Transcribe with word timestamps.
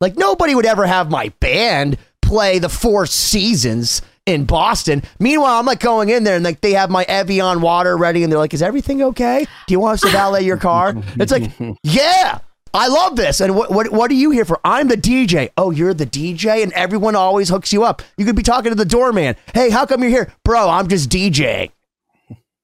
Like 0.00 0.16
nobody 0.16 0.54
would 0.54 0.66
ever 0.66 0.86
have 0.86 1.10
my 1.10 1.28
band 1.40 1.98
play 2.22 2.58
the 2.58 2.68
Four 2.68 3.06
Seasons 3.06 4.02
in 4.26 4.44
Boston. 4.44 5.02
Meanwhile, 5.18 5.58
I'm 5.58 5.66
like 5.66 5.80
going 5.80 6.08
in 6.08 6.24
there 6.24 6.36
and 6.36 6.44
like 6.44 6.60
they 6.60 6.72
have 6.72 6.90
my 6.90 7.04
Evian 7.04 7.60
water 7.60 7.96
ready 7.96 8.22
and 8.22 8.32
they're 8.32 8.38
like, 8.38 8.54
"Is 8.54 8.62
everything 8.62 9.02
okay? 9.02 9.46
Do 9.66 9.72
you 9.72 9.80
want 9.80 9.94
us 9.94 10.00
to 10.02 10.08
valet 10.08 10.42
your 10.42 10.56
car?" 10.56 10.94
It's 11.16 11.32
like, 11.32 11.50
"Yeah." 11.82 12.38
I 12.72 12.86
love 12.86 13.16
this. 13.16 13.40
And 13.40 13.56
what, 13.56 13.72
what 13.72 13.90
what 13.90 14.12
are 14.12 14.14
you 14.14 14.30
here 14.30 14.44
for? 14.44 14.60
I'm 14.64 14.86
the 14.86 14.96
DJ. 14.96 15.50
Oh, 15.56 15.72
you're 15.72 15.92
the 15.92 16.06
DJ, 16.06 16.62
and 16.62 16.72
everyone 16.74 17.16
always 17.16 17.48
hooks 17.48 17.72
you 17.72 17.82
up. 17.82 18.00
You 18.16 18.24
could 18.24 18.36
be 18.36 18.44
talking 18.44 18.70
to 18.70 18.76
the 18.76 18.84
doorman. 18.84 19.34
Hey, 19.54 19.70
how 19.70 19.86
come 19.86 20.02
you're 20.02 20.10
here, 20.10 20.32
bro? 20.44 20.68
I'm 20.68 20.86
just 20.86 21.10
DJing. 21.10 21.72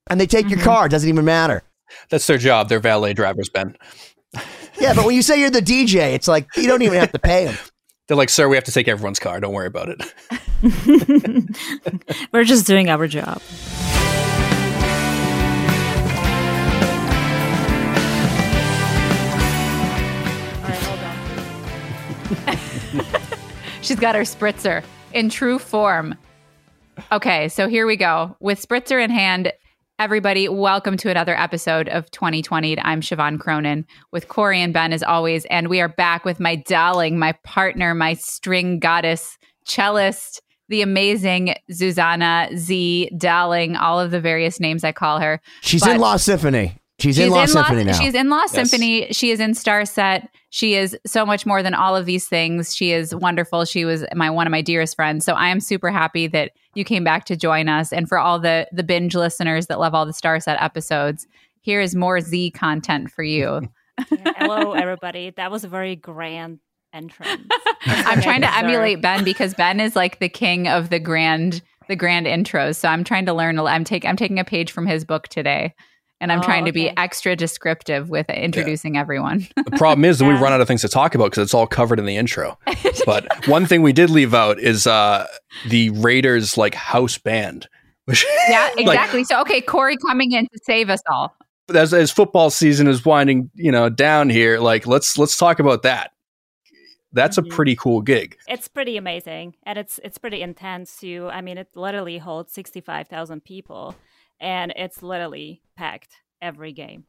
And 0.08 0.20
they 0.20 0.26
take 0.26 0.48
your 0.48 0.60
mm-hmm. 0.60 0.68
car. 0.68 0.86
It 0.86 0.90
doesn't 0.90 1.08
even 1.08 1.24
matter. 1.24 1.64
That's 2.08 2.26
their 2.28 2.38
job. 2.38 2.68
They're 2.68 2.78
valet 2.78 3.14
drivers, 3.14 3.48
Ben. 3.48 3.76
Yeah, 4.78 4.94
but 4.94 5.04
when 5.06 5.14
you 5.14 5.22
say 5.22 5.40
you're 5.40 5.50
the 5.50 5.60
DJ, 5.60 6.14
it's 6.14 6.28
like 6.28 6.48
you 6.56 6.66
don't 6.66 6.82
even 6.82 6.98
have 6.98 7.12
to 7.12 7.18
pay 7.18 7.46
them. 7.46 7.56
They're 8.08 8.16
like, 8.16 8.28
sir, 8.28 8.48
we 8.48 8.56
have 8.56 8.64
to 8.64 8.72
take 8.72 8.86
everyone's 8.88 9.18
car. 9.18 9.40
Don't 9.40 9.52
worry 9.52 9.66
about 9.66 9.88
it. 9.88 10.00
We're 12.32 12.44
just 12.44 12.66
doing 12.66 12.88
our 12.88 13.08
job. 13.08 13.42
All 20.62 20.62
right, 20.62 20.78
hold 20.82 21.00
on. 23.00 23.82
She's 23.82 23.98
got 23.98 24.14
her 24.14 24.22
spritzer 24.22 24.84
in 25.12 25.28
true 25.28 25.58
form. 25.58 26.14
Okay, 27.10 27.48
so 27.48 27.68
here 27.68 27.86
we 27.86 27.96
go. 27.96 28.36
With 28.40 28.60
spritzer 28.66 29.02
in 29.02 29.10
hand, 29.10 29.52
everybody, 29.98 30.48
welcome 30.48 30.96
to 30.98 31.10
another 31.10 31.34
episode 31.38 31.88
of 31.88 32.10
2020. 32.10 32.78
I'm 32.80 33.00
Siobhan 33.00 33.40
Cronin 33.40 33.86
with 34.12 34.28
Cory 34.28 34.60
and 34.60 34.72
Ben 34.72 34.92
as 34.92 35.02
always, 35.02 35.46
and 35.46 35.68
we 35.68 35.80
are 35.80 35.88
back 35.88 36.24
with 36.24 36.38
my 36.38 36.56
darling, 36.56 37.18
my 37.18 37.32
partner, 37.44 37.94
my 37.94 38.14
string 38.14 38.78
goddess, 38.78 39.38
cellist, 39.64 40.42
the 40.68 40.82
amazing 40.82 41.54
Zuzana 41.72 42.54
Z 42.56 43.10
Dowling, 43.16 43.76
all 43.76 43.98
of 43.98 44.10
the 44.10 44.20
various 44.20 44.60
names 44.60 44.84
I 44.84 44.92
call 44.92 45.18
her. 45.20 45.40
She's 45.62 45.80
But- 45.82 45.92
in 45.92 46.00
Lost 46.00 46.24
Symphony. 46.26 46.76
She's, 46.98 47.16
She's 47.16 47.24
in 47.26 47.30
Lost 47.30 47.54
Lost- 47.54 47.68
Symphony 47.68 47.84
now. 47.84 47.98
She's 47.98 48.14
in 48.14 48.30
Lost 48.30 48.54
Yes. 48.54 48.70
Symphony. 48.70 49.06
She 49.12 49.30
is 49.30 49.38
in 49.40 49.50
Starset. 49.52 50.28
She 50.50 50.74
is 50.76 50.96
so 51.06 51.26
much 51.26 51.44
more 51.44 51.62
than 51.62 51.74
all 51.74 51.94
of 51.94 52.06
these 52.06 52.26
things. 52.26 52.74
She 52.74 52.92
is 52.92 53.14
wonderful. 53.14 53.66
She 53.66 53.84
was 53.84 54.04
my 54.14 54.30
one 54.30 54.46
of 54.46 54.50
my 54.50 54.62
dearest 54.62 54.96
friends. 54.96 55.24
So 55.24 55.34
I 55.34 55.48
am 55.48 55.60
super 55.60 55.90
happy 55.90 56.26
that 56.28 56.52
you 56.74 56.84
came 56.84 57.04
back 57.04 57.26
to 57.26 57.36
join 57.36 57.68
us. 57.68 57.92
And 57.92 58.08
for 58.08 58.18
all 58.18 58.38
the 58.38 58.66
the 58.72 58.82
binge 58.82 59.14
listeners 59.14 59.66
that 59.66 59.78
love 59.78 59.94
all 59.94 60.06
the 60.06 60.12
Starset 60.12 60.56
episodes, 60.62 61.26
here 61.60 61.82
is 61.82 61.94
more 61.94 62.20
Z 62.20 62.52
content 62.52 63.10
for 63.10 63.22
you. 63.22 63.60
Yeah, 64.10 64.32
Hello, 64.36 64.72
everybody. 64.72 65.30
That 65.36 65.50
was 65.50 65.64
a 65.64 65.68
very 65.68 65.96
grand 65.96 66.60
entrance. 66.92 67.40
I'm 67.86 68.20
trying 68.20 68.42
to 68.42 68.46
Deserve. 68.46 68.64
emulate 68.64 69.00
Ben 69.00 69.24
because 69.24 69.54
Ben 69.54 69.80
is 69.80 69.96
like 69.96 70.18
the 70.18 70.28
king 70.28 70.68
of 70.68 70.90
the 70.90 70.98
grand 70.98 71.62
the 71.88 71.96
grand 71.96 72.26
intros. 72.26 72.76
So 72.76 72.88
I'm 72.88 73.04
trying 73.04 73.24
to 73.26 73.32
learn. 73.32 73.58
I'm 73.58 73.84
take 73.84 74.04
I'm 74.04 74.16
taking 74.16 74.38
a 74.38 74.44
page 74.44 74.70
from 74.70 74.86
his 74.86 75.04
book 75.06 75.28
today. 75.28 75.74
And 76.20 76.32
I'm 76.32 76.38
Oh, 76.38 76.42
trying 76.42 76.64
to 76.64 76.72
be 76.72 76.90
extra 76.96 77.36
descriptive 77.36 78.08
with 78.08 78.28
introducing 78.30 78.96
everyone. 78.96 79.46
The 79.54 79.72
problem 79.76 80.04
is 80.06 80.18
that 80.18 80.24
we 80.24 80.30
Yeah. 80.34 80.40
run 80.42 80.52
out 80.54 80.60
of 80.62 80.66
things 80.68 80.80
to 80.80 80.88
talk 80.88 81.14
about 81.14 81.26
because 81.26 81.42
it's 81.42 81.52
all 81.54 81.66
covered 81.66 81.98
in 81.98 82.06
the 82.06 82.16
intro. 82.16 82.58
But 83.04 83.46
one 83.46 83.66
thing 83.66 83.82
we 83.82 83.92
did 83.92 84.10
leave 84.10 84.32
out 84.34 84.58
is 84.58 84.86
uh, 84.86 85.26
the 85.68 85.90
Raiders 85.90 86.56
like 86.56 86.74
house 86.74 87.18
band. 87.18 87.68
Which, 88.06 88.24
Yeah, 88.48 88.68
like, 88.76 88.78
exactly. 88.86 89.24
so 89.24 89.40
okay, 89.42 89.60
Cory 89.60 89.96
coming 89.98 90.32
in 90.32 90.44
to 90.46 90.58
save 90.64 90.88
us 90.90 91.00
all. 91.10 91.36
as 91.74 91.92
as 91.92 92.10
football 92.10 92.50
season 92.50 92.86
is 92.88 93.04
winding, 93.04 93.50
you 93.54 93.70
know, 93.70 93.88
down 93.90 94.30
here, 94.30 94.58
like 94.58 94.86
let's 94.86 95.18
let's 95.18 95.36
talk 95.36 95.58
about 95.60 95.82
that. 95.82 96.12
That's 97.12 97.38
a 97.38 97.42
Mhm. 97.42 97.50
pretty 97.50 97.76
cool 97.76 98.00
gig. 98.02 98.36
It's 98.48 98.68
pretty 98.68 98.96
amazing, 98.96 99.54
and 99.64 99.78
it's 99.78 100.00
it's 100.02 100.18
pretty 100.18 100.42
intense 100.42 100.98
too. 100.98 101.28
I 101.32 101.40
mean, 101.42 101.58
it 101.58 101.68
literally 101.74 102.18
holds 102.18 102.52
sixty 102.52 102.80
five 102.80 103.06
thousand 103.08 103.44
people, 103.44 103.94
and 104.40 104.72
it's 104.76 105.02
literally 105.02 105.62
packed 105.76 106.12
every 106.42 106.72
game. 106.72 107.04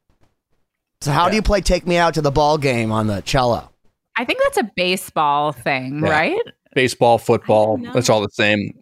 so 1.01 1.11
how 1.11 1.29
do 1.29 1.35
you 1.35 1.41
play 1.41 1.61
"Take 1.61 1.85
Me 1.87 1.97
Out 1.97 2.13
to 2.15 2.21
the 2.21 2.31
Ball 2.31 2.57
Game" 2.57 2.91
on 2.91 3.07
the 3.07 3.21
cello? 3.21 3.69
I 4.17 4.25
think 4.25 4.39
that's 4.43 4.57
a 4.57 4.71
baseball 4.75 5.51
thing, 5.51 6.01
Yeah. 6.03 6.09
right? 6.09 6.41
Baseball, 6.73 7.17
football, 7.17 7.77
that's 7.93 8.09
all 8.09 8.21
the 8.21 8.29
same. 8.31 8.73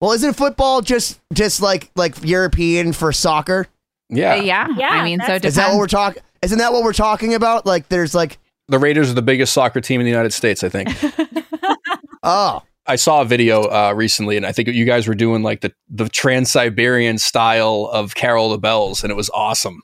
Well, 0.00 0.12
isn't 0.12 0.34
football 0.34 0.80
just 0.82 1.20
just 1.32 1.62
like 1.62 1.90
like 1.96 2.14
European 2.24 2.92
for 2.92 3.12
soccer? 3.12 3.68
Yeah. 4.08 4.32
Uh, 4.34 4.42
yeah. 4.42 4.66
Yeah, 4.76 4.88
I 4.88 5.04
mean, 5.04 5.20
so 5.20 5.24
it 5.26 5.42
that's- 5.42 5.44
Is 5.50 5.54
that 5.56 5.70
what 5.70 5.78
we're 5.78 5.86
talking? 5.86 6.22
Isn't 6.42 6.58
that 6.58 6.72
what 6.72 6.82
we're 6.84 6.92
talking 6.92 7.34
about? 7.34 7.66
Like, 7.66 7.88
there's 7.88 8.14
like, 8.14 8.38
The 8.68 8.78
Raiders 8.78 9.10
are 9.10 9.14
the 9.14 9.22
biggest 9.22 9.52
soccer 9.52 9.80
team 9.80 10.00
in 10.00 10.04
the 10.04 10.10
United 10.10 10.32
States, 10.32 10.62
I 10.62 10.68
think. 10.68 10.90
oh, 12.22 12.62
I 12.88 12.96
saw 12.96 13.20
a 13.22 13.24
video 13.24 13.62
uh, 13.64 13.92
recently, 13.96 14.36
and 14.36 14.46
I 14.46 14.52
think 14.52 14.68
you 14.68 14.84
guys 14.84 15.06
were 15.08 15.14
doing 15.14 15.42
like 15.42 15.60
the 15.60 15.72
the 15.88 16.08
Trans 16.08 16.50
Siberian 16.50 17.18
style 17.18 17.88
of 17.92 18.14
Carol 18.14 18.50
the 18.50 18.58
Bells, 18.58 19.02
and 19.02 19.10
it 19.10 19.16
was 19.16 19.30
awesome. 19.30 19.82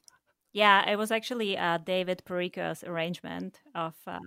Yeah, 0.52 0.88
it 0.90 0.96
was 0.96 1.10
actually 1.10 1.56
uh, 1.56 1.78
David 1.78 2.22
Perico's 2.24 2.84
arrangement 2.84 3.60
of. 3.74 3.94
Uh, 4.06 4.18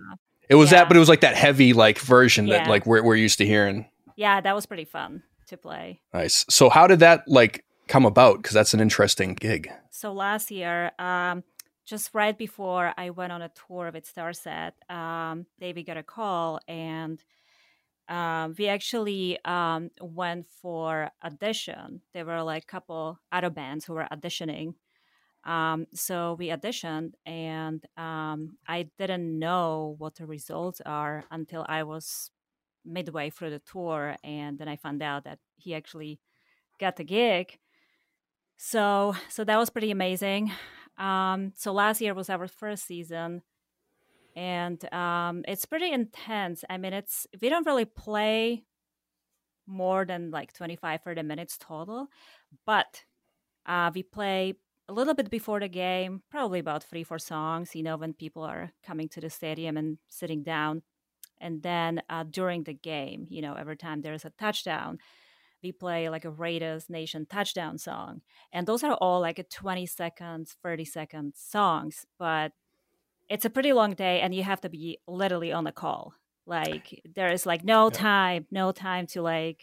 It 0.48 0.54
was 0.56 0.70
Yeah. 0.70 0.78
that, 0.80 0.88
but 0.88 0.96
it 0.96 1.00
was 1.00 1.08
like 1.08 1.20
that 1.20 1.36
heavy 1.36 1.72
like 1.72 1.98
version 1.98 2.46
that 2.46 2.68
like 2.68 2.86
we're 2.86 3.02
we're 3.02 3.16
used 3.16 3.38
to 3.38 3.46
hearing. 3.46 3.86
yeah, 4.16 4.40
that 4.40 4.54
was 4.54 4.66
pretty 4.66 4.84
fun 4.84 5.22
to 5.48 5.56
play. 5.56 6.00
Nice. 6.12 6.44
So 6.48 6.68
how 6.68 6.86
did 6.86 6.98
that 7.00 7.22
like 7.26 7.64
come 7.88 8.04
about? 8.06 8.38
Because 8.42 8.54
that's 8.54 8.74
an 8.74 8.80
interesting 8.80 9.34
gig. 9.34 9.70
So 9.90 10.12
last 10.12 10.50
year, 10.50 10.90
um, 10.98 11.44
just 11.84 12.10
right 12.14 12.36
before 12.36 12.92
I 12.96 13.10
went 13.10 13.32
on 13.32 13.42
a 13.42 13.48
tour 13.50 13.90
with 13.94 14.12
Starset, 14.12 14.72
um, 14.90 15.46
David 15.60 15.86
got 15.86 15.96
a 15.96 16.02
call, 16.02 16.58
and 16.68 17.22
um, 18.08 18.54
we 18.58 18.68
actually 18.68 19.38
um, 19.44 19.90
went 20.00 20.46
for 20.46 21.10
audition. 21.24 22.02
There 22.14 22.24
were 22.24 22.42
like 22.42 22.64
a 22.64 22.66
couple 22.66 23.18
other 23.32 23.50
bands 23.50 23.84
who 23.84 23.94
were 23.94 24.06
auditioning. 24.12 24.74
Um, 25.44 25.86
so 25.94 26.34
we 26.38 26.48
auditioned, 26.48 27.12
and 27.24 27.84
um, 27.96 28.58
I 28.66 28.88
didn't 28.98 29.38
know 29.38 29.94
what 29.98 30.16
the 30.16 30.26
results 30.26 30.80
are 30.84 31.24
until 31.30 31.64
I 31.68 31.84
was 31.84 32.30
midway 32.84 33.30
through 33.30 33.50
the 33.50 33.60
tour, 33.60 34.16
and 34.24 34.58
then 34.58 34.68
I 34.68 34.76
found 34.76 35.02
out 35.02 35.24
that 35.24 35.38
he 35.56 35.74
actually 35.74 36.20
got 36.80 36.96
the 36.96 37.04
gig. 37.04 37.58
So 38.56 39.14
so 39.28 39.44
that 39.44 39.58
was 39.58 39.70
pretty 39.70 39.90
amazing. 39.90 40.52
Um, 40.98 41.52
so 41.56 41.72
last 41.72 42.00
year 42.00 42.14
was 42.14 42.30
our 42.30 42.48
first 42.48 42.86
season, 42.86 43.42
and 44.36 44.92
um, 44.92 45.44
it's 45.48 45.64
pretty 45.64 45.90
intense. 45.90 46.62
I 46.70 46.76
mean, 46.76 46.92
it's 46.92 47.26
we 47.40 47.48
don't 47.48 47.66
really 47.66 47.86
play 47.86 48.64
more 49.66 50.04
than 50.04 50.30
like 50.30 50.52
25 50.52 51.02
30 51.02 51.22
minutes 51.22 51.58
total 51.58 52.06
but 52.64 53.02
uh, 53.66 53.90
we 53.92 54.00
play 54.00 54.54
a 54.88 54.92
little 54.92 55.12
bit 55.12 55.28
before 55.28 55.58
the 55.58 55.68
game 55.68 56.22
probably 56.30 56.60
about 56.60 56.84
three 56.84 57.02
four 57.02 57.18
songs 57.18 57.74
you 57.74 57.82
know 57.82 57.96
when 57.96 58.12
people 58.14 58.42
are 58.44 58.70
coming 58.84 59.08
to 59.08 59.20
the 59.20 59.28
stadium 59.28 59.76
and 59.76 59.98
sitting 60.08 60.44
down 60.44 60.82
and 61.40 61.64
then 61.64 62.00
uh, 62.08 62.24
during 62.30 62.62
the 62.62 62.74
game 62.74 63.26
you 63.28 63.42
know 63.42 63.54
every 63.54 63.76
time 63.76 64.02
there's 64.02 64.24
a 64.24 64.30
touchdown 64.38 64.98
we 65.62 65.72
play 65.72 66.08
like 66.08 66.24
a 66.24 66.30
Raiders 66.30 66.88
Nation 66.88 67.26
touchdown 67.26 67.78
song. 67.78 68.20
And 68.52 68.66
those 68.66 68.84
are 68.84 68.94
all 68.94 69.20
like 69.20 69.38
a 69.38 69.42
20 69.42 69.86
seconds, 69.86 70.56
30 70.62 70.84
second 70.84 71.32
songs. 71.34 72.06
But 72.18 72.52
it's 73.28 73.44
a 73.44 73.50
pretty 73.50 73.72
long 73.72 73.94
day 73.94 74.20
and 74.20 74.34
you 74.34 74.42
have 74.42 74.60
to 74.62 74.68
be 74.68 74.98
literally 75.06 75.52
on 75.52 75.64
the 75.64 75.72
call. 75.72 76.14
Like 76.46 77.02
there 77.14 77.30
is 77.32 77.44
like 77.44 77.64
no 77.64 77.90
time, 77.90 78.46
no 78.50 78.72
time 78.72 79.06
to 79.08 79.22
like 79.22 79.60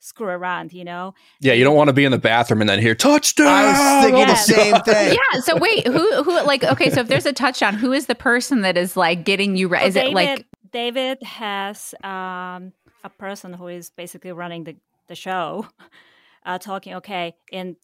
screw 0.00 0.28
around, 0.28 0.72
you 0.72 0.84
know? 0.84 1.14
Yeah, 1.40 1.52
you 1.54 1.64
don't 1.64 1.76
want 1.76 1.88
to 1.88 1.92
be 1.92 2.04
in 2.04 2.12
the 2.12 2.18
bathroom 2.18 2.60
and 2.60 2.68
then 2.68 2.78
hear 2.78 2.94
touchdown. 2.94 3.46
I 3.48 4.00
was 4.00 4.04
thinking 4.04 4.26
the 4.26 4.34
same 4.34 4.80
thing. 4.82 5.14
Yeah. 5.14 5.40
So 5.40 5.56
wait, 5.56 5.86
who 5.86 6.22
who 6.22 6.32
like 6.44 6.64
okay, 6.64 6.90
so 6.90 7.00
if 7.00 7.08
there's 7.08 7.26
a 7.26 7.32
touchdown, 7.32 7.74
who 7.74 7.92
is 7.92 8.06
the 8.06 8.14
person 8.14 8.62
that 8.62 8.76
is 8.76 8.96
like 8.96 9.24
getting 9.24 9.56
you 9.56 9.68
right? 9.68 9.86
Is 9.86 9.94
So 9.94 10.00
it 10.00 10.14
like 10.14 10.28
David, 10.28 10.46
David 10.72 11.22
has 11.22 11.94
um, 12.02 12.72
a 13.02 13.10
person 13.18 13.52
who 13.52 13.68
is 13.68 13.90
basically 13.90 14.32
running 14.32 14.64
the, 14.64 14.76
the 15.08 15.14
show, 15.14 15.68
uh, 16.46 16.58
talking, 16.58 16.94
okay, 16.94 17.36
in 17.52 17.76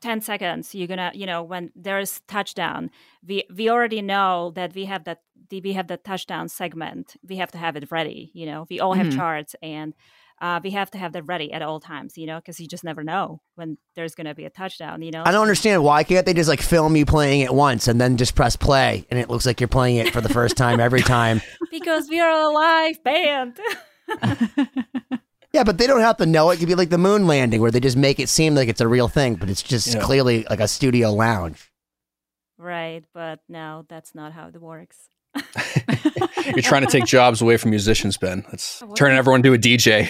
10 0.00 0.20
seconds 0.20 0.74
you're 0.74 0.86
gonna 0.88 1.10
you 1.14 1.26
know 1.26 1.42
when 1.42 1.70
there's 1.76 2.20
touchdown 2.26 2.90
we 3.26 3.44
we 3.54 3.68
already 3.68 4.00
know 4.02 4.50
that 4.54 4.74
we 4.74 4.86
have 4.86 5.04
that 5.04 5.18
we 5.50 5.72
have 5.72 5.88
the 5.88 5.96
touchdown 5.96 6.48
segment. 6.48 7.16
We 7.28 7.36
have 7.36 7.50
to 7.52 7.58
have 7.58 7.74
it 7.74 7.90
ready 7.90 8.30
you 8.34 8.46
know? 8.46 8.66
We 8.70 8.78
all 8.78 8.94
have 8.94 9.08
Mhm. 9.08 9.16
charts 9.16 9.56
and 9.60 9.94
uh, 10.40 10.58
we 10.62 10.70
have 10.70 10.90
to 10.92 10.96
have 10.98 11.12
that 11.12 11.24
ready 11.24 11.52
at 11.52 11.60
all 11.60 11.80
times 11.80 12.16
you 12.16 12.24
know? 12.26 12.38
Because 12.38 12.60
you 12.60 12.68
just 12.68 12.84
never 12.84 13.02
know 13.02 13.40
when 13.56 13.76
there's 13.96 14.14
gonna 14.14 14.34
be 14.34 14.44
a 14.44 14.50
touchdown 14.50 15.02
you 15.02 15.10
know? 15.10 15.24
I 15.26 15.32
don't 15.32 15.42
understand 15.42 15.82
why 15.82 16.04
can't 16.04 16.24
they 16.24 16.34
just 16.34 16.48
like 16.48 16.62
film 16.62 16.94
you 16.94 17.04
playing 17.04 17.40
it 17.40 17.52
once 17.52 17.88
and 17.88 18.00
then 18.00 18.16
just 18.16 18.36
press 18.36 18.54
play 18.54 19.06
and 19.10 19.18
it 19.18 19.28
looks 19.28 19.44
like 19.44 19.60
you're 19.60 19.66
playing 19.68 19.96
it 19.96 20.12
for 20.12 20.20
the 20.20 20.28
first 20.28 20.56
time 20.56 20.78
every 20.78 21.02
time. 21.02 21.42
because 21.70 22.08
we 22.08 22.20
are 22.20 22.30
a 22.30 22.48
live 22.48 23.02
band 23.02 23.58
Yeah, 25.60 25.64
but 25.64 25.76
they 25.76 25.86
don't 25.86 26.00
have 26.00 26.16
to 26.16 26.24
know 26.26 26.48
it. 26.48 26.54
It 26.54 26.58
could 26.60 26.68
be 26.68 26.74
like 26.74 26.88
the 26.88 26.96
moon 26.96 27.26
landing 27.26 27.60
where 27.60 27.70
they 27.70 27.80
just 27.80 27.98
make 27.98 28.18
it 28.18 28.30
seem 28.30 28.54
like 28.54 28.68
it's 28.70 28.80
a 28.80 28.88
real 28.88 29.08
thing, 29.08 29.34
but 29.34 29.50
it's 29.50 29.62
just 29.62 29.92
Yeah. 29.94 30.00
clearly 30.00 30.46
like 30.48 30.58
a 30.60 30.66
studio 30.66 31.12
lounge. 31.12 31.70
right 32.56 33.04
but 33.14 33.40
no 33.48 33.84
that's 33.88 34.14
not 34.14 34.32
how 34.32 34.48
it 34.48 34.60
works 34.60 34.96
You're 36.46 36.62
trying 36.62 36.84
to 36.86 36.90
take 36.90 37.04
jobs 37.04 37.40
away 37.42 37.56
from 37.58 37.70
musicians, 37.70 38.16
Ben. 38.16 38.44
That's 38.50 38.80
What? 38.80 38.96
turning 38.96 39.16
everyone 39.18 39.42
to 39.44 39.52
a 39.54 39.58
DJ. 39.58 40.08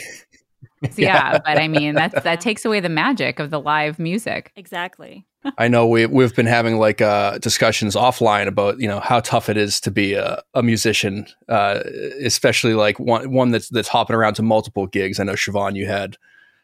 yeah, 0.97 1.39
but 1.45 1.59
I 1.59 1.69
mean 1.69 1.95
that 1.95 2.25
that 2.25 2.41
takes 2.41 2.65
away 2.65 2.81
the 2.81 2.89
magic 2.89 3.39
of 3.39 3.51
the 3.51 3.61
live 3.61 3.99
music. 3.99 4.53
exactly 4.57 5.27
I 5.59 5.69
know 5.69 5.87
we 5.87 6.07
we've 6.07 6.35
been 6.35 6.47
having 6.47 6.79
like 6.79 7.01
uh, 7.01 7.39
discussions 7.39 7.95
offline 7.97 8.47
about 8.47 8.79
you 8.79 8.87
know 8.89 9.01
how 9.01 9.21
tough 9.21 9.49
it 9.49 9.57
is 9.57 9.81
to 9.83 9.91
be 9.91 10.13
a, 10.15 10.43
a 10.55 10.63
musician, 10.63 11.27
uh, 11.49 11.81
especially 12.23 12.75
like 12.75 12.99
one 13.01 13.31
one 13.33 13.51
that's 13.51 13.69
that's 13.71 13.89
hopping 13.89 14.17
around 14.17 14.35
to 14.35 14.43
multiple 14.43 14.87
gigs. 14.87 15.19
I 15.19 15.25
know 15.25 15.33
Siobhan, 15.33 15.77
you 15.77 15.87
had 15.87 16.17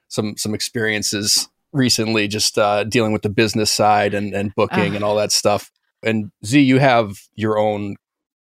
some 0.09 0.37
some 0.37 0.55
experiences 0.55 1.49
recently, 1.73 2.29
just 2.29 2.59
uh, 2.59 2.85
dealing 2.85 3.13
with 3.13 3.23
the 3.23 3.31
business 3.31 3.73
side 3.73 4.13
and 4.13 4.35
and 4.35 4.55
booking 4.55 4.91
Ugh. 4.91 4.95
and 4.95 5.05
all 5.05 5.17
that 5.17 5.33
stuff. 5.33 5.71
And 6.03 6.31
Z, 6.45 6.61
you 6.61 6.79
have 6.79 7.19
your 7.35 7.59
own 7.59 7.97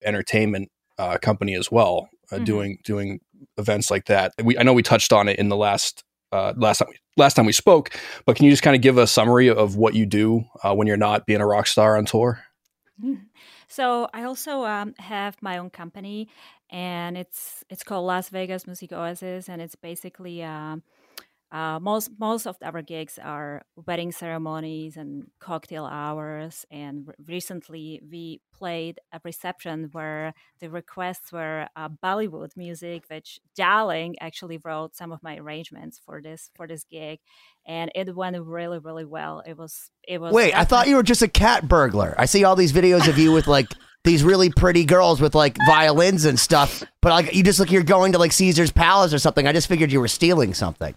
entertainment 0.03 0.71
uh, 0.97 1.17
company 1.17 1.55
as 1.55 1.69
well, 1.69 2.09
uh, 2.31 2.37
Mhm. 2.37 2.45
doing 2.45 2.77
doing 2.85 3.19
events 3.57 3.91
like 3.91 4.05
that. 4.05 4.33
We 4.43 4.57
I 4.57 4.63
know 4.63 4.73
we 4.73 4.83
touched 4.83 5.13
on 5.13 5.27
it 5.27 5.39
in 5.39 5.49
the 5.49 5.57
last 5.57 6.03
uh, 6.31 6.53
last 6.55 6.79
time 6.79 6.87
we, 6.89 6.95
last 7.17 7.33
time 7.35 7.45
we 7.45 7.51
spoke, 7.51 7.91
but 8.25 8.35
can 8.35 8.45
you 8.45 8.51
just 8.51 8.63
kind 8.63 8.75
of 8.75 8.81
give 8.81 8.97
a 8.97 9.07
summary 9.07 9.49
of 9.49 9.75
what 9.75 9.93
you 9.93 10.05
do 10.05 10.45
uh, 10.63 10.73
when 10.73 10.87
you're 10.87 10.97
not 10.97 11.25
being 11.25 11.41
a 11.41 11.45
rock 11.45 11.67
star 11.67 11.97
on 11.97 12.05
tour? 12.05 12.43
So 13.67 14.09
I 14.13 14.23
also 14.23 14.65
um, 14.65 14.93
have 14.97 15.37
my 15.41 15.57
own 15.57 15.69
company, 15.69 16.27
and 16.69 17.17
it's 17.17 17.63
it's 17.69 17.83
called 17.83 18.05
Las 18.05 18.27
Vegas 18.29 18.67
Music 18.67 18.91
Oasis, 18.91 19.47
and 19.47 19.61
it's 19.61 19.75
basically 19.75 20.43
um, 20.43 20.83
uh, 21.51 21.79
most 21.81 22.11
most 22.17 22.47
of 22.47 22.55
our 22.61 22.81
gigs 22.81 23.19
are 23.21 23.63
wedding 23.85 24.13
ceremonies 24.13 24.95
and 24.95 25.25
cocktail 25.39 25.85
hours. 25.85 26.65
And 26.71 27.07
re- 27.07 27.13
recently, 27.27 28.01
we 28.09 28.39
played 28.53 28.99
a 29.11 29.19
reception 29.25 29.89
where 29.91 30.33
the 30.61 30.69
requests 30.69 31.31
were 31.33 31.67
uh, 31.75 31.89
Bollywood 31.89 32.51
music, 32.55 33.03
which 33.09 33.39
Darling 33.53 34.15
actually 34.21 34.59
wrote 34.63 34.95
some 34.95 35.11
of 35.11 35.21
my 35.21 35.35
arrangements 35.35 35.99
for 36.05 36.21
this 36.21 36.49
for 36.55 36.67
this 36.67 36.85
gig, 36.85 37.19
and 37.67 37.91
it 37.95 38.15
went 38.15 38.41
really 38.41 38.79
really 38.79 39.05
well. 39.05 39.43
It 39.45 39.57
was 39.57 39.91
it 40.07 40.21
was. 40.21 40.33
Wait, 40.33 40.55
I 40.55 40.63
thought 40.63 40.87
you 40.87 40.95
were 40.95 41.03
just 41.03 41.21
a 41.21 41.27
cat 41.27 41.67
burglar. 41.67 42.15
I 42.17 42.27
see 42.27 42.45
all 42.45 42.55
these 42.55 42.71
videos 42.71 43.09
of 43.09 43.17
you 43.17 43.33
with 43.33 43.47
like 43.47 43.67
these 44.05 44.23
really 44.23 44.49
pretty 44.49 44.85
girls 44.85 45.19
with 45.19 45.35
like 45.35 45.57
violins 45.67 46.23
and 46.23 46.39
stuff, 46.39 46.81
but 47.01 47.09
like 47.09 47.35
you 47.35 47.43
just 47.43 47.59
look 47.59 47.71
you're 47.71 47.83
going 47.83 48.13
to 48.13 48.19
like 48.19 48.31
Caesar's 48.31 48.71
Palace 48.71 49.13
or 49.13 49.19
something. 49.19 49.47
I 49.47 49.51
just 49.51 49.67
figured 49.67 49.91
you 49.91 49.99
were 49.99 50.07
stealing 50.07 50.53
something. 50.53 50.95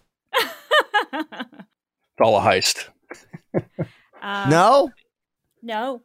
It's 2.16 2.20
all 2.20 2.36
a 2.36 2.40
heist. 2.40 2.88
Um, 4.22 4.48
no? 4.48 4.90
no, 5.62 6.02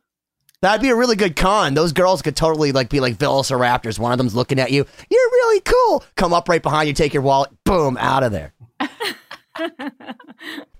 That'd 0.61 0.81
be 0.81 0.89
a 0.89 0.95
really 0.95 1.15
good 1.15 1.37
con. 1.37 1.73
Those 1.73 1.93
girls 1.93 2.21
could 2.21 2.35
totally 2.35 2.73
like 2.73 2.89
be 2.89 2.99
like 2.99 3.17
Velociraptors. 3.17 3.97
One 3.97 4.11
of 4.11 4.17
them's 4.17 4.35
looking 4.35 4.59
at 4.59 4.71
you. 4.71 4.85
You're 5.09 5.29
really 5.31 5.61
cool. 5.61 6.03
Come 6.15 6.33
up 6.33 6.49
right 6.49 6.61
behind 6.61 6.87
you, 6.89 6.93
take 6.93 7.13
your 7.13 7.23
wallet, 7.23 7.51
boom, 7.63 7.97
out 7.97 8.23
of 8.23 8.33
there. 8.33 8.53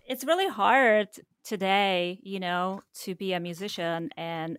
it's 0.06 0.26
really 0.26 0.50
hard 0.50 1.08
today, 1.46 2.20
you 2.24 2.42
know, 2.42 2.82
to 3.04 3.16
be 3.16 3.32
a 3.32 3.40
musician, 3.40 4.10
and 4.18 4.58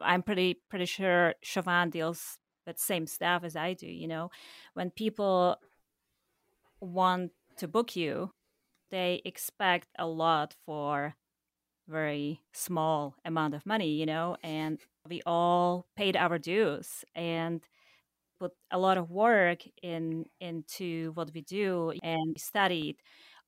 I'm 0.00 0.22
pretty 0.22 0.60
pretty 0.70 0.86
sure 0.86 1.34
Siobhan 1.44 1.90
deals 1.90 2.38
with 2.64 2.78
same 2.78 3.08
stuff 3.08 3.42
as 3.42 3.56
I 3.56 3.72
do. 3.72 3.88
You 3.88 4.06
know, 4.06 4.30
when 4.74 4.90
people 4.90 5.56
want 6.80 7.32
to 7.56 7.66
book 7.66 7.96
you, 7.96 8.30
they 8.96 9.20
expect 9.26 9.88
a 9.98 10.06
lot 10.06 10.54
for 10.64 11.14
very 11.86 12.40
small 12.54 13.14
amount 13.26 13.54
of 13.54 13.66
money, 13.66 13.90
you 13.90 14.06
know, 14.06 14.38
and 14.42 14.78
we 15.06 15.20
all 15.26 15.86
paid 15.98 16.16
our 16.16 16.38
dues 16.38 17.04
and 17.14 17.60
put 18.40 18.52
a 18.70 18.78
lot 18.78 18.96
of 18.96 19.10
work 19.10 19.64
in 19.82 20.24
into 20.40 21.12
what 21.12 21.30
we 21.34 21.42
do 21.42 21.92
and 22.02 22.32
we 22.34 22.38
studied 22.38 22.96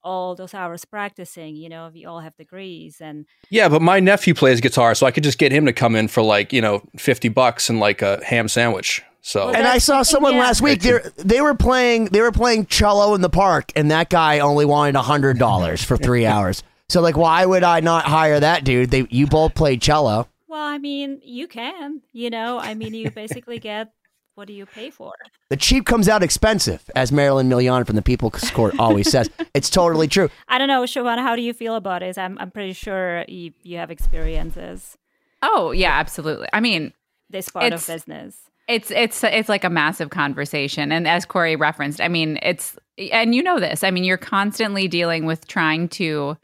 all 0.02 0.34
those 0.34 0.54
hours 0.54 0.84
practicing 0.84 1.56
you 1.56 1.68
know 1.68 1.90
we 1.92 2.06
all 2.06 2.20
have 2.20 2.34
degrees 2.36 3.00
and 3.00 3.26
Yeah, 3.50 3.68
but 3.68 3.82
my 3.82 4.00
nephew 4.00 4.32
plays 4.32 4.60
guitar, 4.60 4.94
so 4.94 5.06
I 5.06 5.10
could 5.10 5.24
just 5.24 5.38
get 5.38 5.52
him 5.52 5.66
to 5.66 5.72
come 5.72 5.96
in 5.96 6.08
for 6.08 6.22
like 6.22 6.52
you 6.52 6.60
know 6.60 6.82
fifty 6.96 7.28
bucks 7.28 7.68
and 7.68 7.80
like 7.80 8.00
a 8.02 8.22
ham 8.24 8.48
sandwich. 8.48 9.02
So 9.28 9.44
Well, 9.46 9.56
And 9.56 9.66
I 9.66 9.76
saw 9.76 10.02
someone 10.02 10.32
yeah. 10.32 10.40
last 10.40 10.62
week. 10.62 10.80
They 10.80 11.00
they 11.18 11.42
were 11.42 11.54
playing 11.54 12.06
they 12.06 12.22
were 12.22 12.32
playing 12.32 12.64
cello 12.64 13.14
in 13.14 13.20
the 13.20 13.28
park, 13.28 13.70
and 13.76 13.90
that 13.90 14.08
guy 14.08 14.38
only 14.38 14.64
wanted 14.64 14.96
hundred 14.96 15.38
dollars 15.38 15.84
for 15.84 15.98
three 15.98 16.24
hours. 16.34 16.62
So 16.88 17.02
like, 17.02 17.14
why 17.14 17.44
would 17.44 17.62
I 17.62 17.80
not 17.80 18.06
hire 18.06 18.40
that 18.40 18.64
dude? 18.64 18.90
They 18.90 19.06
you 19.10 19.26
both 19.26 19.54
played 19.54 19.82
cello. 19.82 20.28
well 20.48 20.62
i 20.66 20.78
mean 20.78 21.20
you 21.22 21.46
can 21.46 22.00
you 22.12 22.30
know 22.30 22.58
i 22.58 22.72
mean 22.72 22.94
you 22.94 23.10
basically 23.10 23.58
get 23.70 23.92
what 24.34 24.46
do 24.46 24.54
you 24.54 24.64
pay 24.64 24.88
for 24.88 25.12
The 25.50 25.56
cheap 25.56 25.84
comes 25.84 26.08
out 26.08 26.22
expensive, 26.22 26.88
as 26.94 27.12
Marilyn 27.12 27.50
Milian 27.50 27.84
from 27.86 27.96
the 27.96 28.02
People's 28.02 28.50
Court 28.52 28.78
always 28.78 29.10
says. 29.10 29.28
It's 29.54 29.68
totally 29.68 30.08
true. 30.08 30.30
i 30.48 30.56
don't 30.56 30.68
know 30.68 30.84
Siobhan, 30.84 31.18
how 31.18 31.36
do 31.36 31.42
you 31.42 31.52
feel 31.52 31.74
about 31.76 32.02
it 32.02 32.16
i'm, 32.16 32.38
I'm 32.38 32.50
pretty 32.50 32.72
sure 32.72 33.26
you, 33.28 33.52
you 33.62 33.76
have 33.76 33.90
experiences 33.90 34.96
Oh 35.42 35.70
yeah, 35.70 35.92
absolutely. 35.98 36.48
I 36.52 36.60
mean, 36.60 36.92
this 37.30 37.48
part 37.48 37.72
of 37.72 37.86
business 37.86 38.34
it's 38.68 38.90
it's 38.90 39.24
it's 39.24 39.48
like 39.48 39.64
a 39.64 39.70
massive 39.70 40.10
conversation, 40.10 40.92
and 40.92 41.08
as 41.08 41.24
Cory 41.24 41.56
referenced, 41.56 42.00
I 42.00 42.08
mean, 42.08 42.38
it's 42.42 42.76
and 43.10 43.34
you 43.34 43.42
know 43.42 43.58
this. 43.58 43.82
I 43.82 43.90
mean, 43.90 44.04
you're 44.04 44.18
constantly 44.18 44.86
dealing 44.86 45.24
with 45.24 45.48
trying 45.48 45.88
to 45.90 46.36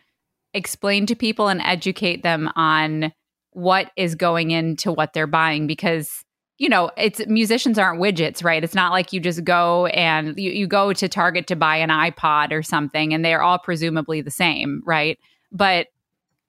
explain 0.55 1.05
to 1.07 1.15
people 1.15 1.49
and 1.49 1.61
educate 1.61 2.23
them 2.23 2.51
on 2.57 3.13
what 3.51 3.91
is 3.97 4.15
going 4.15 4.53
into 4.53 4.91
what 4.91 5.13
they're 5.13 5.27
buying 5.27 5.67
because 5.67 6.25
you 6.59 6.69
know 6.69 6.91
it's 6.97 7.21
musicians 7.27 7.79
aren't 7.79 8.01
widgets 8.01 8.43
right? 8.43 8.65
It's 8.65 8.75
not 8.75 8.93
like 8.93 9.13
you 9.13 9.21
just 9.21 9.45
go 9.45 9.87
and 9.87 10.37
you, 10.39 10.51
you 10.51 10.67
go 10.67 10.93
to 10.93 11.09
target 11.09 11.47
to 11.49 11.57
buy 11.57 11.77
an 11.77 11.91
ipod 11.91 12.53
or 12.53 12.63
something 12.63 13.13
and 13.13 13.25
they're 13.25 13.43
all 13.43 13.59
presumably 13.59 14.21
the 14.23 14.31
same 14.31 14.83
right? 14.87 15.19
But 15.53 15.89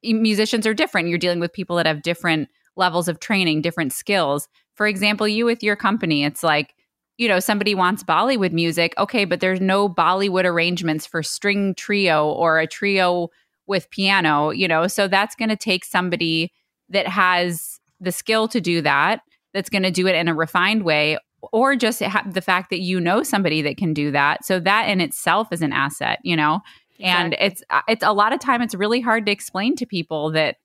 musicians 0.03 0.65
are 0.65 0.74
different. 0.74 1.10
You're 1.10 1.17
dealing 1.17 1.39
with 1.39 1.53
people 1.53 1.75
that 1.75 1.86
have 1.88 2.01
different 2.01 2.50
levels 2.75 3.08
of 3.08 3.20
training 3.20 3.62
different 3.62 3.94
skills 3.94 4.48
for 4.75 4.88
example 4.88 5.27
you 5.27 5.46
with 5.46 5.63
your 5.63 5.75
company 5.75 6.24
it's 6.24 6.44
like 6.44 6.75
you 7.17 7.27
know 7.27 7.39
somebody 7.39 7.74
wants 7.74 8.03
bollywood 8.03 8.51
music 8.51 8.94
okay 8.98 9.25
but 9.25 9.39
there's 9.39 9.62
no 9.62 9.89
bollywood 9.89 10.46
arrangements 10.46 11.05
for 11.05 11.24
string 11.24 11.74
trio 11.75 12.29
or 12.29 12.60
a 12.60 12.67
trio 12.67 13.29
with 13.67 13.89
piano 13.89 14.50
you 14.51 14.67
know? 14.67 14.88
So 14.88 15.08
that's 15.08 15.36
going 15.36 15.50
to 15.50 15.55
take 15.55 15.86
somebody 15.86 16.51
that 16.89 17.08
has 17.08 17.79
the 18.00 18.12
skill 18.12 18.48
to 18.50 18.62
do 18.62 18.82
that 18.82 19.22
that's 19.53 19.70
going 19.70 19.84
to 19.84 19.91
do 19.91 20.08
it 20.08 20.15
in 20.15 20.27
a 20.27 20.36
refined 20.36 20.84
way 20.84 21.17
or 21.51 21.75
just 21.75 22.01
ha- 22.01 22.25
the 22.29 22.41
fact 22.41 22.70
that 22.72 22.79
you 22.79 23.00
know 23.00 23.24
somebody 23.24 23.62
that 23.62 23.77
can 23.77 23.94
do 23.94 24.12
that. 24.12 24.44
So 24.44 24.60
that 24.60 24.89
in 24.89 25.00
itself 25.00 25.50
is 25.51 25.62
an 25.62 25.74
asset 25.74 26.20
you 26.24 26.36
know? 26.36 26.62
And 27.00 27.36
it's 27.39 27.63
uh, 27.70 27.82
it's 27.88 28.03
a 28.03 28.13
lot 28.13 28.34
of 28.34 28.39
time 28.39 28.62
it's 28.62 28.75
really 28.75 29.01
hard 29.01 29.25
to 29.25 29.32
explain 29.32 29.75
to 29.77 29.86
people 29.86 30.32
that 30.32 30.58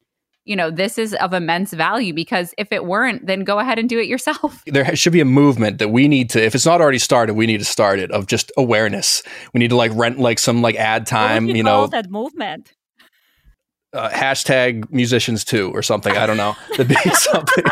you 0.51 0.57
know 0.57 0.69
this 0.69 0.99
is 0.99 1.15
of 1.15 1.33
immense 1.33 1.73
value 1.73 2.13
because 2.13 2.53
if 2.59 2.73
it 2.73 2.85
weren't 2.85 3.25
then 3.25 3.45
go 3.45 3.61
ahead 3.61 3.79
and 3.79 3.89
do 3.89 4.01
it 4.01 4.09
yourself. 4.09 4.65
There 4.67 4.97
should 4.97 5.13
be 5.13 5.21
a 5.21 5.25
movement 5.25 5.79
that 5.79 5.91
we 5.91 6.09
need 6.09 6.29
to 6.31 6.43
if 6.43 6.57
it's 6.57 6.67
not 6.67 6.81
already 6.81 6.99
started 6.99 7.35
we 7.35 7.47
need 7.47 7.59
to 7.59 7.65
start 7.65 8.01
it 8.01 8.11
of 8.11 8.27
just 8.27 8.51
awareness. 8.57 9.23
We 9.55 9.61
need 9.61 9.71
to 9.71 9.77
like 9.77 9.93
rent 9.95 10.19
like 10.19 10.41
some 10.41 10.61
like 10.61 10.75
ad 10.75 11.07
time 11.07 11.47
would 11.47 11.57
you 11.57 11.63
call 11.63 11.83
know. 11.83 11.87
that 11.89 12.11
movement? 12.11 12.73
Uh, 13.93 14.11
hashtag 14.11 14.91
musicians 14.91 15.45
too 15.45 15.71
or 15.73 15.83
something. 15.83 16.17
I 16.17 16.27
don't 16.27 16.37
know. 16.37 16.57
That'd 16.71 16.89
be 16.89 16.97
something. 17.11 17.65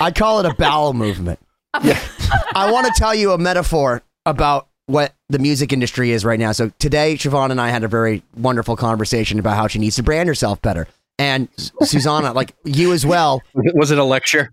I 0.00 0.10
call 0.10 0.40
it 0.40 0.46
a 0.46 0.54
bowel 0.54 0.94
movement. 0.94 1.38
I 1.74 2.70
want 2.70 2.86
to 2.86 2.92
tell 2.96 3.14
you 3.14 3.32
a 3.32 3.38
metaphor 3.38 4.02
about 4.26 4.69
what 4.90 5.14
the 5.28 5.38
music 5.38 5.72
industry 5.72 6.10
is 6.10 6.24
right 6.24 6.38
now. 6.38 6.52
So 6.52 6.72
today, 6.78 7.14
Siobhan 7.14 7.50
and 7.50 7.60
I 7.60 7.70
had 7.70 7.84
a 7.84 7.88
very 7.88 8.22
wonderful 8.36 8.76
conversation 8.76 9.38
about 9.38 9.56
how 9.56 9.66
she 9.66 9.78
needs 9.78 9.96
to 9.96 10.02
brand 10.02 10.28
herself 10.28 10.60
better. 10.60 10.88
And 11.18 11.50
Zuzana, 11.56 12.34
like 12.34 12.54
you 12.64 12.92
as 12.92 13.06
well. 13.06 13.42
was 13.54 13.90
it 13.90 13.98
a 13.98 14.04
lecture 14.04 14.50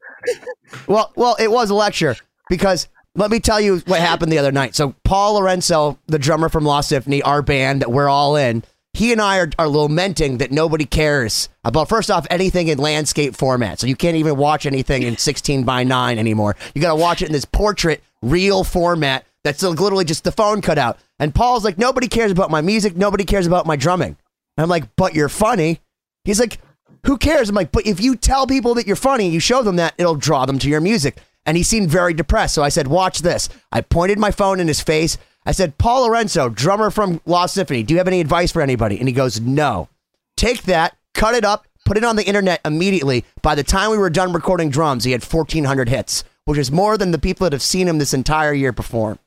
Well, 0.88 1.12
well, 1.16 1.36
it 1.40 1.52
was 1.52 1.70
a 1.70 1.76
lecture 1.76 2.16
because 2.50 2.88
let 3.16 3.32
me 3.32 3.40
tell 3.40 3.60
you 3.60 3.80
what 3.88 4.00
happened 4.00 4.32
the 4.32 4.38
other 4.38 4.52
night. 4.52 4.76
So 4.76 4.94
Paul 5.04 5.36
Lorenzo, 5.36 5.98
the 6.08 6.20
drummer 6.20 6.50
from 6.50 6.66
Lost 6.66 6.90
Symphony, 6.90 7.22
our 7.22 7.42
band 7.42 7.82
that 7.82 7.92
we're 7.92 8.10
all 8.10 8.36
in, 8.36 8.64
he 8.94 9.12
and 9.12 9.22
I 9.22 9.38
are, 9.40 9.50
are 9.60 9.68
lamenting 9.68 10.40
that 10.40 10.52
nobody 10.52 10.86
cares 10.86 11.50
about, 11.64 11.88
first 11.88 12.10
off, 12.10 12.26
anything 12.32 12.68
in 12.68 12.80
landscape 12.80 13.36
format. 13.36 13.80
So 13.80 13.86
you 13.86 13.96
can't 13.96 14.18
even 14.18 14.38
watch 14.38 14.66
anything 14.66 15.04
in 15.04 15.18
16 15.18 15.64
by 15.64 15.84
9 15.84 16.18
anymore. 16.18 16.56
You 16.74 16.82
got 16.82 16.96
to 16.96 17.00
watch 17.00 17.22
it 17.22 17.28
in 17.28 17.32
this 17.32 17.46
portrait, 17.46 18.04
real 18.24 18.64
format 18.64 19.27
that's 19.48 19.64
literally 19.64 20.06
just 20.06 20.26
the 20.26 20.32
phone 20.32 20.62
cut 20.62 20.78
out. 20.78 21.00
And 21.20 21.34
Paul's 21.34 21.64
like, 21.64 21.78
nobody 21.78 22.08
cares 22.08 22.32
about 22.32 22.52
my 22.52 22.62
music. 22.62 22.98
Nobody 22.98 23.24
cares 23.24 23.48
about 23.48 23.66
my 23.66 23.78
drumming. 23.78 24.18
And 24.58 24.64
I'm 24.64 24.70
like, 24.70 24.96
but 24.98 25.16
you're 25.16 25.30
funny. 25.30 25.80
He's 26.26 26.40
like, 26.40 26.60
who 27.06 27.18
cares? 27.18 27.48
I'm 27.48 27.56
like, 27.56 27.72
but 27.72 27.88
if 27.88 28.02
you 28.02 28.18
tell 28.18 28.46
people 28.46 28.74
that 28.76 28.86
you're 28.86 28.98
funny, 28.98 29.30
you 29.30 29.40
show 29.40 29.64
them 29.64 29.78
that, 29.78 29.94
it'll 29.98 30.16
draw 30.16 30.46
them 30.46 30.60
to 30.60 30.70
your 30.70 30.82
music. 30.82 31.18
And 31.46 31.56
he 31.56 31.64
seemed 31.64 31.90
very 31.90 32.14
depressed. 32.14 32.54
So 32.54 32.62
I 32.62 32.68
said, 32.68 32.88
watch 32.88 33.20
this. 33.20 33.48
I 33.72 33.80
pointed 33.80 34.20
my 34.20 34.32
phone 34.32 34.60
in 34.60 34.68
his 34.68 34.82
face. 34.82 35.18
I 35.46 35.54
said, 35.54 35.78
Paul 35.78 36.08
Lorenzo, 36.08 36.50
drummer 36.50 36.92
from 36.92 37.22
Lost 37.26 37.54
Symphony, 37.54 37.84
do 37.84 37.94
you 37.94 38.00
have 38.00 38.08
any 38.10 38.20
advice 38.20 38.52
for 38.52 38.62
anybody? 38.62 39.00
And 39.00 39.08
he 39.08 39.14
goes, 39.14 39.40
no. 39.40 39.88
Take 40.36 40.64
that, 40.64 40.98
cut 41.14 41.36
it 41.36 41.46
up, 41.46 41.66
put 41.86 41.96
it 41.96 42.04
on 42.04 42.18
the 42.18 42.28
internet 42.28 42.60
immediately. 42.66 43.24
By 43.42 43.56
the 43.56 43.64
time 43.64 43.92
we 43.92 43.98
were 43.98 44.10
done 44.10 44.34
recording 44.34 44.70
drums, 44.70 45.06
he 45.06 45.14
had 45.14 45.24
1,400 45.24 45.88
hits, 45.88 46.26
which 46.44 46.58
is 46.60 46.70
more 46.70 46.98
than 46.98 47.12
the 47.12 47.18
people 47.18 47.46
that 47.46 47.54
have 47.54 47.62
seen 47.62 47.88
him 47.88 47.98
this 47.98 48.14
entire 48.14 48.54
year 48.54 48.74
perform. 48.74 49.18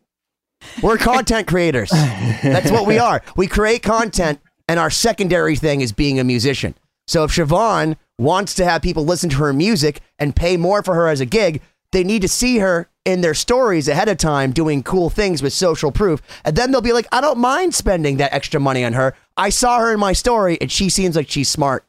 We're 0.83 0.99
content 0.99 1.47
creators. 1.47 1.90
That's 1.90 2.71
what 2.71 2.87
we 2.87 2.99
are. 2.99 3.23
We 3.37 3.47
create 3.47 3.83
content, 3.83 4.40
and 4.69 4.79
our 4.79 4.90
secondary 4.90 5.57
thing 5.57 5.81
is 5.81 5.93
being 5.93 6.19
a 6.19 6.25
musician. 6.25 6.75
So 7.07 7.25
if 7.25 7.33
Siobhan 7.33 7.97
wants 8.19 8.55
to 8.55 8.64
have 8.64 8.83
people 8.83 9.05
listen 9.05 9.31
to 9.31 9.37
her 9.38 9.52
music 9.52 10.00
and 10.19 10.37
pay 10.37 10.57
more 10.57 10.83
for 10.83 10.95
her 10.95 11.09
as 11.09 11.21
a 11.21 11.26
gig, 11.26 11.61
they 11.93 12.05
need 12.05 12.23
to 12.23 12.29
see 12.29 12.59
her 12.59 12.88
in 13.05 13.21
their 13.21 13.35
stories 13.35 13.88
ahead 13.88 14.09
of 14.09 14.19
time 14.19 14.52
doing 14.52 14.83
cool 14.83 15.11
things 15.11 15.43
with 15.43 15.52
social 15.52 15.90
proof. 15.90 16.23
And 16.45 16.55
then 16.55 16.71
they'll 16.71 16.81
be 16.81 16.93
like, 16.93 17.09
I 17.11 17.21
don't 17.21 17.38
mind 17.38 17.75
spending 17.75 18.19
that 18.19 18.33
extra 18.33 18.61
money 18.61 18.85
on 18.85 18.93
her. 18.93 19.14
I 19.37 19.49
saw 19.49 19.79
her 19.81 19.93
in 19.93 19.99
my 19.99 20.12
story 20.12 20.59
and 20.61 20.71
she 20.71 20.88
seems 20.88 21.17
like 21.17 21.31
she's 21.31 21.49
smart. 21.49 21.85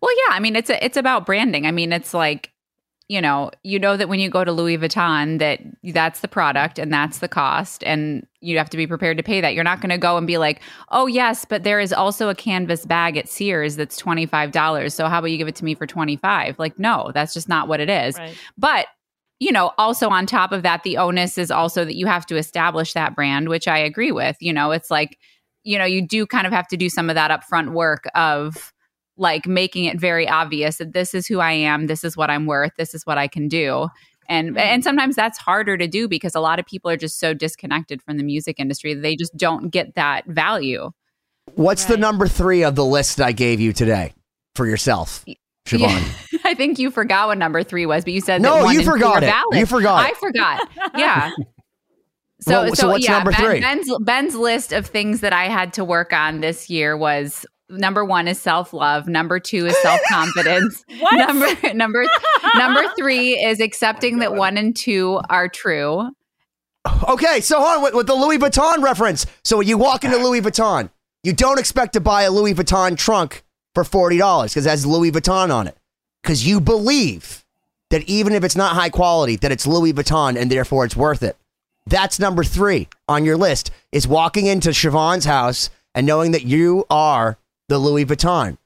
Well, 0.00 0.12
yeah, 0.26 0.34
I 0.34 0.40
mean 0.40 0.54
it's 0.54 0.70
a, 0.70 0.84
it's 0.84 0.96
about 0.96 1.26
branding. 1.26 1.66
I 1.66 1.72
mean, 1.72 1.92
it's 1.92 2.14
like 2.14 2.52
you 3.10 3.20
know, 3.20 3.50
you 3.64 3.80
know 3.80 3.96
that 3.96 4.08
when 4.08 4.20
you 4.20 4.30
go 4.30 4.44
to 4.44 4.52
Louis 4.52 4.78
Vuitton 4.78 5.40
that 5.40 5.58
that's 5.92 6.20
the 6.20 6.28
product 6.28 6.78
and 6.78 6.92
that's 6.92 7.18
the 7.18 7.26
cost 7.26 7.82
and 7.82 8.24
you 8.40 8.56
have 8.56 8.70
to 8.70 8.76
be 8.76 8.86
prepared 8.86 9.16
to 9.16 9.24
pay 9.24 9.40
that. 9.40 9.52
You're 9.52 9.64
not 9.64 9.80
going 9.80 9.90
to 9.90 9.98
go 9.98 10.16
and 10.16 10.28
be 10.28 10.38
like, 10.38 10.62
"Oh, 10.90 11.08
yes, 11.08 11.44
but 11.44 11.64
there 11.64 11.80
is 11.80 11.92
also 11.92 12.28
a 12.28 12.36
canvas 12.36 12.86
bag 12.86 13.16
at 13.16 13.28
Sears 13.28 13.74
that's 13.74 14.00
$25. 14.00 14.92
So 14.92 15.08
how 15.08 15.18
about 15.18 15.32
you 15.32 15.38
give 15.38 15.48
it 15.48 15.56
to 15.56 15.64
me 15.64 15.74
for 15.74 15.88
25?" 15.88 16.60
Like, 16.60 16.78
no, 16.78 17.10
that's 17.12 17.34
just 17.34 17.48
not 17.48 17.66
what 17.66 17.80
it 17.80 17.90
is. 17.90 18.16
Right. 18.16 18.36
But 18.56 18.86
you 19.40 19.50
know, 19.50 19.72
also 19.76 20.08
on 20.08 20.24
top 20.24 20.52
of 20.52 20.62
that, 20.62 20.84
the 20.84 20.96
onus 20.96 21.36
is 21.36 21.50
also 21.50 21.84
that 21.84 21.96
you 21.96 22.06
have 22.06 22.26
to 22.26 22.36
establish 22.36 22.92
that 22.92 23.16
brand, 23.16 23.48
which 23.48 23.66
I 23.66 23.78
agree 23.78 24.12
with. 24.12 24.36
You 24.38 24.52
know, 24.52 24.70
it's 24.70 24.90
like, 24.90 25.18
you 25.64 25.78
know, 25.78 25.84
you 25.84 26.06
do 26.06 26.26
kind 26.26 26.46
of 26.46 26.52
have 26.52 26.68
to 26.68 26.76
do 26.76 26.88
some 26.88 27.10
of 27.10 27.16
that 27.16 27.32
upfront 27.32 27.72
work 27.72 28.04
of 28.14 28.72
like 29.20 29.46
making 29.46 29.84
it 29.84 30.00
very 30.00 30.26
obvious 30.28 30.78
that 30.78 30.94
this 30.94 31.14
is 31.14 31.26
who 31.26 31.38
I 31.38 31.52
am, 31.52 31.86
this 31.86 32.02
is 32.02 32.16
what 32.16 32.30
I'm 32.30 32.46
worth, 32.46 32.72
this 32.76 32.94
is 32.94 33.04
what 33.06 33.18
I 33.18 33.28
can 33.28 33.46
do. 33.46 33.88
And 34.28 34.50
mm-hmm. 34.50 34.58
and 34.58 34.82
sometimes 34.82 35.14
that's 35.14 35.38
harder 35.38 35.76
to 35.76 35.86
do 35.86 36.08
because 36.08 36.34
a 36.34 36.40
lot 36.40 36.58
of 36.58 36.66
people 36.66 36.90
are 36.90 36.96
just 36.96 37.18
so 37.20 37.34
disconnected 37.34 38.02
from 38.02 38.16
the 38.16 38.24
music 38.24 38.58
industry 38.58 38.94
that 38.94 39.02
they 39.02 39.14
just 39.16 39.36
don't 39.36 39.70
get 39.70 39.94
that 39.94 40.26
value. 40.26 40.90
What's 41.54 41.84
the 41.84 41.96
number 41.96 42.26
three 42.26 42.62
of 42.64 42.76
the 42.76 42.84
list 42.84 43.20
I 43.20 43.32
gave 43.32 43.60
you 43.60 43.72
today 43.72 44.14
for 44.54 44.66
yourself, 44.66 45.24
Siobhan? 45.66 45.80
Yeah. 46.32 46.38
I 46.44 46.54
think 46.54 46.78
you 46.78 46.90
forgot 46.90 47.26
what 47.28 47.38
number 47.38 47.62
three 47.62 47.86
was, 47.86 48.04
but 48.04 48.12
you 48.12 48.20
said 48.20 48.40
No, 48.40 48.54
that 48.54 48.64
one 48.64 48.74
you 48.74 48.80
and 48.80 48.88
forgot 48.88 49.22
it. 49.22 49.26
valid. 49.26 49.58
You 49.58 49.66
forgot 49.66 50.10
I 50.10 50.14
forgot. 50.14 50.68
Yeah. 50.96 51.30
So, 52.40 52.52
Well, 52.52 52.68
so 52.68 52.74
so, 52.74 52.88
what's 52.88 53.04
yeah, 53.04 53.18
number 53.18 53.32
Ben- 53.32 53.40
three? 53.40 53.60
Ben's 53.60 53.90
Ben's 54.00 54.34
list 54.34 54.72
of 54.72 54.86
things 54.86 55.20
that 55.20 55.32
I 55.34 55.44
had 55.44 55.74
to 55.74 55.84
work 55.84 56.12
on 56.12 56.40
this 56.40 56.70
year 56.70 56.96
was 56.96 57.44
number 57.70 58.04
one 58.04 58.28
is 58.28 58.40
self 58.40 58.72
love. 58.72 59.06
Number 59.06 59.40
two 59.40 59.66
is 59.66 59.76
self 59.78 60.00
confidence. 60.08 60.84
Number 61.12 61.46
number 61.74 62.06
number 62.54 62.84
three 62.98 63.32
is 63.42 63.60
accepting 63.60 64.18
that 64.18 64.34
one 64.34 64.56
and 64.56 64.76
two 64.76 65.20
are 65.28 65.48
true. 65.48 66.10
Okay, 67.08 67.40
so 67.40 67.60
hold 67.60 67.76
on 67.76 67.82
with, 67.82 67.94
with 67.94 68.06
the 68.06 68.14
Louis 68.14 68.38
Vuitton 68.38 68.82
reference. 68.82 69.26
So 69.44 69.58
when 69.58 69.68
you 69.68 69.76
walk 69.76 70.04
into 70.04 70.16
Louis 70.16 70.40
Vuitton, 70.40 70.90
you 71.22 71.32
don't 71.32 71.58
expect 71.58 71.92
to 71.92 72.00
buy 72.00 72.22
a 72.22 72.30
Louis 72.30 72.54
Vuitton 72.54 72.96
trunk 72.96 73.42
for 73.74 73.84
forty 73.84 74.18
dollars 74.18 74.52
because 74.52 74.66
it 74.66 74.70
has 74.70 74.86
Louis 74.86 75.12
Vuitton 75.12 75.52
on 75.52 75.66
it. 75.66 75.76
Because 76.22 76.46
you 76.46 76.60
believe 76.60 77.44
that 77.90 78.02
even 78.04 78.32
if 78.32 78.44
it's 78.44 78.56
not 78.56 78.74
high 78.74 78.90
quality, 78.90 79.36
that 79.36 79.52
it's 79.52 79.66
Louis 79.66 79.92
Vuitton 79.92 80.36
and 80.36 80.50
therefore 80.50 80.84
it's 80.84 80.96
worth 80.96 81.22
it. 81.22 81.36
That's 81.86 82.20
number 82.20 82.44
three 82.44 82.88
on 83.08 83.24
your 83.24 83.36
list 83.36 83.70
is 83.90 84.06
walking 84.06 84.46
into 84.46 84.70
Siobhan's 84.70 85.24
house 85.24 85.70
and 85.94 86.06
knowing 86.06 86.30
that 86.32 86.44
you 86.44 86.84
are 86.88 87.36
the 87.70 87.78
Louis 87.78 88.04
Vuitton. 88.04 88.58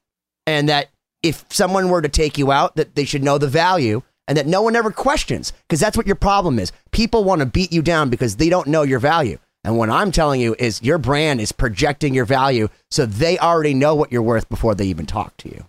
And 0.47 0.69
that 0.69 0.89
if 1.23 1.45
someone 1.51 1.89
were 1.89 2.03
to 2.03 2.09
take 2.09 2.37
you 2.37 2.51
out, 2.51 2.75
that 2.77 2.97
they 2.97 3.05
should 3.05 3.23
know 3.23 3.39
the 3.39 3.47
value 3.47 4.03
and 4.27 4.37
that 4.37 4.47
no 4.47 4.63
one 4.63 4.75
ever 4.75 4.91
questions 4.91 5.53
because 5.69 5.79
that's 5.79 5.97
what 5.97 6.07
your 6.07 6.17
problem 6.17 6.59
is. 6.59 6.73
People 6.91 7.23
want 7.23 7.41
to 7.41 7.47
beat 7.47 7.73
you 7.73 7.83
down 7.83 8.11
because 8.11 8.37
they 8.37 8.49
don't 8.49 8.67
know 8.67 8.83
your 8.83 8.99
value. 8.99 9.39
And 9.63 9.79
what 9.79 9.89
I'm 9.89 10.11
telling 10.11 10.41
you 10.41 10.57
is 10.59 10.83
your 10.83 10.99
brand 10.99 11.41
is 11.41 11.53
projecting 11.53 12.15
your 12.15 12.25
value 12.25 12.69
so 12.91 13.07
they 13.07 13.39
already 13.39 13.73
know 13.73 13.95
what 13.95 14.11
you're 14.11 14.23
worth 14.23 14.49
before 14.49 14.75
they 14.75 14.87
even 14.87 15.07
talk 15.07 15.37
to 15.39 15.49
you. 15.49 15.67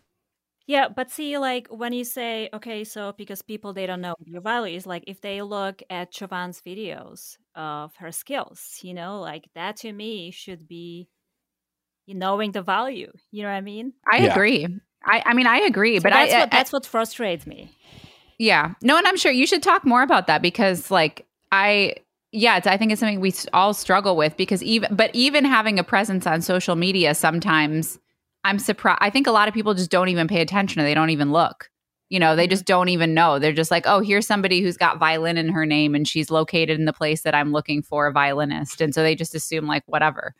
Yeah, 0.68 0.88
but 0.90 1.12
see, 1.12 1.38
like 1.38 1.68
when 1.68 1.94
you 1.94 2.04
say, 2.04 2.50
okay, 2.52 2.84
so 2.84 3.14
because 3.16 3.44
people 3.44 3.72
they 3.74 3.86
don't 3.86 4.02
know 4.02 4.16
your 4.26 4.42
values, 4.42 4.88
like 4.88 5.04
if 5.06 5.22
they 5.22 5.44
look 5.44 5.84
at 5.92 6.12
Siobhan's 6.12 6.60
videos 6.60 7.38
of 7.54 7.96
her 7.98 8.12
skills, 8.12 8.80
you 8.82 8.94
know, 8.94 9.22
like 9.22 9.48
that 9.54 9.78
to 9.78 9.94
me 9.94 10.32
should 10.32 10.68
be 10.68 11.08
knowing 12.08 12.52
the 12.52 12.62
value. 12.62 13.12
You 13.32 13.44
know 13.44 13.50
what 13.50 13.56
I 13.56 13.62
mean? 13.62 13.94
I 14.12 14.18
Yeah. 14.18 14.34
agree. 14.34 14.68
I, 15.06 15.24
I 15.26 15.34
mean 15.34 15.48
I 15.48 15.60
agree, 15.60 15.98
So 15.98 16.04
but 16.04 16.14
that's 16.14 16.34
I, 16.34 16.40
what 16.40 16.54
I- 16.54 16.58
that's 16.58 16.72
what 16.74 16.86
frustrates 16.86 17.46
me. 17.48 17.72
Yeah. 18.38 18.74
No, 18.82 18.98
and 18.98 19.08
I'm 19.08 19.18
sure 19.18 19.32
you 19.32 19.48
should 19.48 19.64
talk 19.64 19.86
more 19.86 20.02
about 20.02 20.28
that 20.28 20.42
because, 20.42 20.92
like, 20.92 21.26
I, 21.52 21.96
yeah, 22.32 22.58
it's, 22.58 22.68
I 22.68 22.76
think 22.78 22.92
it's 22.92 23.00
something 23.00 23.22
we 23.22 23.34
all 23.54 23.74
struggle 23.74 24.18
with 24.18 24.36
because 24.36 24.62
even, 24.62 24.94
but 24.96 25.10
even 25.14 25.46
having 25.46 25.80
a 25.80 25.84
presence 25.84 26.28
on 26.28 26.42
social 26.42 26.76
media, 26.76 27.16
sometimes 27.16 27.98
I'm 28.44 28.60
surprised. 28.60 29.00
I 29.02 29.10
think 29.10 29.26
a 29.28 29.32
lot 29.32 29.48
of 29.48 29.54
people 29.54 29.74
just 29.74 29.90
don't 29.90 30.10
even 30.10 30.28
pay 30.28 30.42
attention 30.42 30.82
or 30.82 30.84
they 30.84 30.94
don't 30.94 31.12
even 31.12 31.32
look. 31.32 31.70
You 32.10 32.20
know, 32.20 32.36
they 32.36 32.44
mm-hmm. 32.44 32.52
just 32.52 32.66
don't 32.66 32.90
even 32.90 33.14
know. 33.14 33.40
They're 33.40 33.54
just 33.54 33.72
like, 33.72 33.88
oh, 33.88 34.02
here's 34.02 34.28
somebody 34.28 34.62
who's 34.62 34.78
got 34.78 35.00
violin 35.00 35.38
in 35.38 35.50
her 35.50 35.66
name 35.66 35.96
and 35.96 36.08
she's 36.08 36.30
located 36.30 36.78
in 36.78 36.86
the 36.86 36.94
place 36.94 37.22
that 37.22 37.34
I'm 37.34 37.52
looking 37.52 37.82
for 37.82 38.06
a 38.06 38.12
violinist. 38.12 38.82
And 38.82 38.94
so 38.94 39.02
they 39.02 39.16
just 39.16 39.34
assume, 39.34 39.66
like, 39.66 39.84
whatever, 39.88 40.36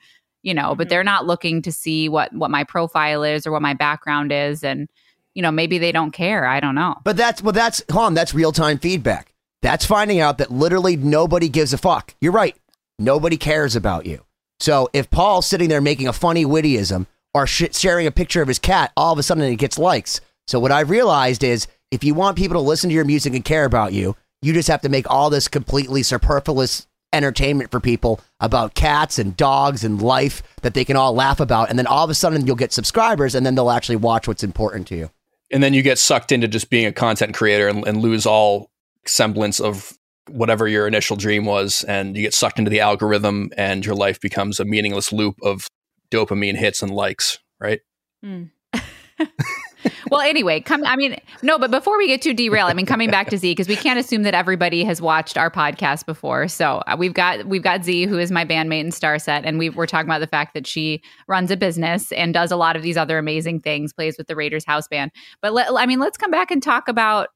you 0.46 0.54
know, 0.54 0.76
but 0.76 0.88
Mhm. 0.88 0.90
they're 0.92 1.04
not 1.04 1.26
looking 1.26 1.62
to 1.64 1.72
see 1.72 2.08
what, 2.08 2.32
what 2.32 2.52
my 2.52 2.64
profile 2.64 3.24
is 3.24 3.46
or 3.46 3.52
what 3.52 3.62
my 3.62 3.74
background 3.74 4.32
is. 4.32 4.64
And, 4.64 4.88
you 5.34 5.42
know, 5.42 5.52
maybe 5.52 5.78
they 5.80 5.92
don't 5.92 6.12
care. 6.12 6.46
I 6.46 6.60
don't 6.62 6.76
know. 6.76 6.96
But 7.04 7.18
that's 7.18 7.42
well, 7.42 7.52
that's 7.52 7.82
hold 7.92 8.06
on, 8.06 8.14
that's 8.14 8.34
real 8.34 8.52
time 8.54 8.78
feedback. 8.78 9.34
That's 9.62 9.86
finding 9.86 10.20
out 10.20 10.38
that 10.38 10.52
literally 10.52 10.96
nobody 10.96 11.50
gives 11.50 11.74
a 11.74 11.78
fuck. 11.78 12.14
You're 12.22 12.32
right. 12.32 12.56
Nobody 13.00 13.36
cares 13.36 13.76
about 13.76 14.06
you. 14.06 14.24
So 14.60 14.88
if 14.94 15.10
Paul's 15.10 15.48
sitting 15.48 15.68
there 15.68 15.82
making 15.82 16.08
a 16.08 16.14
funny 16.14 16.46
wittyism 16.46 17.08
or 17.34 17.48
sh- 17.48 17.64
sharing 17.74 18.08
a 18.08 18.12
picture 18.12 18.42
of 18.44 18.48
his 18.48 18.60
cat, 18.60 18.92
all 18.96 19.12
of 19.12 19.20
a 19.20 19.24
sudden 19.24 19.44
it 19.44 19.56
gets 19.58 19.78
likes. 19.80 20.22
So 20.48 20.60
what 20.60 20.72
I've 20.72 20.92
realized 20.92 21.44
is 21.44 21.68
if 21.92 22.04
you 22.04 22.14
want 22.14 22.38
people 22.38 22.56
to 22.56 22.62
listen 22.62 22.90
to 22.90 22.94
your 22.94 23.04
music 23.04 23.34
and 23.34 23.44
care 23.44 23.66
about 23.66 23.92
you, 23.94 24.16
you 24.44 24.54
just 24.54 24.70
have 24.70 24.82
to 24.82 24.90
make 24.90 25.10
all 25.10 25.30
this 25.32 25.48
completely 25.48 26.04
superfluous 26.04 26.86
entertainment 27.16 27.72
for 27.72 27.80
people 27.80 28.20
about 28.40 28.76
cats 28.76 29.18
and 29.18 29.36
dogs 29.38 29.84
and 29.84 30.02
life 30.02 30.44
that 30.62 30.74
they 30.76 30.86
can 30.86 30.96
all 30.96 31.14
laugh 31.14 31.40
about. 31.40 31.70
And 31.70 31.80
then 31.80 31.88
all 31.88 32.04
of 32.04 32.10
a 32.10 32.14
sudden 32.14 32.46
you'll 32.46 32.56
get 32.56 32.74
subscribers 32.74 33.34
and 33.34 33.46
then 33.46 33.56
they'll 33.56 33.72
actually 33.72 33.96
watch 33.96 34.28
what's 34.28 34.44
important 34.44 34.88
to 34.90 34.96
you. 34.96 35.10
and 35.52 35.64
then 35.64 35.74
you 35.74 35.82
get 35.82 35.98
sucked 36.00 36.32
into 36.32 36.48
just 36.48 36.70
being 36.70 36.86
a 36.86 36.92
content 36.92 37.34
creator 37.36 37.68
and, 37.68 37.88
and 37.88 38.02
lose 38.02 38.26
all 38.26 38.70
semblance 39.06 39.60
of 39.60 39.94
whatever 40.30 40.68
your 40.68 40.88
initial 40.88 41.16
dream 41.16 41.46
was 41.46 41.84
and 41.88 42.16
you 42.18 42.24
get 42.24 42.34
sucked 42.34 42.58
into 42.58 42.72
the 42.72 42.80
algorithm 42.80 43.52
and 43.58 43.86
your 43.86 43.94
life 43.96 44.20
becomes 44.20 44.60
a 44.60 44.66
meaningless 44.66 45.12
loop 45.14 45.36
of 45.44 45.68
dopamine 46.10 46.58
hits 46.58 46.82
and 46.82 46.92
likes 46.92 47.38
right 47.60 47.82
Mm. 48.24 48.50
well, 50.12 50.22
anyway, 50.22 50.60
come. 50.60 50.84
I 50.86 50.96
mean, 50.96 51.18
no, 51.42 51.58
but 51.58 51.72
before 51.72 51.98
we 51.98 52.08
get 52.08 52.22
too 52.22 52.34
derailed, 52.34 52.70
I 52.70 52.74
mean, 52.74 52.86
coming 52.86 53.10
back 53.10 53.30
to 53.30 53.38
Z 53.38 53.52
because 53.52 53.68
we 53.68 53.76
can't 53.76 54.00
assume 54.00 54.24
that 54.24 54.34
everybody 54.34 54.84
has 54.84 55.02
watched 55.02 55.38
our 55.38 55.50
podcast 55.50 56.06
before. 56.06 56.48
So 56.48 56.82
uh, 56.88 56.96
we've 56.98 57.14
got 57.14 57.46
we've 57.46 57.64
got 57.64 57.84
Z, 57.84 58.06
who 58.06 58.18
is 58.18 58.32
my 58.32 58.46
bandmate 58.46 58.82
in 58.82 58.90
Starset, 58.90 59.42
and 59.44 59.58
we 59.58 59.70
we're 59.70 59.86
talking 59.86 60.08
about 60.08 60.20
the 60.20 60.28
fact 60.28 60.54
that 60.54 60.68
she 60.68 61.02
runs 61.28 61.52
a 61.52 61.58
business 61.58 62.12
and 62.12 62.34
does 62.34 62.52
a 62.52 62.56
lot 62.56 62.76
of 62.76 62.82
these 62.82 62.98
other 62.98 63.18
amazing 63.18 63.62
things, 63.62 63.94
plays 63.94 64.18
with 64.18 64.28
the 64.28 64.36
Raiders 64.36 64.66
house 64.66 64.88
band. 64.88 65.12
But 65.42 65.54
I 65.76 65.86
mean, 65.86 66.00
let's 66.00 66.18
come 66.18 66.32
back 66.32 66.52
and 66.52 66.62
talk 66.62 66.88
about 66.88 67.30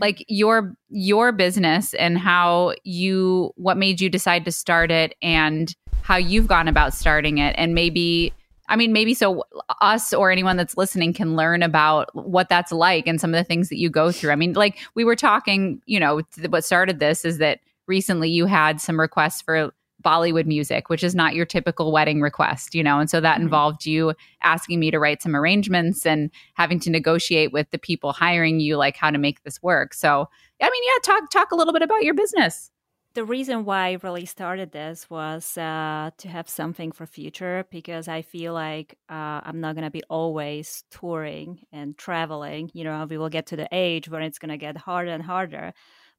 like 0.00 0.24
your 0.28 0.74
your 0.90 1.32
business 1.32 1.94
and 1.94 2.18
how 2.18 2.74
you 2.84 3.52
what 3.56 3.76
made 3.76 4.00
you 4.00 4.08
decide 4.08 4.44
to 4.44 4.52
start 4.52 4.90
it 4.90 5.14
and 5.22 5.74
how 6.02 6.16
you've 6.16 6.46
gone 6.46 6.68
about 6.68 6.92
starting 6.92 7.38
it 7.38 7.54
and 7.56 7.74
maybe 7.74 8.32
I 8.68 8.76
mean, 8.76 8.92
maybe 8.92 9.14
so 9.14 9.44
us 9.80 10.12
or 10.12 10.30
anyone 10.30 10.56
that's 10.56 10.76
listening 10.76 11.12
can 11.12 11.36
learn 11.36 11.62
about 11.62 12.14
what 12.14 12.48
that's 12.48 12.72
like 12.72 13.06
and 13.06 13.20
some 13.20 13.34
of 13.34 13.38
the 13.38 13.44
things 13.44 13.68
that 13.68 13.78
you 13.78 13.90
go 13.90 14.10
through. 14.10 14.30
I 14.30 14.36
mean, 14.36 14.54
like 14.54 14.78
we 14.94 15.04
were 15.04 15.16
talking, 15.16 15.80
you 15.86 16.00
know, 16.00 16.22
what 16.48 16.64
started 16.64 16.98
this 16.98 17.24
is 17.24 17.38
that 17.38 17.60
recently 17.86 18.30
you 18.30 18.46
had 18.46 18.80
some 18.80 18.98
requests 18.98 19.42
for 19.42 19.70
Bollywood 20.02 20.44
music, 20.46 20.88
which 20.90 21.02
is 21.02 21.14
not 21.14 21.34
your 21.34 21.46
typical 21.46 21.90
wedding 21.92 22.20
request, 22.20 22.74
you 22.74 22.82
know. 22.82 22.98
And 22.98 23.08
so 23.08 23.20
that 23.20 23.38
Mhm. 23.38 23.42
involved 23.42 23.86
you 23.86 24.12
asking 24.42 24.78
me 24.80 24.90
to 24.90 24.98
write 24.98 25.22
some 25.22 25.34
arrangements 25.34 26.04
and 26.04 26.30
having 26.54 26.78
to 26.80 26.90
negotiate 26.90 27.52
with 27.52 27.70
the 27.70 27.78
people 27.78 28.12
hiring 28.12 28.60
you 28.60 28.76
like 28.76 28.96
how 28.96 29.10
to 29.10 29.18
make 29.18 29.42
this 29.44 29.62
work. 29.62 29.94
So, 29.94 30.28
I 30.62 30.70
mean, 30.70 30.82
yeah, 30.84 30.98
talk 31.02 31.30
talk 31.30 31.52
a 31.52 31.56
little 31.56 31.72
bit 31.72 31.82
about 31.82 32.02
your 32.04 32.14
business. 32.14 32.70
The 33.14 33.24
reason 33.24 33.64
why 33.64 33.88
I 33.90 33.98
really 34.02 34.26
started 34.26 34.72
this 34.72 35.08
was 35.08 35.56
uh, 35.56 36.10
to 36.18 36.28
have 36.28 36.48
something 36.48 36.90
for 36.90 37.06
future 37.06 37.64
because 37.70 38.08
I 38.08 38.22
feel 38.22 38.52
like 38.52 38.98
uh, 39.08 39.40
I'm 39.44 39.60
not 39.60 39.76
gonna 39.76 39.90
be 39.90 40.02
always 40.10 40.84
touring 40.90 41.60
and 41.72 41.96
traveling. 41.96 42.70
You 42.74 42.84
know, 42.84 43.06
we 43.08 43.16
will 43.18 43.28
get 43.28 43.46
to 43.46 43.56
the 43.56 43.68
age 43.70 44.08
where 44.08 44.20
it's 44.20 44.38
gonna 44.38 44.56
get 44.58 44.76
harder 44.76 45.12
and 45.12 45.22
harder. 45.22 45.72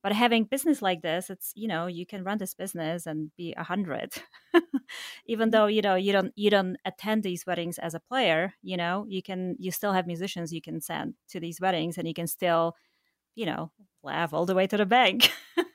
But 0.04 0.14
having 0.14 0.46
business 0.46 0.82
like 0.82 1.02
this, 1.02 1.30
it's 1.30 1.52
you 1.56 1.68
know 1.68 1.88
you 1.88 2.06
can 2.06 2.24
run 2.24 2.38
this 2.38 2.54
business 2.54 3.08
and 3.08 3.32
be 3.36 3.54
a 3.58 3.64
hundred, 3.64 4.14
even 5.26 5.50
though 5.50 5.66
you 5.66 5.82
know 5.82 5.96
you 5.96 6.14
don't 6.14 6.32
you 6.36 6.50
don't 6.50 6.78
attend 6.86 7.24
these 7.24 7.46
weddings 7.46 7.78
as 7.80 7.94
a 7.94 8.00
player. 8.00 8.54
You 8.62 8.78
know, 8.78 9.06
you 9.10 9.22
can 9.24 9.56
you 9.60 9.72
still 9.72 9.94
have 9.94 10.08
musicians 10.08 10.54
you 10.54 10.62
can 10.62 10.80
send 10.80 11.16
to 11.30 11.40
these 11.40 11.60
weddings, 11.60 11.98
and 11.98 12.08
you 12.08 12.14
can 12.14 12.28
still, 12.28 12.76
you 13.36 13.46
know, 13.46 13.72
laugh 14.04 14.34
all 14.34 14.46
the 14.46 14.56
way 14.56 14.66
to 14.68 14.78
the 14.78 14.86
bank. 14.86 15.32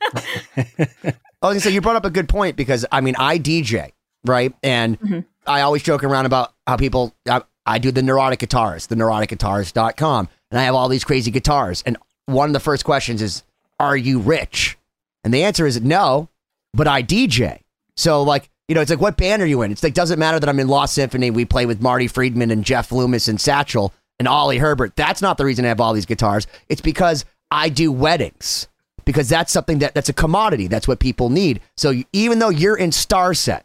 Okay, 1.42 1.58
so 1.58 1.70
you 1.70 1.80
brought 1.80 1.96
up 1.96 2.04
a 2.04 2.10
good 2.10 2.28
point 2.28 2.54
because 2.56 2.84
I 2.92 3.00
mean 3.00 3.14
I 3.18 3.38
DJ 3.38 3.92
right, 4.26 4.52
and 4.62 5.00
Mhm. 5.00 5.24
I 5.46 5.62
always 5.62 5.82
joke 5.82 6.04
around 6.04 6.26
about 6.26 6.52
how 6.66 6.76
people 6.76 7.14
I, 7.26 7.40
I 7.64 7.78
do 7.78 7.90
the 7.90 8.02
neurotic 8.02 8.40
guitars, 8.40 8.88
the 8.88 8.94
neuroticguitars.com, 8.94 10.28
and 10.50 10.60
I 10.60 10.64
have 10.64 10.74
all 10.74 10.88
these 10.88 11.02
crazy 11.04 11.30
guitars, 11.30 11.82
and 11.86 11.96
one 12.26 12.50
of 12.50 12.52
the 12.52 12.60
first 12.60 12.84
questions 12.84 13.22
is, 13.22 13.42
"Are 13.78 13.96
you 13.96 14.18
rich?" 14.18 14.76
And 15.24 15.32
the 15.32 15.42
answer 15.44 15.66
is 15.66 15.80
no, 15.80 16.28
but 16.74 16.86
I 16.86 17.02
DJ. 17.02 17.60
So 17.96 18.22
like 18.22 18.50
you 18.68 18.74
know, 18.74 18.82
it's 18.82 18.90
like 18.90 19.00
what 19.00 19.16
band 19.16 19.40
are 19.40 19.46
you 19.46 19.62
in? 19.62 19.72
It's 19.72 19.82
like 19.82 19.94
doesn't 19.94 20.18
matter 20.18 20.38
that 20.38 20.48
I'm 20.48 20.60
in 20.60 20.68
Lost 20.68 20.92
Symphony. 20.94 21.30
We 21.30 21.46
play 21.46 21.64
with 21.64 21.80
Marty 21.80 22.06
Friedman 22.06 22.50
and 22.50 22.64
Jeff 22.66 22.92
Loomis 22.92 23.28
and 23.28 23.40
Satchel 23.40 23.94
and 24.18 24.28
Oli 24.28 24.58
Herbert. 24.58 24.94
That's 24.94 25.22
not 25.22 25.38
the 25.38 25.46
reason 25.46 25.64
I 25.64 25.68
have 25.68 25.80
all 25.80 25.94
these 25.94 26.04
guitars. 26.06 26.46
It's 26.68 26.82
because 26.82 27.24
I 27.50 27.68
do 27.68 27.90
weddings 27.92 28.68
because 29.04 29.28
that's 29.28 29.52
something 29.52 29.78
that 29.80 29.94
that's 29.94 30.08
a 30.08 30.12
commodity. 30.14 30.66
That's 30.66 30.86
what 30.86 30.98
people 31.00 31.30
need. 31.30 31.60
So 31.76 31.90
you- 31.90 32.04
even 32.12 32.38
though 32.38 32.50
you're 32.50 32.76
in 32.76 32.90
Starset, 32.90 33.62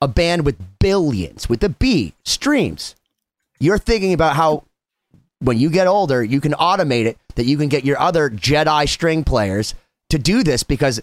a 0.00 0.08
band 0.08 0.44
with 0.44 0.56
billions 0.78 1.48
with 1.48 1.62
a 1.64 1.68
B 1.68 2.14
streams, 2.24 2.94
you're 3.58 3.78
thinking 3.78 4.12
about 4.12 4.36
how 4.36 4.64
when 5.40 5.58
you 5.58 5.70
get 5.70 5.86
older, 5.86 6.22
you 6.22 6.40
can 6.40 6.52
automate 6.52 7.06
it 7.06 7.18
that 7.34 7.44
you 7.46 7.56
can 7.58 7.68
get 7.68 7.84
your 7.84 7.98
other 7.98 8.30
Jedi 8.30 8.88
string 8.88 9.24
players 9.24 9.74
to 10.10 10.18
do 10.18 10.42
this 10.42 10.62
because 10.62 11.00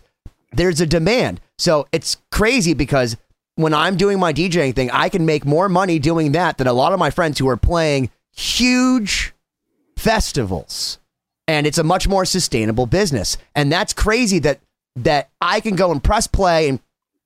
there's 0.52 0.82
a 0.82 0.86
demand. 0.86 1.40
So 1.58 1.88
it's 1.92 2.18
crazy 2.32 2.74
because 2.74 3.18
when 3.56 3.74
I'm 3.74 3.96
doing 3.98 4.20
my 4.20 4.34
DJing 4.34 4.75
thing, 4.75 4.90
I 4.92 5.10
can 5.10 5.25
make 5.25 5.46
more 5.46 5.70
money 5.70 6.00
doing 6.00 6.32
that 6.32 6.58
than 6.58 6.68
a 6.68 6.74
lot 6.74 6.94
of 6.94 7.00
my 7.00 7.10
friends 7.10 7.38
who 7.38 7.48
are 7.48 7.58
playing 7.58 8.10
huge 8.32 9.34
festivals. 9.96 10.98
And 11.47 11.67
it's 11.67 11.77
a 11.77 11.83
much 11.83 12.07
more 12.07 12.25
sustainable 12.25 12.85
business. 12.85 13.38
And 13.55 13.71
that's 13.71 13.93
crazy 13.93 14.39
that 14.39 14.59
that 14.95 15.29
I 15.41 15.59
can 15.59 15.75
go 15.75 15.91
and 15.91 16.03
press 16.03 16.27
play 16.27 16.69
and 16.69 16.79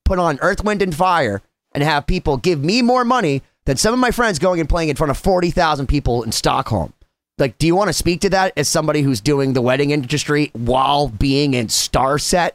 put 0.05 0.19
on 0.19 0.39
Earth, 0.41 0.63
Wind, 0.63 0.81
and 0.81 0.95
Fire 0.95 1.41
and 1.73 1.83
have 1.83 2.07
people 2.07 2.37
give 2.37 2.63
me 2.63 2.81
more 2.81 3.03
money 3.03 3.41
than 3.65 3.75
some 3.75 3.93
of 3.93 3.99
my 3.99 4.11
friends 4.11 4.39
going 4.39 4.61
and 4.61 4.69
playing 4.69 4.89
in 4.89 4.95
front 4.95 5.11
of 5.11 5.17
40,000 5.17 5.87
people 5.87 6.23
in 6.23 6.31
Stockholm. 6.31 6.93
Like, 7.37 7.57
do 7.57 7.67
you 7.67 7.75
want 7.75 7.89
to 7.89 7.93
speak 7.93 8.21
to 8.21 8.29
that 8.29 8.53
as 8.57 8.67
somebody 8.67 9.01
who's 9.01 9.21
doing 9.21 9.53
the 9.53 9.61
wedding 9.61 9.91
industry 9.91 10.49
while 10.53 11.09
being 11.09 11.53
in 11.53 11.67
Starset? 11.67 12.51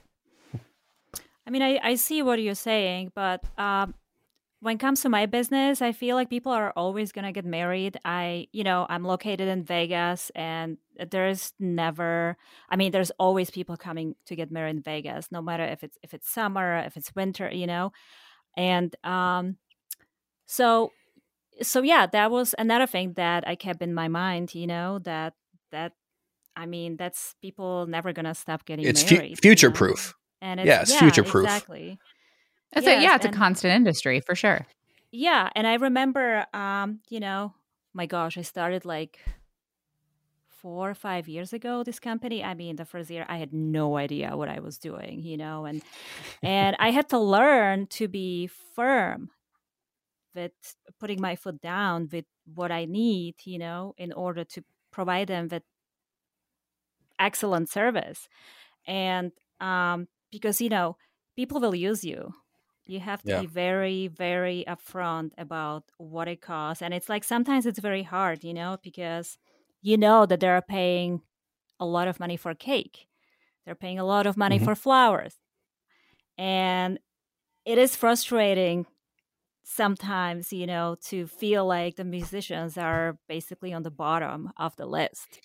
I 1.47 1.51
mean, 1.51 1.63
I, 1.63 1.79
I 1.83 1.95
see 1.97 2.23
what 2.23 2.43
you're 2.43 2.55
saying, 2.55 3.13
but 3.15 3.45
um, 3.59 3.95
when 4.61 4.77
it 4.77 4.81
comes 4.81 5.03
to 5.03 5.09
my 5.09 5.27
business, 5.27 5.83
I 5.83 5.93
feel 5.93 6.17
like 6.17 6.31
people 6.31 6.51
are 6.51 6.73
always 6.75 7.13
going 7.13 7.27
to 7.27 7.33
get 7.33 7.45
married. 7.45 7.99
I, 8.05 8.49
you 8.53 8.65
know, 8.65 8.87
I'm 8.89 9.05
located 9.05 9.49
in 9.49 9.63
Vegas 9.63 10.31
and 10.35 10.79
there's 11.11 11.53
never, 11.59 12.37
I 12.69 12.77
mean, 12.77 12.93
there's 12.93 13.11
always 13.19 13.51
people 13.51 13.77
coming 13.77 14.15
to 14.27 14.37
get 14.37 14.51
married 14.51 14.77
in 14.77 14.83
Vegas, 14.83 15.31
no 15.31 15.43
matter 15.43 15.65
if 15.65 15.83
it's, 15.83 15.97
if 16.03 16.15
it's 16.15 16.29
summer, 16.29 16.79
if 16.79 16.97
it's 16.97 17.15
winter, 17.15 17.51
you 17.53 17.67
know? 17.67 17.93
And 18.57 18.95
um, 19.05 19.57
so, 20.47 20.91
so 21.63 21.83
yeah, 21.83 22.07
that 22.07 22.31
was 22.31 22.55
another 22.59 22.87
thing 22.87 23.15
that 23.15 23.47
I 23.47 23.55
kept 23.55 23.83
in 23.83 23.95
my 23.95 24.09
mind, 24.09 24.55
you 24.55 24.67
know, 24.67 24.99
that, 25.01 25.35
that, 25.71 25.93
I 26.55 26.67
mean, 26.67 26.97
that's 26.97 27.35
people 27.41 27.87
never 27.87 28.13
going 28.13 28.27
to 28.27 28.35
stop 28.35 28.65
getting 28.65 28.87
it's 28.87 29.03
fu- 29.03 29.15
married. 29.15 29.31
you 29.31 29.37
future 29.37 29.71
know? 29.71 29.75
proof. 29.75 30.15
And 30.41 30.61
it's, 30.61 30.67
Yeah, 30.67 30.83
it's 30.83 30.95
future-proof. 30.95 31.45
Exactly. 31.45 31.99
It's 32.73 32.87
a, 32.87 32.91
Yes, 32.91 33.03
yeah, 33.03 33.17
it's 33.17 33.25
a 33.25 33.31
constant 33.31 33.75
industry 33.75 34.21
for 34.21 34.35
sure. 34.35 34.67
Yeah, 35.13 35.49
and 35.55 35.67
I 35.67 35.75
remember, 35.75 36.47
um, 36.53 37.01
you 37.09 37.21
know, 37.21 37.55
my 37.95 38.07
gosh, 38.07 38.37
I 38.39 38.43
started 38.43 38.85
like 38.85 39.19
four 40.63 40.91
or 40.91 40.95
five 40.95 41.29
years 41.29 41.53
ago. 41.53 41.85
This 41.85 42.01
company. 42.01 42.45
I 42.45 42.55
mean, 42.55 42.77
the 42.77 42.87
first 42.87 43.11
year, 43.11 43.27
I 43.29 43.39
had 43.39 43.53
no 43.53 43.97
idea 43.99 44.37
what 44.37 44.49
I 44.49 44.61
was 44.61 44.79
doing, 44.79 45.23
you 45.23 45.37
know, 45.37 45.67
and 45.67 45.83
and 46.43 46.77
I 46.79 46.91
had 46.91 47.09
to 47.11 47.19
learn 47.19 47.89
to 47.89 48.09
be 48.09 48.49
firm 48.49 49.31
with 50.35 50.53
putting 50.99 51.21
my 51.21 51.37
foot 51.37 51.61
down 51.61 52.09
with 52.11 52.25
what 52.45 52.73
I 52.73 52.85
need, 52.87 53.37
you 53.45 53.59
know, 53.59 53.95
in 53.99 54.13
order 54.13 54.45
to 54.45 54.65
provide 54.91 55.29
them 55.29 55.49
with 55.49 55.63
excellent 57.19 57.69
service, 57.69 58.29
and 58.87 59.33
um, 59.61 60.09
because 60.33 60.61
you 60.61 60.69
know, 60.69 60.97
people 61.37 61.61
will 61.61 61.77
use 61.77 62.05
you 62.05 62.35
you 62.87 63.01
have 63.01 63.25
to 63.25 63.33
Yeah. 63.33 63.35
be 63.35 63.47
very 63.47 64.09
very 64.09 64.65
upfront 64.69 65.33
about 65.39 65.85
what 65.99 66.29
it 66.29 66.43
costs 66.43 66.83
and 66.83 66.95
it's 66.95 67.09
like 67.09 67.25
sometimes 67.25 67.67
it's 67.67 67.81
very 67.81 68.03
hard 68.03 68.45
you 68.45 68.55
know 68.55 68.79
because 68.83 69.39
you 69.83 69.97
know 69.97 70.25
that 70.27 70.41
they're 70.41 70.63
paying 70.63 71.21
a 71.81 71.85
lot 71.85 72.09
of 72.09 72.19
money 72.21 72.37
for 72.37 72.55
cake 72.55 73.07
they're 73.67 73.75
paying 73.75 73.99
a 73.99 74.05
lot 74.05 74.27
of 74.27 74.37
money 74.37 74.59
Mhm. 74.59 74.65
for 74.65 74.75
flowers 74.75 75.35
and 76.39 76.99
it 77.65 77.79
is 77.79 77.95
frustrating 77.97 78.87
sometimes 79.65 80.53
you 80.53 80.67
know 80.67 80.97
to 81.07 81.27
feel 81.27 81.65
like 81.67 81.97
the 81.97 82.05
musicians 82.05 82.77
are 82.77 83.17
basically 83.29 83.73
on 83.73 83.83
the 83.83 83.91
bottom 83.91 84.53
of 84.57 84.75
the 84.77 84.87
list 84.87 85.41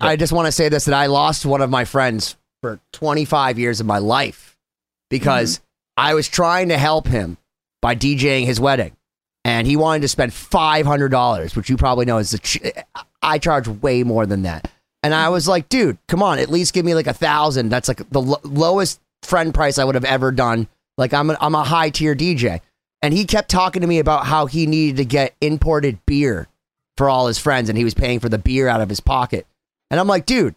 I 0.00 0.14
just 0.14 0.32
want 0.32 0.46
to 0.46 0.52
say 0.52 0.68
this 0.68 0.84
that 0.84 0.94
I 0.94 1.06
lost 1.06 1.44
one 1.44 1.60
of 1.60 1.70
my 1.70 1.84
friends 1.84 2.36
for 2.62 2.78
25 2.92 3.58
years 3.58 3.80
of 3.80 3.86
my 3.86 3.98
life 3.98 4.56
because 5.10 5.60
I 5.96 6.14
was 6.14 6.28
trying 6.28 6.68
to 6.68 6.78
help 6.78 7.08
him 7.08 7.36
by 7.82 7.96
DJing 7.96 8.44
his 8.46 8.60
wedding. 8.60 8.96
And 9.44 9.66
he 9.66 9.74
wanted 9.76 10.02
to 10.02 10.08
spend 10.08 10.30
$500, 10.30 11.56
which 11.56 11.68
you 11.68 11.76
probably 11.76 12.04
know 12.06 12.18
is 12.18 12.30
the 12.30 12.38
ch- 12.38 12.60
I 13.28 13.38
charge 13.38 13.68
way 13.68 14.02
more 14.02 14.26
than 14.26 14.42
that. 14.42 14.70
And 15.02 15.14
I 15.14 15.28
was 15.28 15.46
like, 15.46 15.68
dude, 15.68 15.98
come 16.08 16.22
on, 16.22 16.38
at 16.38 16.50
least 16.50 16.74
give 16.74 16.84
me 16.84 16.94
like 16.94 17.06
a 17.06 17.12
thousand. 17.12 17.68
That's 17.68 17.88
like 17.88 18.08
the 18.10 18.20
lo- 18.20 18.40
lowest 18.42 19.00
friend 19.22 19.54
price 19.54 19.78
I 19.78 19.84
would 19.84 19.94
have 19.94 20.04
ever 20.04 20.32
done. 20.32 20.68
Like 20.96 21.14
I'm 21.14 21.30
a, 21.30 21.36
I'm 21.40 21.54
a 21.54 21.64
high 21.64 21.90
tier 21.90 22.14
DJ. 22.14 22.60
And 23.00 23.14
he 23.14 23.24
kept 23.24 23.48
talking 23.48 23.82
to 23.82 23.88
me 23.88 24.00
about 24.00 24.26
how 24.26 24.46
he 24.46 24.66
needed 24.66 24.96
to 24.96 25.04
get 25.04 25.34
imported 25.40 26.04
beer 26.04 26.48
for 26.96 27.08
all 27.08 27.28
his 27.28 27.38
friends 27.38 27.68
and 27.68 27.78
he 27.78 27.84
was 27.84 27.94
paying 27.94 28.18
for 28.18 28.28
the 28.28 28.38
beer 28.38 28.66
out 28.66 28.80
of 28.80 28.88
his 28.88 28.98
pocket. 28.98 29.46
And 29.90 30.00
I'm 30.00 30.08
like, 30.08 30.26
dude, 30.26 30.56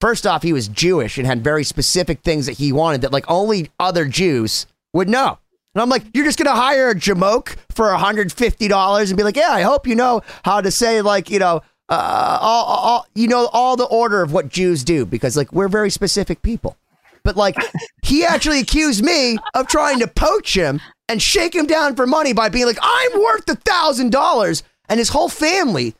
first 0.00 0.26
off, 0.26 0.42
he 0.42 0.54
was 0.54 0.68
Jewish 0.68 1.18
and 1.18 1.26
had 1.26 1.44
very 1.44 1.64
specific 1.64 2.22
things 2.22 2.46
that 2.46 2.56
he 2.56 2.72
wanted 2.72 3.02
that 3.02 3.12
like 3.12 3.30
only 3.30 3.70
other 3.78 4.06
Jews 4.06 4.66
would 4.94 5.08
know. 5.08 5.38
And 5.74 5.82
I'm 5.82 5.90
like, 5.90 6.04
you're 6.14 6.24
just 6.24 6.38
gonna 6.38 6.58
hire 6.58 6.88
a 6.88 6.94
jamoke 6.94 7.56
for 7.68 7.88
$150 7.88 9.08
and 9.08 9.16
be 9.16 9.22
like, 9.22 9.36
yeah, 9.36 9.50
I 9.50 9.60
hope 9.60 9.86
you 9.86 9.94
know 9.94 10.22
how 10.42 10.62
to 10.62 10.70
say 10.70 11.02
like, 11.02 11.28
you 11.28 11.38
know, 11.38 11.60
uh, 11.88 12.38
all, 12.40 12.64
all, 12.64 13.06
you 13.14 13.28
know, 13.28 13.48
all 13.52 13.76
the 13.76 13.84
order 13.84 14.22
of 14.22 14.32
what 14.32 14.48
Jews 14.48 14.84
do 14.84 15.06
because 15.06 15.36
like 15.36 15.52
we're 15.52 15.68
very 15.68 15.90
specific 15.90 16.42
people. 16.42 16.76
But 17.22 17.36
like, 17.36 17.56
he 18.02 18.24
actually 18.24 18.60
accused 18.60 19.04
me 19.04 19.36
of 19.54 19.66
trying 19.66 19.98
to 19.98 20.06
poach 20.06 20.56
him 20.56 20.80
and 21.08 21.20
shake 21.20 21.54
him 21.54 21.66
down 21.66 21.96
for 21.96 22.06
money 22.06 22.32
by 22.32 22.48
being 22.48 22.66
like, 22.66 22.78
I'm 22.80 23.20
worth 23.20 23.48
a 23.48 23.56
thousand 23.56 24.12
dollars. 24.12 24.62
And 24.88 24.98
his 24.98 25.08
whole 25.08 25.28
family 25.28 25.96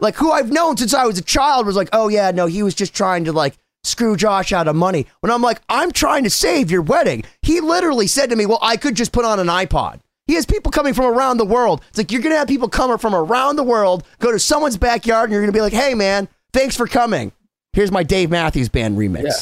like 0.00 0.16
who 0.16 0.30
I've 0.30 0.52
known 0.52 0.76
since 0.76 0.94
I 0.94 1.06
was 1.06 1.18
a 1.18 1.22
child 1.22 1.66
was 1.66 1.76
like, 1.76 1.88
oh 1.92 2.08
yeah, 2.08 2.30
no, 2.30 2.46
he 2.46 2.62
was 2.62 2.74
just 2.74 2.94
trying 2.94 3.24
to 3.24 3.32
like 3.32 3.56
screw 3.82 4.16
Josh 4.16 4.52
out 4.52 4.68
of 4.68 4.76
money. 4.76 5.06
When 5.20 5.30
I'm 5.32 5.42
like, 5.42 5.60
I'm 5.68 5.92
trying 5.92 6.24
to 6.24 6.30
save 6.30 6.70
your 6.70 6.82
wedding. 6.82 7.24
He 7.42 7.60
literally 7.60 8.06
said 8.06 8.30
to 8.30 8.36
me, 8.36 8.46
well, 8.46 8.58
I 8.62 8.76
could 8.76 8.94
just 8.94 9.12
put 9.12 9.24
on 9.24 9.40
an 9.40 9.46
iPod. 9.46 10.00
He 10.26 10.34
has 10.34 10.46
people 10.46 10.72
coming 10.72 10.94
from 10.94 11.06
around 11.06 11.36
the 11.36 11.44
world. 11.44 11.82
It's 11.88 11.98
like 11.98 12.10
you're 12.10 12.22
gonna 12.22 12.36
have 12.36 12.48
people 12.48 12.68
come 12.68 12.96
from 12.98 13.14
around 13.14 13.56
the 13.56 13.62
world, 13.62 14.04
go 14.20 14.32
to 14.32 14.38
someone's 14.38 14.76
backyard, 14.76 15.24
and 15.24 15.32
you're 15.32 15.42
gonna 15.42 15.52
be 15.52 15.60
like, 15.60 15.72
hey 15.72 15.94
man, 15.94 16.28
thanks 16.52 16.76
for 16.76 16.86
coming. 16.86 17.32
Here's 17.72 17.90
my 17.90 18.02
Dave 18.02 18.30
Matthews 18.30 18.68
Band 18.68 18.96
remix. 18.96 19.24
Yeah. 19.24 19.32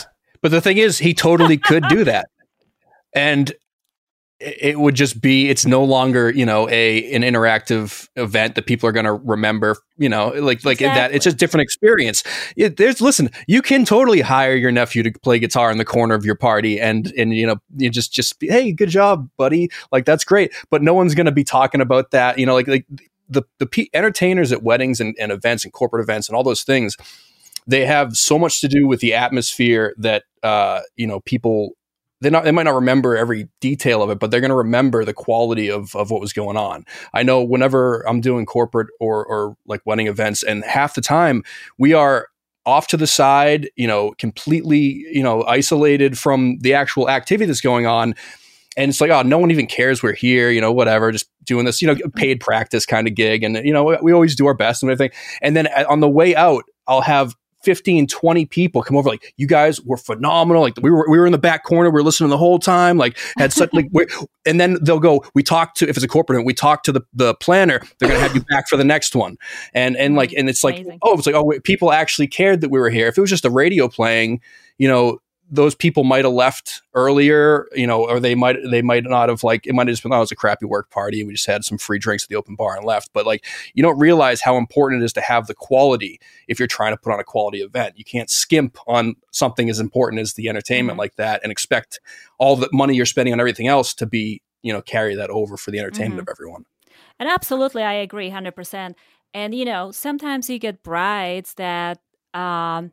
But 0.41 0.51
the 0.51 0.61
thing 0.61 0.79
is, 0.79 0.99
he 0.99 1.15
totally 1.15 1.57
could 1.57 1.87
do 1.89 2.05
that. 2.05 2.29
And 3.15 3.53
it 4.43 4.79
would 4.79 4.95
just 4.95 5.21
be 5.21 5.49
it's 5.49 5.65
no 5.65 5.85
longer 5.85 6.31
you 6.31 6.45
know 6.45 6.69
a 6.69 7.13
an 7.13 7.23
interactive 7.23 8.09
event 8.17 8.55
that 8.55 8.67
people 8.67 8.89
are 8.89 8.93
going 8.93 9.07
to 9.07 9.13
remember 9.13 9.77
you 9.97 10.09
know 10.09 10.29
like 10.29 10.65
like 10.65 10.81
exactly. 10.81 11.01
that 11.01 11.13
it's 11.13 11.25
just 11.25 11.37
different 11.37 11.63
experience 11.63 12.25
it, 12.57 12.77
there's 12.77 13.01
listen 13.01 13.31
you 13.47 13.63
can 13.63 13.85
totally 13.85 14.21
hire 14.21 14.55
your 14.55 14.73
nephew 14.73 15.03
to 15.03 15.13
play 15.23 15.39
guitar 15.39 15.71
in 15.71 15.79
the 15.79 15.85
corner 15.85 16.15
of 16.15 16.25
your 16.25 16.35
party 16.35 16.81
and 16.81 17.13
and 17.17 17.35
you 17.35 17.47
know 17.47 17.57
you 17.77 17.89
just 17.89 18.13
just 18.13 18.39
be, 18.41 18.49
hey 18.49 18.73
good 18.73 18.89
job 18.89 19.29
buddy 19.37 19.71
like 19.93 20.05
that's 20.05 20.25
great 20.25 20.53
but 20.71 20.83
no 20.83 20.95
one's 20.95 21.15
going 21.15 21.27
to 21.27 21.33
be 21.33 21.45
talking 21.45 21.81
about 21.81 22.11
that 22.11 22.39
you 22.39 22.47
know 22.47 22.55
like 22.55 22.69
like 22.69 22.87
the 23.29 23.43
the 23.59 23.67
p- 23.67 23.91
entertainers 23.95 24.53
at 24.53 24.63
weddings 24.63 25.01
and, 25.01 25.17
and 25.19 25.31
events 25.31 25.65
and 25.65 25.73
corporate 25.73 26.03
events 26.03 26.29
and 26.29 26.37
all 26.37 26.43
those 26.43 26.63
things 26.63 26.97
they 27.67 27.87
have 27.87 28.17
so 28.17 28.39
much 28.39 28.61
to 28.61 28.69
do 28.69 28.87
with 28.87 29.01
the 29.01 29.15
atmosphere 29.15 29.95
that 29.99 30.25
uh, 30.43 30.81
you 30.97 31.07
know 31.07 31.21
people 31.21 31.77
they 32.23 32.31
not 32.31 32.45
they 32.45 32.53
might 32.53 32.65
not 32.65 32.75
remember 32.75 33.17
every 33.17 33.49
detail 33.61 34.03
of 34.03 34.11
it, 34.11 34.19
but 34.19 34.31
they're 34.31 34.41
going 34.41 34.51
to 34.51 34.57
remember 34.57 35.05
the 35.05 35.15
quality 35.15 35.71
of 35.71 35.95
of 35.95 36.11
what 36.11 36.21
was 36.21 36.33
going 36.33 36.57
on. 36.57 36.85
I 37.13 37.23
know 37.23 37.43
whenever 37.43 38.07
I'm 38.09 38.21
doing 38.21 38.47
corporate 38.47 38.89
or 39.01 39.25
or 39.25 39.57
like 39.67 39.83
wedding 39.85 40.07
events, 40.07 40.43
and 40.43 40.65
half 40.65 40.95
the 40.95 41.01
time 41.01 41.43
we 41.79 41.93
are 41.93 42.29
off 42.65 42.87
to 42.89 42.97
the 42.97 43.07
side, 43.07 43.69
you 43.77 43.87
know, 43.87 44.13
completely, 44.19 45.05
you 45.13 45.23
know, 45.23 45.43
isolated 45.45 46.19
from 46.19 46.59
the 46.61 46.75
actual 46.75 47.11
activity 47.11 47.47
that's 47.47 47.61
going 47.61 47.87
on. 47.87 48.15
And 48.77 48.89
it's 48.89 49.01
like, 49.01 49.11
oh, 49.11 49.23
no 49.23 49.37
one 49.37 49.51
even 49.51 49.67
cares 49.67 50.03
we're 50.03 50.15
here, 50.15 50.51
you 50.51 50.61
know, 50.61 50.73
whatever, 50.73 51.13
just 51.13 51.29
doing 51.45 51.67
this, 51.67 51.83
you 51.83 51.89
know, 51.89 51.97
paid 52.15 52.41
practice 52.41 52.87
kind 52.87 53.07
of 53.07 53.15
gig. 53.15 53.43
And, 53.43 53.57
you 53.57 53.73
know, 53.73 53.99
we 54.01 54.13
always 54.13 54.35
do 54.35 54.47
our 54.47 54.55
best 54.55 54.83
and 54.83 54.91
everything. 54.91 55.15
And 55.43 55.55
then 55.55 55.67
uh, 55.67 55.85
on 55.89 56.01
the 56.01 56.09
way 56.09 56.35
out, 56.35 56.65
I'll 56.87 57.03
have 57.03 57.35
15, 57.63 58.07
20 58.07 58.47
people 58.47 58.83
come 58.83 58.97
over 58.97 59.09
like, 59.09 59.35
you 59.37 59.47
guys 59.47 59.81
were 59.81 59.97
phenomenal. 59.97 60.63
Like 60.63 60.75
we 60.83 60.91
were, 60.91 61.09
we 61.09 61.19
were 61.19 61.27
in 61.27 61.33
the 61.33 61.39
back 61.39 61.65
corner. 61.65 61.91
We 61.91 61.95
were 61.95 62.03
listening 62.03 62.31
the 62.31 62.39
whole 62.39 62.59
time. 62.59 62.97
Like 62.99 63.19
had 63.37 63.53
such 63.53 63.73
like, 63.73 63.91
and 64.47 64.61
then 64.61 64.79
they'll 64.83 65.01
go, 65.01 65.25
we 65.35 65.43
talked 65.43 65.79
to, 65.79 65.89
if 65.89 65.97
it's 65.97 66.05
a 66.05 66.09
corporate, 66.09 66.45
we 66.45 66.55
talk 66.55 66.83
to 66.85 66.93
the, 66.93 67.03
the 67.13 67.35
planner, 67.35 67.81
they're 67.99 68.09
going 68.09 68.21
to 68.21 68.27
have 68.27 68.35
you 68.35 68.43
back 68.43 68.69
for 68.69 68.77
the 68.77 68.85
next 68.85 69.15
one. 69.15 69.37
And, 69.75 69.97
and 69.97 70.15
like, 70.15 70.31
mm-hmm. 70.31 70.41
and 70.41 70.49
it's 70.49 70.65
like, 70.65 70.77
Amazing. 70.77 70.99
oh, 71.03 71.17
it's 71.17 71.27
like, 71.27 71.35
oh, 71.35 71.45
wait, 71.45 71.65
people 71.65 71.93
actually 71.93 72.27
cared 72.27 72.61
that 72.61 72.71
we 72.71 72.79
were 72.79 72.91
here. 72.91 73.09
If 73.09 73.19
it 73.19 73.21
was 73.21 73.31
just 73.31 73.45
a 73.45 73.51
radio 73.51 73.89
playing, 73.89 74.41
you 74.79 74.89
know, 74.89 75.21
those 75.53 75.75
people 75.75 76.03
might 76.03 76.25
have 76.25 76.33
left 76.33 76.81
earlier, 76.95 77.69
you 77.75 77.87
know, 77.87 78.09
or 78.09 78.19
they 78.19 78.35
might 78.35 78.57
they 78.71 78.81
might 78.81 79.05
not 79.05 79.29
have 79.29 79.45
like 79.45 79.67
it 79.67 79.75
might 79.75 79.87
have 79.87 79.93
just 79.93 80.03
been 80.03 80.11
oh, 80.11 80.17
it 80.17 80.21
was 80.21 80.33
a 80.33 80.37
crappy 80.37 80.65
work 80.65 80.91
party. 80.91 81.21
and 81.21 81.29
We 81.29 81.35
just 81.35 81.47
had 81.47 81.63
some 81.63 81.77
free 81.77 81.99
drinks 81.99 82.25
at 82.25 82.31
the 82.31 82.37
open 82.37 82.57
bar 82.57 82.75
and 82.75 82.87
left. 82.87 83.11
But 83.13 83.27
like 83.27 83.45
you 83.75 83.83
don't 83.83 83.99
realize 83.99 84.41
how 84.41 84.57
important 84.57 85.03
it 85.03 85.05
is 85.05 85.13
to 85.13 85.21
have 85.21 85.47
the 85.47 85.55
quality 85.55 86.19
if 86.49 86.59
you're 86.59 86.67
trying 86.67 86.95
to 86.95 86.97
put 86.97 87.13
on 87.13 87.21
a 87.21 87.25
quality 87.25 87.61
event. 87.61 87.99
You 87.99 88.05
can't 88.05 88.31
skimp 88.31 88.79
on 88.87 89.15
something 89.31 89.69
as 89.69 89.79
important 89.79 90.23
as 90.23 90.33
the 90.33 90.49
entertainment 90.49 90.95
mm-hmm. 90.95 91.01
like 91.01 91.17
that 91.17 91.41
and 91.43 91.53
expect 91.53 92.01
all 92.39 92.57
the 92.57 92.71
money 92.73 92.97
you're 92.97 93.05
spending 93.05 93.35
on 93.35 93.39
everything 93.39 93.69
else 93.69 93.93
to 93.95 94.07
be, 94.07 94.41
you 94.63 94.73
know, 94.73 94.81
carry 94.81 95.15
that 95.17 95.29
over 95.29 95.59
for 95.59 95.71
the 95.71 95.79
entertainment 95.79 96.15
mm-hmm. 96.15 96.31
of 96.31 96.35
everyone. 96.35 96.65
And 97.19 97.29
absolutely 97.29 97.83
I 97.83 97.93
agree 97.93 98.31
100%. 98.31 98.95
And 99.35 99.55
you 99.55 99.67
know, 99.67 99.91
sometimes 99.91 100.49
you 100.49 100.59
get 100.59 100.83
brides 100.83 101.53
that 101.55 102.01
um 102.33 102.93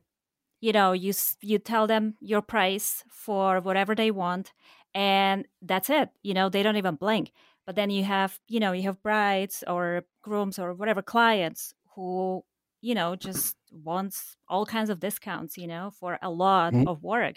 you 0.62 0.72
know 0.72 0.91
you 0.91 1.13
you 1.41 1.60
tell 1.60 1.88
them 1.88 2.15
your 2.19 2.41
price 2.41 3.04
for 3.10 3.60
whatever 3.60 3.95
they 3.95 4.12
want 4.12 4.54
and 4.93 5.45
that's 5.62 5.89
it 5.89 6.10
you 6.24 6.34
know 6.34 6.50
they 6.50 6.63
don't 6.63 6.78
even 6.78 6.95
blink 6.95 7.32
but 7.65 7.76
then 7.76 7.89
you 7.89 8.04
have 8.04 8.39
you 8.48 8.60
know 8.60 8.72
you 8.72 8.84
have 8.84 9.02
brides 9.02 9.63
or 9.67 10.04
grooms 10.24 10.58
or 10.60 10.74
whatever 10.74 11.02
clients 11.02 11.74
who 11.95 12.43
you 12.82 12.95
know 12.95 13.15
just 13.15 13.56
wants 13.72 14.36
all 14.48 14.65
kinds 14.65 14.89
of 14.89 15.00
discounts 15.00 15.58
you 15.58 15.67
know 15.67 15.91
for 16.00 16.17
a 16.22 16.30
lot 16.30 16.74
mm-hmm. 16.74 16.88
of 16.88 17.04
work 17.04 17.36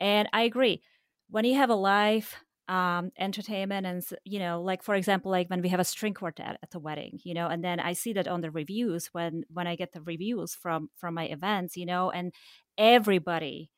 and 0.00 0.28
i 0.32 0.42
agree 0.42 0.80
when 1.30 1.44
you 1.44 1.54
have 1.54 1.70
a 1.70 1.74
live 1.74 2.34
um, 2.68 3.12
entertainment 3.18 3.86
and 3.86 4.04
you 4.24 4.38
know 4.38 4.60
like 4.60 4.82
for 4.82 4.94
example 4.94 5.30
like 5.30 5.48
when 5.48 5.62
we 5.62 5.68
have 5.68 5.80
a 5.80 5.84
string 5.84 6.14
quartet 6.14 6.58
at 6.62 6.70
the 6.70 6.80
wedding 6.80 7.20
you 7.22 7.32
know 7.32 7.46
and 7.46 7.62
then 7.62 7.78
i 7.78 7.92
see 7.92 8.12
that 8.12 8.26
on 8.26 8.40
the 8.40 8.50
reviews 8.50 9.06
when 9.12 9.44
when 9.48 9.66
i 9.66 9.76
get 9.76 9.92
the 9.92 10.02
reviews 10.02 10.54
from 10.54 10.90
from 10.96 11.14
my 11.14 11.26
events 11.26 11.76
you 11.76 11.86
know 11.86 12.10
and 12.10 12.34
everybody 12.76 13.70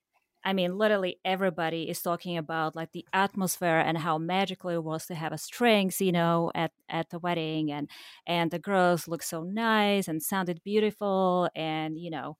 i 0.42 0.54
mean 0.54 0.78
literally 0.78 1.18
everybody 1.22 1.90
is 1.90 2.00
talking 2.00 2.38
about 2.38 2.74
like 2.74 2.92
the 2.92 3.04
atmosphere 3.12 3.78
and 3.78 3.98
how 3.98 4.16
magical 4.16 4.70
it 4.70 4.82
was 4.82 5.04
to 5.04 5.14
have 5.14 5.32
a 5.32 5.38
strings 5.38 6.00
you 6.00 6.12
know 6.12 6.50
at 6.54 6.72
at 6.88 7.10
the 7.10 7.18
wedding 7.18 7.70
and 7.70 7.90
and 8.26 8.50
the 8.50 8.58
girls 8.58 9.06
looked 9.06 9.24
so 9.24 9.42
nice 9.42 10.08
and 10.08 10.22
sounded 10.22 10.62
beautiful 10.64 11.50
and 11.54 11.98
you 11.98 12.10
know 12.10 12.38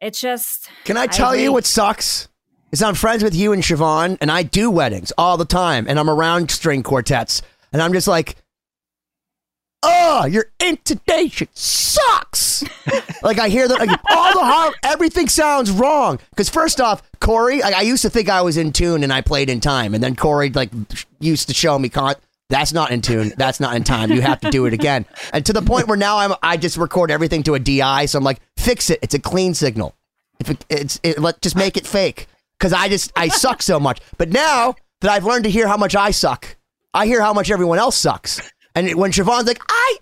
it's 0.00 0.20
just 0.20 0.70
can 0.84 0.96
i 0.96 1.08
tell 1.08 1.30
I 1.30 1.36
you 1.36 1.52
what 1.52 1.64
sucks 1.64 2.28
is 2.74 2.82
I'm 2.82 2.94
friends 2.94 3.22
with 3.22 3.36
you 3.36 3.52
and 3.52 3.62
Siobhan, 3.62 4.18
and 4.20 4.32
I 4.32 4.42
do 4.42 4.68
weddings 4.68 5.12
all 5.16 5.36
the 5.36 5.44
time, 5.44 5.86
and 5.88 5.96
I'm 5.96 6.10
around 6.10 6.50
string 6.50 6.82
quartets, 6.82 7.40
and 7.72 7.80
I'm 7.80 7.92
just 7.92 8.08
like, 8.08 8.34
oh, 9.84 10.24
your 10.24 10.46
intonation 10.58 11.46
sucks. 11.54 12.64
like 13.22 13.38
I 13.38 13.48
hear 13.48 13.68
that 13.68 13.78
like, 13.78 14.00
all 14.10 14.32
the 14.32 14.44
harm, 14.44 14.74
everything 14.82 15.28
sounds 15.28 15.70
wrong. 15.70 16.18
Because 16.30 16.48
first 16.48 16.80
off, 16.80 17.00
Cory, 17.20 17.62
I, 17.62 17.70
I, 17.70 17.80
used 17.82 18.02
to 18.02 18.10
think 18.10 18.28
I 18.28 18.42
was 18.42 18.56
in 18.56 18.72
tune 18.72 19.04
and 19.04 19.12
I 19.12 19.20
played 19.20 19.50
in 19.50 19.60
time, 19.60 19.94
and 19.94 20.02
then 20.02 20.16
Cory 20.16 20.50
like 20.50 20.70
used 21.20 21.46
to 21.48 21.54
show 21.54 21.78
me 21.78 21.88
con. 21.88 22.16
That's 22.50 22.72
not 22.72 22.90
in 22.90 23.02
tune. 23.02 23.32
That's 23.36 23.60
not 23.60 23.76
in 23.76 23.84
time. 23.84 24.10
You 24.10 24.20
have 24.20 24.40
to 24.40 24.50
do 24.50 24.66
it 24.66 24.74
again. 24.74 25.06
And 25.32 25.46
to 25.46 25.52
the 25.52 25.62
point 25.62 25.86
where 25.86 25.96
now 25.96 26.18
I'm 26.18 26.34
I 26.42 26.56
just 26.56 26.76
record 26.76 27.12
everything 27.12 27.44
to 27.44 27.54
a 27.54 27.60
DI. 27.60 28.06
So 28.06 28.18
I'm 28.18 28.24
like, 28.24 28.40
fix 28.56 28.90
it. 28.90 28.98
It's 29.00 29.14
a 29.14 29.20
clean 29.20 29.54
signal. 29.54 29.94
If 30.40 30.50
it, 30.50 30.64
it's 30.68 31.00
it, 31.04 31.20
let 31.20 31.40
just 31.40 31.56
make 31.56 31.76
it 31.76 31.86
fake 31.86 32.26
because 32.64 32.72
I 32.72 32.88
just 32.88 33.12
I 33.14 33.28
suck 33.28 33.60
so 33.60 33.78
much. 33.78 34.00
But 34.16 34.30
now 34.30 34.74
that 35.02 35.10
I've 35.10 35.26
learned 35.26 35.44
to 35.44 35.50
hear 35.50 35.68
how 35.68 35.76
much 35.76 35.94
I 35.94 36.12
suck, 36.12 36.56
I 36.94 37.04
hear 37.04 37.20
how 37.20 37.34
much 37.34 37.50
everyone 37.50 37.78
else 37.78 37.94
sucks. 37.94 38.40
And 38.74 38.94
when 38.94 39.12
Siobhan's 39.12 39.46
like, 39.46 39.60
I 39.68 39.96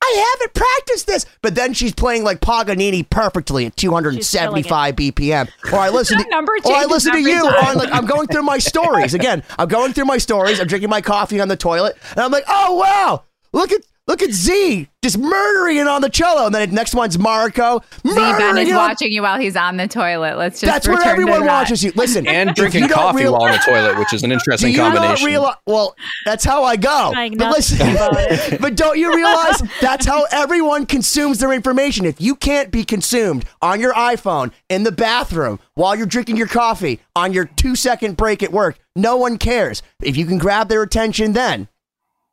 I 0.00 0.36
haven't 0.38 0.54
practiced 0.54 1.08
this, 1.08 1.26
but 1.42 1.56
then 1.56 1.74
she's 1.74 1.92
playing 1.92 2.22
like 2.22 2.40
Paganini 2.40 3.02
perfectly 3.02 3.66
at 3.66 3.76
275 3.76 4.94
BPM. 4.94 5.48
Or 5.72 5.78
I 5.80 5.88
listen 5.88 6.18
to 6.18 6.24
or 6.64 6.72
I 6.72 6.84
listen 6.84 7.14
to 7.14 7.18
you 7.18 7.42
time. 7.42 7.66
on 7.66 7.76
like 7.78 7.92
I'm 7.92 8.06
going 8.06 8.28
through 8.28 8.42
my 8.44 8.58
stories 8.58 9.14
again. 9.14 9.42
I'm 9.58 9.66
going 9.66 9.92
through 9.92 10.04
my 10.04 10.18
stories. 10.18 10.60
I'm 10.60 10.68
drinking 10.68 10.90
my 10.90 11.00
coffee 11.00 11.40
on 11.40 11.48
the 11.48 11.56
toilet, 11.56 11.96
and 12.12 12.20
I'm 12.20 12.30
like, 12.30 12.44
oh 12.46 12.76
wow, 12.76 13.24
look 13.52 13.72
at 13.72 13.80
Look 14.06 14.22
at 14.22 14.32
Z 14.32 14.88
just 15.04 15.18
murdering 15.18 15.76
it 15.76 15.86
on 15.86 16.00
the 16.00 16.08
cello, 16.08 16.46
and 16.46 16.54
then 16.54 16.70
the 16.70 16.74
next 16.74 16.94
one's 16.94 17.18
Mariko. 17.18 17.82
Z 18.06 18.14
Ben 18.14 18.56
is 18.58 18.72
watching 18.72 19.12
you 19.12 19.22
while 19.22 19.38
he's 19.38 19.54
on 19.54 19.76
the 19.76 19.86
toilet. 19.86 20.38
Let's 20.38 20.60
just 20.60 20.72
that's 20.72 20.88
where 20.88 21.02
everyone 21.02 21.44
watches 21.44 21.82
you. 21.82 21.92
Listen, 21.94 22.26
and 22.28 22.54
drinking 22.54 22.88
coffee 22.88 23.24
real- 23.24 23.32
while 23.32 23.42
on 23.44 23.52
the 23.52 23.58
toilet, 23.58 23.98
which 23.98 24.12
is 24.12 24.22
an 24.22 24.32
interesting 24.32 24.68
do 24.68 24.72
you 24.72 24.78
combination. 24.78 25.32
Not 25.32 25.60
well, 25.66 25.94
that's 26.24 26.44
how 26.44 26.64
I 26.64 26.76
go. 26.76 27.12
But 27.14 27.50
listen, 27.50 28.58
but 28.60 28.76
don't 28.76 28.98
you 28.98 29.14
realize 29.14 29.62
that's 29.80 30.06
how 30.06 30.26
everyone 30.30 30.86
consumes 30.86 31.38
their 31.38 31.52
information? 31.52 32.06
If 32.06 32.20
you 32.20 32.34
can't 32.34 32.70
be 32.70 32.84
consumed 32.84 33.44
on 33.60 33.80
your 33.80 33.94
iPhone 33.94 34.52
in 34.70 34.84
the 34.84 34.92
bathroom 34.92 35.60
while 35.74 35.94
you're 35.94 36.06
drinking 36.06 36.36
your 36.36 36.46
coffee 36.46 37.00
on 37.14 37.32
your 37.32 37.44
two 37.44 37.76
second 37.76 38.16
break 38.16 38.42
at 38.42 38.52
work, 38.52 38.78
no 38.96 39.16
one 39.16 39.38
cares. 39.38 39.82
If 40.02 40.16
you 40.16 40.24
can 40.24 40.38
grab 40.38 40.68
their 40.68 40.82
attention, 40.82 41.32
then 41.34 41.68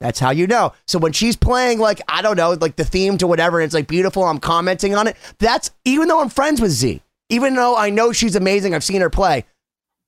that's 0.02 0.20
how 0.20 0.32
you 0.32 0.48
know. 0.48 0.74
So 0.88 0.98
when 0.98 1.14
she's 1.14 1.36
playing, 1.36 1.78
like, 1.78 2.02
I 2.08 2.24
don't 2.24 2.36
know, 2.36 2.58
like 2.60 2.76
the 2.76 2.84
theme 2.84 3.20
to 3.20 3.28
whatever, 3.28 3.60
and 3.60 3.66
it's 3.66 3.76
like 3.76 3.88
beautiful, 3.88 4.24
I'm 4.24 4.40
commenting 4.40 4.96
on 4.96 5.08
it. 5.08 5.16
That's 5.38 5.70
even 5.86 6.08
though 6.08 6.20
I'm 6.22 6.30
friends 6.30 6.60
with 6.60 6.72
Z, 6.72 7.02
even 7.30 7.54
though 7.54 7.78
I 7.78 7.92
know 7.92 8.12
she's 8.12 8.36
amazing, 8.36 8.74
I've 8.74 8.84
seen 8.84 9.02
her 9.02 9.12
play, 9.12 9.46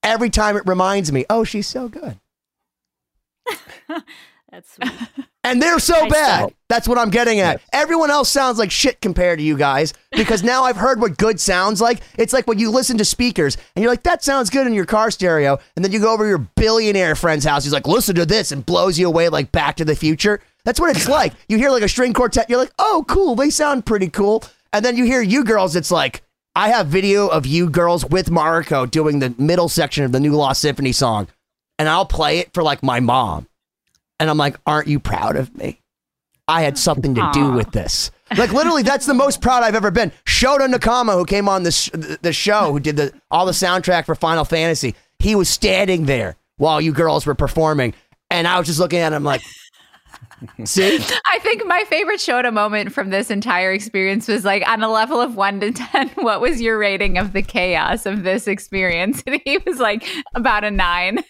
every 0.01 0.31
time 0.31 0.57
it 0.57 0.63
reminds 0.65 1.11
me, 1.11 1.25
oh, 1.29 1.43
she's 1.43 1.67
so 1.67 1.87
good. 1.87 2.19
That's 4.51 4.73
sweet. 4.73 4.91
And 5.43 5.61
they're 5.61 5.79
so 5.79 6.05
I 6.05 6.09
bad. 6.09 6.53
That's 6.69 6.87
what 6.87 6.97
I'm 6.97 7.09
getting 7.09 7.39
at. 7.41 7.59
Yes. 7.59 7.69
Everyone 7.73 8.09
else 8.09 8.29
sounds 8.29 8.57
like 8.57 8.71
shit 8.71 9.01
compared 9.01 9.39
to 9.39 9.43
you 9.43 9.57
guys 9.57 9.93
because 10.11 10.41
now 10.41 10.63
I've 10.63 10.77
heard 10.77 11.01
what 11.01 11.17
good 11.17 11.39
sounds 11.39 11.81
like. 11.81 11.99
It's 12.17 12.31
like 12.31 12.47
when 12.47 12.59
you 12.59 12.71
listen 12.71 12.97
to 12.97 13.05
speakers 13.05 13.57
and 13.75 13.83
you're 13.83 13.91
like, 13.91 14.03
that 14.03 14.23
sounds 14.23 14.49
good 14.49 14.65
in 14.65 14.73
your 14.73 14.85
car 14.85 15.11
stereo. 15.11 15.59
And 15.75 15.83
then 15.83 15.91
you 15.91 15.99
go 15.99 16.13
over 16.13 16.23
to 16.23 16.29
your 16.29 16.47
billionaire 16.55 17.15
friend's 17.15 17.43
house. 17.45 17.65
He's 17.65 17.73
like, 17.73 17.87
listen 17.87 18.15
to 18.15 18.25
this 18.25 18.51
and 18.53 18.65
blows 18.65 18.97
you 18.97 19.05
away 19.07 19.27
like 19.29 19.51
Back 19.51 19.75
to 19.77 19.85
the 19.85 19.95
Future. 19.95 20.39
That's 20.63 20.79
what 20.79 20.95
it's 20.95 21.09
like. 21.09 21.33
You 21.49 21.57
hear 21.57 21.71
like 21.71 21.83
a 21.83 21.89
string 21.89 22.13
quartet. 22.13 22.49
You're 22.49 22.59
like, 22.59 22.73
oh, 22.79 23.03
cool. 23.07 23.35
They 23.35 23.49
sound 23.49 23.85
pretty 23.85 24.07
cool. 24.07 24.43
And 24.71 24.83
then 24.83 24.95
you 24.95 25.03
hear 25.03 25.21
you 25.21 25.43
girls. 25.43 25.75
It's 25.75 25.91
like, 25.91 26.23
I 26.55 26.69
have 26.69 26.87
video 26.87 27.27
of 27.27 27.45
you 27.45 27.69
girls 27.69 28.05
with 28.05 28.29
Mariko 28.29 28.89
doing 28.89 29.19
the 29.19 29.35
middle 29.37 29.67
section 29.67 30.05
of 30.05 30.13
the 30.13 30.19
new 30.21 30.31
Lost 30.31 30.61
Symphony 30.61 30.93
song. 30.93 31.27
And 31.77 31.89
I'll 31.89 32.05
play 32.05 32.39
it 32.39 32.53
for 32.53 32.63
like 32.63 32.81
my 32.81 32.99
mom 33.01 33.47
and 34.19 34.29
I'm 34.29 34.37
like, 34.37 34.57
aren't 34.65 34.87
you 34.87 34.99
proud 34.99 35.35
of 35.35 35.55
me? 35.55 35.79
I 36.47 36.61
had 36.63 36.77
something 36.77 37.15
to 37.15 37.29
do 37.33 37.51
with 37.53 37.71
this. 37.71 38.11
Like 38.37 38.51
literally, 38.51 38.83
that's 38.83 39.05
the 39.05 39.13
most 39.13 39.41
proud 39.41 39.63
I've 39.63 39.75
ever 39.75 39.91
been. 39.91 40.11
Shota 40.25 40.71
Nakama, 40.71 41.13
who 41.13 41.25
came 41.25 41.47
on 41.47 41.63
this 41.63 41.89
the 41.93 42.33
show, 42.33 42.71
who 42.71 42.79
did 42.79 42.97
the 42.97 43.13
all 43.31 43.45
the 43.45 43.51
soundtrack 43.53 44.05
for 44.05 44.15
Final 44.15 44.43
Fantasy, 44.43 44.95
he 45.19 45.35
was 45.35 45.49
standing 45.49 46.05
there 46.05 46.35
while 46.57 46.81
you 46.81 46.91
girls 46.91 47.25
were 47.25 47.35
performing, 47.35 47.93
and 48.29 48.47
I 48.47 48.57
was 48.57 48.67
just 48.67 48.79
looking 48.79 48.99
at 48.99 49.13
him 49.13 49.23
like, 49.23 49.41
See? 50.65 50.99
I 51.31 51.39
think 51.39 51.65
my 51.65 51.83
favorite 51.89 52.19
Shota 52.19 52.51
moment 52.53 52.91
from 52.93 53.09
this 53.09 53.29
entire 53.31 53.71
experience 53.71 54.27
was 54.27 54.43
like 54.45 54.67
on 54.67 54.83
a 54.83 54.89
level 54.91 55.19
of 55.21 55.35
one 55.35 55.59
to 55.61 55.71
10, 55.73 56.09
what 56.15 56.41
was 56.41 56.61
your 56.61 56.77
rating 56.77 57.17
of 57.17 57.33
the 57.33 57.41
chaos 57.41 58.05
of 58.05 58.23
this 58.23 58.47
experience? 58.47 59.23
And 59.25 59.41
he 59.45 59.57
was 59.59 59.79
like 59.79 60.07
about 60.35 60.63
a 60.63 60.71
nine. 60.71 61.23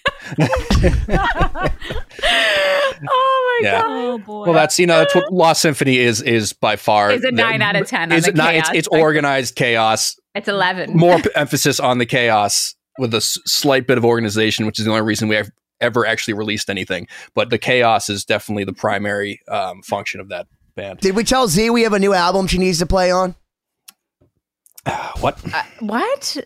oh 3.08 3.60
my 3.62 3.68
Yeah. 3.68 3.82
God. 3.82 3.92
Oh 3.92 4.18
boy. 4.20 4.44
Well, 4.46 4.54
that's 4.54 4.80
you 4.80 4.88
know 4.88 5.00
that's 5.00 5.16
what 5.16 5.32
Lost 5.32 5.62
Symphony 5.62 5.98
is 5.98 6.22
is 6.22 6.54
by 6.54 6.76
far. 6.76 7.12
It's 7.12 7.24
a 7.26 7.28
the- 7.28 7.32
nine 7.34 7.62
out 7.62 7.76
of 7.76 7.88
10 7.88 8.12
on 8.12 8.18
Is 8.18 8.26
the 8.26 8.30
it 8.32 8.36
not? 8.36 8.56
It's, 8.56 8.70
it's 8.74 8.88
organized 8.88 9.56
chaos. 9.56 10.16
It's 10.36 10.48
11. 10.48 10.96
More 10.98 11.20
p- 11.20 11.30
emphasis 11.36 11.80
on 11.80 11.98
the 12.00 12.06
chaos 12.06 12.76
with 12.98 13.14
a 13.14 13.18
s- 13.18 13.38
slight 13.46 13.86
bit 13.88 13.98
of 13.98 14.06
organization, 14.06 14.66
which 14.66 14.80
is 14.80 14.86
the 14.86 14.92
only 14.92 15.04
reason 15.04 15.28
we 15.28 15.36
have 15.36 15.50
ever 15.84 16.06
actually 16.06 16.34
released 16.34 16.70
anything. 16.70 17.08
But 17.36 17.50
the 17.50 17.60
chaos 17.60 18.10
is 18.10 18.26
definitely 18.26 18.64
the 18.64 18.74
primary 18.74 19.42
um, 19.48 19.84
function 19.84 20.20
of 20.20 20.30
that 20.30 20.48
band. 20.76 21.00
Did 21.00 21.16
we 21.16 21.24
tell 21.24 21.48
Z 21.48 21.70
we 21.70 21.84
have 21.84 21.94
a 21.94 22.00
new 22.00 22.14
album 22.14 22.48
she 22.48 22.58
needs 22.58 22.80
to 22.80 22.86
play 22.86 23.12
on? 23.12 23.36
what? 25.20 25.40
Uh, 25.54 25.64
what? 25.80 26.38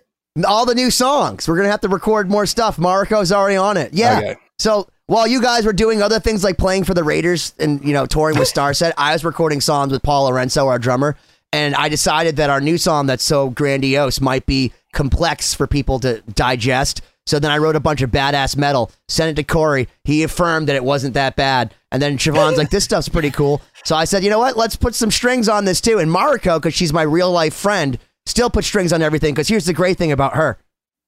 All 0.45 0.65
the 0.65 0.76
new 0.76 0.91
songs. 0.91 1.47
We're 1.47 1.58
gonna 1.58 1.71
have 1.71 1.82
to 1.82 1.89
record 1.89 2.30
more 2.30 2.45
stuff. 2.45 2.78
Mariko's 2.78 3.32
already 3.32 3.58
on 3.58 3.78
it. 3.78 3.93
Yeah. 3.93 4.17
Okay. 4.17 4.36
So 4.60 4.88
while 5.08 5.28
you 5.28 5.41
guys 5.41 5.65
were 5.65 5.73
doing 5.73 6.02
other 6.02 6.19
things 6.19 6.43
like 6.43 6.58
playing 6.58 6.84
for 6.84 6.93
the 6.93 7.04
Raiders 7.04 7.54
and 7.60 7.84
you 7.84 7.93
know 7.93 8.06
touring 8.06 8.38
with 8.38 8.47
Starset, 8.54 8.93
I 8.97 9.13
was 9.13 9.23
recording 9.23 9.62
songs 9.62 9.91
with 9.91 10.04
Paul 10.04 10.26
Lorenzo, 10.26 10.67
our 10.67 10.80
drummer, 10.80 11.17
and 11.52 11.73
I 11.76 11.89
decided 11.89 12.36
that 12.36 12.50
our 12.50 12.62
new 12.62 12.78
song 12.78 13.08
that's 13.08 13.23
so 13.23 13.50
grandiose 13.50 14.21
might 14.21 14.45
be 14.45 14.73
complex 14.93 15.54
for 15.54 15.65
people 15.65 16.00
to 16.02 16.21
digest. 16.34 17.02
So 17.28 17.40
then 17.40 17.52
I 17.52 17.58
wrote 17.58 17.76
a 17.76 17.82
bunch 17.82 18.02
of 18.02 18.10
badass 18.10 18.56
metal, 18.56 18.90
sent 19.10 19.32
it 19.32 19.42
to 19.42 19.44
Cory. 19.44 19.90
He 20.06 20.24
affirmed 20.24 20.68
that 20.70 20.76
it 20.78 20.84
wasn't 20.84 21.13
that 21.16 21.36
bad. 21.36 21.74
And 21.92 22.02
then 22.02 22.18
Siobhan's 22.18 22.58
like, 22.58 22.70
this 22.70 22.86
stuff's 22.86 23.10
pretty 23.10 23.32
cool. 23.32 23.62
So 23.84 23.96
I 23.96 24.06
said, 24.06 24.24
you 24.24 24.30
know 24.30 24.40
what? 24.40 24.56
Let's 24.56 24.78
put 24.78 24.96
some 24.96 25.12
strings 25.12 25.50
on 25.50 25.66
this 25.66 25.82
too. 25.82 26.00
And 26.00 26.10
Mariko, 26.10 26.58
because 26.58 26.74
she's 26.74 26.94
my 26.94 27.02
real 27.02 27.32
life 27.32 27.54
friend, 27.54 28.00
still 28.26 28.50
put 28.50 28.63
strings 28.63 28.94
on 28.94 29.02
everything. 29.02 29.34
Because 29.34 29.50
here's 29.50 29.66
the 29.66 29.74
great 29.74 29.98
thing 29.98 30.12
about 30.12 30.36
her 30.36 30.58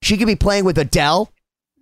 she 0.02 0.18
could 0.18 0.28
be 0.28 0.36
playing 0.36 0.66
with 0.66 0.78
Adele, 0.78 1.32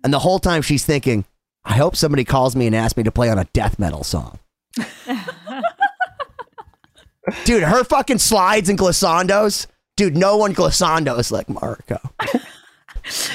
and 0.02 0.12
the 0.12 0.18
whole 0.20 0.38
time 0.38 0.62
she's 0.62 0.84
thinking, 0.84 1.24
I 1.64 1.76
hope 1.76 1.96
somebody 1.96 2.24
calls 2.24 2.56
me 2.56 2.66
and 2.66 2.74
asks 2.74 2.96
me 2.96 3.02
to 3.04 3.12
play 3.12 3.28
on 3.30 3.38
a 3.38 3.44
death 3.52 3.78
metal 3.78 4.04
song. 4.04 4.38
dude, 7.44 7.62
her 7.62 7.84
fucking 7.84 8.18
slides 8.18 8.68
and 8.68 8.78
glissandos. 8.78 9.66
Dude, 9.96 10.16
no 10.16 10.36
one 10.36 10.54
glissandos 10.54 11.30
like 11.30 11.48
Mariko. 11.48 11.98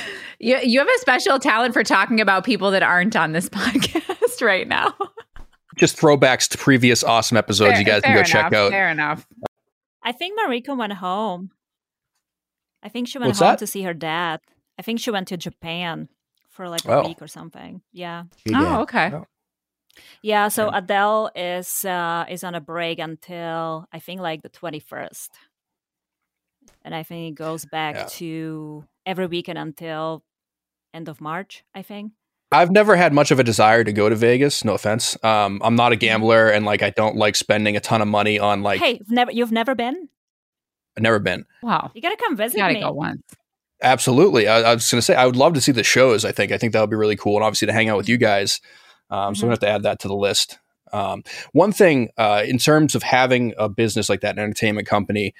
You, 0.43 0.57
you 0.61 0.79
have 0.79 0.87
a 0.89 0.99
special 0.99 1.39
talent 1.39 1.73
for 1.73 1.83
talking 1.83 2.19
about 2.19 2.43
people 2.43 2.71
that 2.71 2.83
aren't 2.83 3.15
on 3.15 3.31
this 3.31 3.49
podcast 3.49 4.41
right 4.41 4.67
now. 4.67 4.93
Just 5.77 5.97
throwbacks 5.97 6.47
to 6.49 6.57
previous 6.57 7.03
awesome 7.03 7.37
episodes. 7.37 7.71
Fair- 7.71 7.79
you 7.79 7.85
guys 7.85 8.01
can 8.01 8.13
fair 8.13 8.23
go 8.23 8.23
check 8.23 8.53
out. 8.53 8.71
Fair 8.71 8.89
enough. 8.89 9.25
I 10.03 10.11
think 10.11 10.37
Mariko 10.39 10.77
went 10.77 10.93
home. 10.93 11.51
I 12.83 12.89
think 12.89 13.07
she 13.07 13.17
went 13.17 13.29
What's 13.29 13.39
home 13.39 13.47
that? 13.53 13.59
to 13.59 13.67
see 13.67 13.83
her 13.83 13.93
dad. 13.93 14.41
I 14.77 14.81
think 14.81 14.99
she 14.99 15.11
went 15.11 15.29
to 15.29 15.37
Japan 15.37 16.09
for 16.49 16.67
like 16.67 16.83
a 16.85 16.91
Oh. 16.93 17.07
week 17.07 17.21
or 17.21 17.27
something. 17.27 17.81
Yeah. 17.93 18.23
She 18.37 18.49
did. 18.53 18.57
Oh, 18.57 18.81
okay. 18.81 19.13
Yeah, 20.21 20.47
so 20.49 20.67
Okay. 20.67 20.77
Adele 20.79 21.31
is 21.35 21.85
uh 21.85 22.25
is 22.29 22.43
on 22.43 22.53
a 22.55 22.61
break 22.61 22.99
until 22.99 23.87
I 23.93 23.99
think 23.99 24.19
like 24.21 24.41
the 24.41 24.49
21st. 24.49 25.29
And 26.83 26.93
I 26.93 27.03
think 27.03 27.31
it 27.31 27.35
goes 27.35 27.65
back 27.65 27.95
Yeah. 27.95 28.05
to 28.11 28.83
every 29.05 29.27
weekend 29.27 29.57
until 29.57 30.23
end 30.93 31.09
of 31.09 31.19
March, 31.21 31.63
I 31.73 31.81
think. 31.81 32.11
I've 32.51 32.69
never 32.71 32.95
had 32.95 33.13
much 33.13 33.31
of 33.31 33.39
a 33.39 33.43
desire 33.43 33.83
to 33.83 33.91
go 33.91 34.09
to 34.09 34.15
Vegas. 34.15 34.63
No 34.63 34.73
offense. 34.75 35.17
Um, 35.23 35.59
I'm 35.63 35.75
not 35.75 35.91
a 35.91 35.95
gambler, 35.95 36.49
and 36.49 36.65
like 36.65 36.83
I 36.83 36.91
don't 36.91 37.15
like 37.15 37.35
spending 37.35 37.75
a 37.75 37.79
ton 37.79 38.01
of 38.01 38.07
money 38.07 38.37
on 38.37 38.61
like. 38.61 38.79
hey, 38.79 38.93
you've 38.99 39.09
never 39.11 39.31
you've 39.31 39.51
never 39.51 39.73
been? 39.73 40.07
I've 40.95 41.01
never 41.03 41.17
been. 41.19 41.45
Wow. 41.63 41.89
You 41.95 42.01
gotta 42.01 42.17
come 42.17 42.37
visit 42.37 42.57
You 42.57 42.63
gotta 42.63 42.73
me. 42.75 42.81
go 42.81 42.91
once. 42.91 43.23
Absolutely. 43.81 44.47
I, 44.47 44.61
I 44.61 44.73
was 44.75 44.89
going 44.89 44.99
to 44.99 45.01
say 45.01 45.15
I 45.15 45.25
would 45.25 45.35
love 45.35 45.53
to 45.55 45.61
see 45.61 45.71
the 45.73 45.83
shows. 45.83 46.23
I 46.23 46.31
think 46.31 46.51
I 46.51 46.57
think 46.57 46.71
that 46.73 46.79
would 46.81 46.89
be 46.89 46.95
really 46.95 47.15
cool, 47.17 47.35
and 47.35 47.43
obviously 47.43 47.65
to 47.65 47.73
hang 47.73 47.89
out 47.89 47.97
with 47.97 48.07
you 48.07 48.17
guys. 48.17 48.61
Um, 49.09 49.35
So 49.35 49.41
I'm 49.45 49.49
going 49.49 49.59
to 49.59 49.65
have 49.67 49.71
to 49.71 49.75
add 49.75 49.83
that 49.83 49.99
to 50.01 50.07
the 50.07 50.15
list. 50.15 50.59
Um, 50.93 51.23
one 51.53 51.71
thing 51.73 52.09
uh, 52.17 52.43
in 52.45 52.59
terms 52.59 52.93
of 52.95 53.01
having 53.03 53.53
a 53.57 53.67
business 53.67 54.09
like 54.09 54.21
that, 54.21 54.37
an 54.37 54.43
entertainment 54.43 54.87
company, 54.87 55.33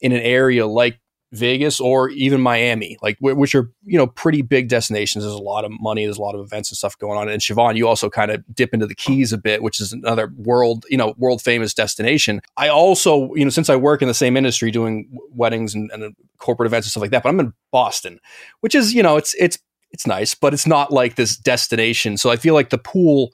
in 0.00 0.10
an 0.12 0.20
area 0.20 0.66
like 0.66 0.98
Vegas 1.32 1.80
or 1.80 2.08
even 2.10 2.40
Miami, 2.40 2.96
like 3.02 3.16
which 3.20 3.54
are 3.54 3.70
you 3.84 3.98
know 3.98 4.06
pretty 4.06 4.42
big 4.42 4.68
destinations. 4.68 5.24
There's 5.24 5.34
a 5.34 5.42
lot 5.42 5.64
of 5.64 5.72
money. 5.80 6.04
There's 6.04 6.18
a 6.18 6.22
lot 6.22 6.34
of 6.34 6.40
events 6.40 6.70
and 6.70 6.76
stuff 6.76 6.96
going 6.98 7.18
on. 7.18 7.28
And 7.28 7.42
Siobhan, 7.42 7.76
you 7.76 7.88
also 7.88 8.08
kind 8.08 8.30
of 8.30 8.44
dip 8.54 8.72
into 8.72 8.86
the 8.86 8.94
Keys 8.94 9.32
a 9.32 9.38
bit, 9.38 9.62
which 9.62 9.80
is 9.80 9.92
another 9.92 10.32
world 10.36 10.86
you 10.88 10.96
know 10.96 11.14
world 11.18 11.42
famous 11.42 11.74
destination. 11.74 12.40
I 12.56 12.68
also 12.68 13.34
you 13.34 13.44
know 13.44 13.50
since 13.50 13.68
I 13.68 13.76
work 13.76 14.02
in 14.02 14.08
the 14.08 14.14
same 14.14 14.36
industry 14.36 14.70
doing 14.70 15.08
weddings 15.30 15.74
and, 15.74 15.90
and 15.92 16.14
corporate 16.38 16.68
events 16.68 16.86
and 16.86 16.90
stuff 16.92 17.00
like 17.00 17.10
that, 17.10 17.24
but 17.24 17.30
I'm 17.30 17.40
in 17.40 17.52
Boston, 17.72 18.20
which 18.60 18.74
is 18.74 18.94
you 18.94 19.02
know 19.02 19.16
it's 19.16 19.34
it's 19.34 19.58
it's 19.90 20.06
nice, 20.06 20.34
but 20.34 20.54
it's 20.54 20.66
not 20.66 20.92
like 20.92 21.16
this 21.16 21.36
destination. 21.36 22.16
So 22.18 22.30
I 22.30 22.36
feel 22.36 22.54
like 22.54 22.70
the 22.70 22.78
pool 22.78 23.32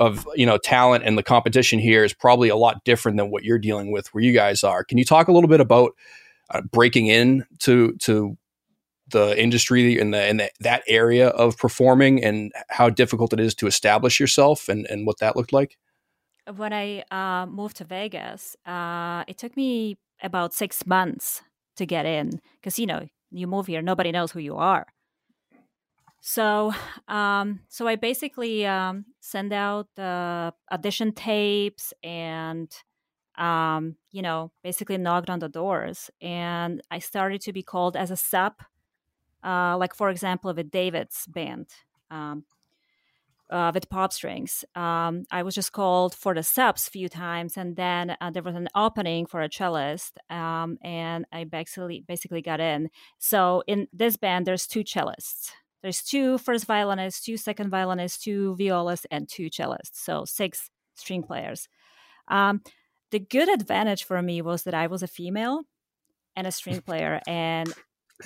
of 0.00 0.26
you 0.34 0.46
know 0.46 0.58
talent 0.58 1.04
and 1.04 1.16
the 1.16 1.22
competition 1.22 1.78
here 1.78 2.02
is 2.02 2.12
probably 2.12 2.48
a 2.48 2.56
lot 2.56 2.84
different 2.84 3.18
than 3.18 3.30
what 3.30 3.44
you're 3.44 3.58
dealing 3.58 3.92
with 3.92 4.12
where 4.14 4.24
you 4.24 4.32
guys 4.32 4.64
are. 4.64 4.82
Can 4.82 4.98
you 4.98 5.04
talk 5.04 5.28
a 5.28 5.32
little 5.32 5.48
bit 5.48 5.60
about 5.60 5.92
uh, 6.50 6.60
breaking 6.72 7.06
in 7.06 7.44
to 7.60 7.92
to 7.98 8.36
the 9.08 9.40
industry 9.40 9.98
in 9.98 10.12
the 10.12 10.28
in 10.28 10.36
the, 10.38 10.50
that 10.60 10.82
area 10.86 11.28
of 11.28 11.56
performing 11.58 12.22
and 12.22 12.52
how 12.68 12.88
difficult 12.88 13.32
it 13.32 13.40
is 13.40 13.54
to 13.56 13.66
establish 13.66 14.20
yourself 14.20 14.68
and 14.68 14.86
and 14.86 15.06
what 15.06 15.18
that 15.18 15.36
looked 15.36 15.52
like? 15.52 15.76
when 16.56 16.72
I 16.72 17.04
uh, 17.10 17.46
moved 17.46 17.76
to 17.76 17.84
Vegas, 17.84 18.56
uh, 18.66 19.24
it 19.26 19.38
took 19.38 19.56
me 19.56 19.98
about 20.22 20.54
six 20.54 20.86
months 20.86 21.42
to 21.76 21.86
get 21.86 22.06
in 22.06 22.40
because 22.60 22.78
you 22.78 22.86
know 22.86 23.06
you 23.30 23.46
move 23.46 23.66
here, 23.66 23.82
nobody 23.82 24.12
knows 24.12 24.32
who 24.32 24.40
you 24.40 24.56
are. 24.56 24.86
So, 26.22 26.74
um, 27.08 27.60
so 27.68 27.88
I 27.88 27.96
basically 27.96 28.66
um, 28.66 29.06
send 29.20 29.52
out 29.52 29.86
the 29.96 30.52
audition 30.70 31.12
tapes 31.12 31.94
and, 32.02 32.70
um, 33.40 33.96
you 34.12 34.22
know, 34.22 34.52
basically 34.62 34.98
knocked 34.98 35.30
on 35.30 35.40
the 35.40 35.48
doors, 35.48 36.10
and 36.20 36.80
I 36.90 36.98
started 37.00 37.40
to 37.42 37.52
be 37.52 37.62
called 37.62 37.96
as 37.96 38.10
a 38.10 38.16
sub, 38.16 38.54
uh, 39.42 39.76
like 39.78 39.94
for 39.94 40.10
example, 40.10 40.52
with 40.54 40.70
David's 40.70 41.26
band. 41.26 41.68
Um, 42.10 42.44
uh, 43.50 43.72
with 43.74 43.90
pop 43.90 44.12
strings. 44.12 44.64
Um, 44.76 45.24
I 45.30 45.42
was 45.42 45.54
just 45.54 45.72
called 45.72 46.14
for 46.14 46.34
the 46.34 46.42
subs 46.42 46.86
a 46.86 46.90
few 46.90 47.08
times, 47.08 47.56
and 47.56 47.74
then 47.74 48.16
uh, 48.20 48.30
there 48.30 48.42
was 48.42 48.54
an 48.54 48.68
opening 48.76 49.26
for 49.26 49.42
a 49.42 49.48
cellist, 49.48 50.12
um, 50.30 50.78
and 50.82 51.24
I 51.32 51.44
basically 51.44 52.04
basically 52.06 52.42
got 52.42 52.60
in. 52.60 52.90
So 53.18 53.64
in 53.66 53.88
this 53.92 54.16
band, 54.16 54.46
there's 54.46 54.66
two 54.66 54.84
cellists. 54.84 55.50
There's 55.82 56.02
two 56.02 56.38
first 56.38 56.66
violinists, 56.66 57.24
two 57.24 57.36
second 57.36 57.70
violinists, 57.70 58.22
two 58.22 58.54
violists, 58.56 59.06
and 59.10 59.28
two 59.28 59.50
cellists. 59.50 59.94
So 59.94 60.24
six 60.24 60.70
string 60.94 61.22
players. 61.22 61.68
Um, 62.28 62.62
the 63.10 63.18
good 63.18 63.48
advantage 63.48 64.04
for 64.04 64.20
me 64.22 64.42
was 64.42 64.64
that 64.64 64.74
I 64.74 64.86
was 64.86 65.02
a 65.02 65.08
female 65.08 65.62
and 66.36 66.46
a 66.46 66.52
string 66.52 66.80
player, 66.80 67.20
and 67.26 67.72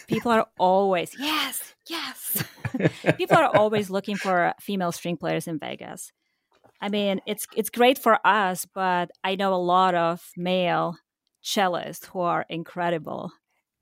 people 0.06 0.30
are 0.30 0.46
always 0.58 1.12
yes, 1.18 1.74
yes. 1.88 2.44
people 3.16 3.36
are 3.36 3.54
always 3.56 3.90
looking 3.90 4.16
for 4.16 4.52
female 4.60 4.92
string 4.92 5.16
players 5.16 5.46
in 5.46 5.58
Vegas. 5.58 6.12
I 6.80 6.88
mean, 6.88 7.20
it's 7.26 7.46
it's 7.56 7.70
great 7.70 7.98
for 7.98 8.18
us, 8.26 8.66
but 8.74 9.10
I 9.22 9.36
know 9.36 9.54
a 9.54 9.56
lot 9.56 9.94
of 9.94 10.22
male 10.36 10.96
cellists 11.42 12.06
who 12.06 12.20
are 12.20 12.44
incredible, 12.48 13.32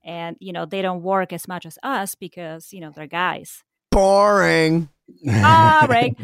and 0.04 0.36
you 0.40 0.52
know 0.52 0.66
they 0.66 0.82
don't 0.82 1.02
work 1.02 1.32
as 1.32 1.48
much 1.48 1.66
as 1.66 1.78
us 1.82 2.14
because 2.14 2.72
you 2.72 2.80
know 2.80 2.92
they're 2.94 3.06
guys. 3.06 3.64
Boring. 3.90 4.88
Ah, 5.29 5.87
right. 5.88 6.16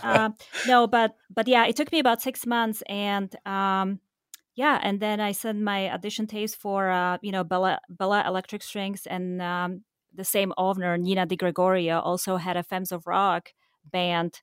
um, 0.02 0.34
no, 0.66 0.86
but 0.86 1.16
but 1.30 1.48
yeah, 1.48 1.66
it 1.66 1.76
took 1.76 1.92
me 1.92 1.98
about 1.98 2.22
six 2.22 2.46
months, 2.46 2.82
and 2.88 3.34
um, 3.46 4.00
yeah, 4.54 4.80
and 4.82 5.00
then 5.00 5.20
I 5.20 5.32
sent 5.32 5.60
my 5.60 5.90
audition 5.90 6.26
tapes 6.26 6.54
for 6.54 6.90
uh, 6.90 7.18
you 7.22 7.32
know 7.32 7.44
Bella 7.44 7.80
Bella 7.88 8.24
Electric 8.26 8.62
Strings, 8.62 9.06
and 9.06 9.42
um, 9.42 9.84
the 10.14 10.24
same 10.24 10.52
owner 10.56 10.96
Nina 10.96 11.26
Di 11.26 11.36
Gregorio 11.36 12.00
also 12.00 12.36
had 12.36 12.56
a 12.56 12.62
Femmes 12.62 12.92
of 12.92 13.06
Rock 13.06 13.52
band, 13.84 14.42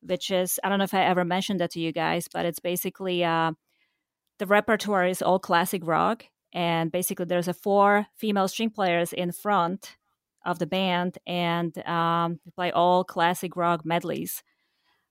which 0.00 0.30
is 0.30 0.58
I 0.62 0.68
don't 0.68 0.78
know 0.78 0.84
if 0.84 0.94
I 0.94 1.04
ever 1.04 1.24
mentioned 1.24 1.60
that 1.60 1.70
to 1.72 1.80
you 1.80 1.92
guys, 1.92 2.28
but 2.32 2.46
it's 2.46 2.60
basically 2.60 3.24
uh, 3.24 3.52
the 4.38 4.46
repertoire 4.46 5.06
is 5.06 5.22
all 5.22 5.38
classic 5.38 5.82
rock, 5.86 6.24
and 6.52 6.90
basically 6.92 7.26
there's 7.26 7.48
a 7.48 7.54
four 7.54 8.06
female 8.16 8.48
string 8.48 8.70
players 8.70 9.12
in 9.12 9.32
front 9.32 9.96
of 10.44 10.58
the 10.58 10.66
band 10.66 11.18
and 11.26 11.76
um, 11.86 12.40
we 12.44 12.50
play 12.52 12.70
all 12.72 13.04
classic 13.04 13.56
rock 13.56 13.84
medleys. 13.84 14.42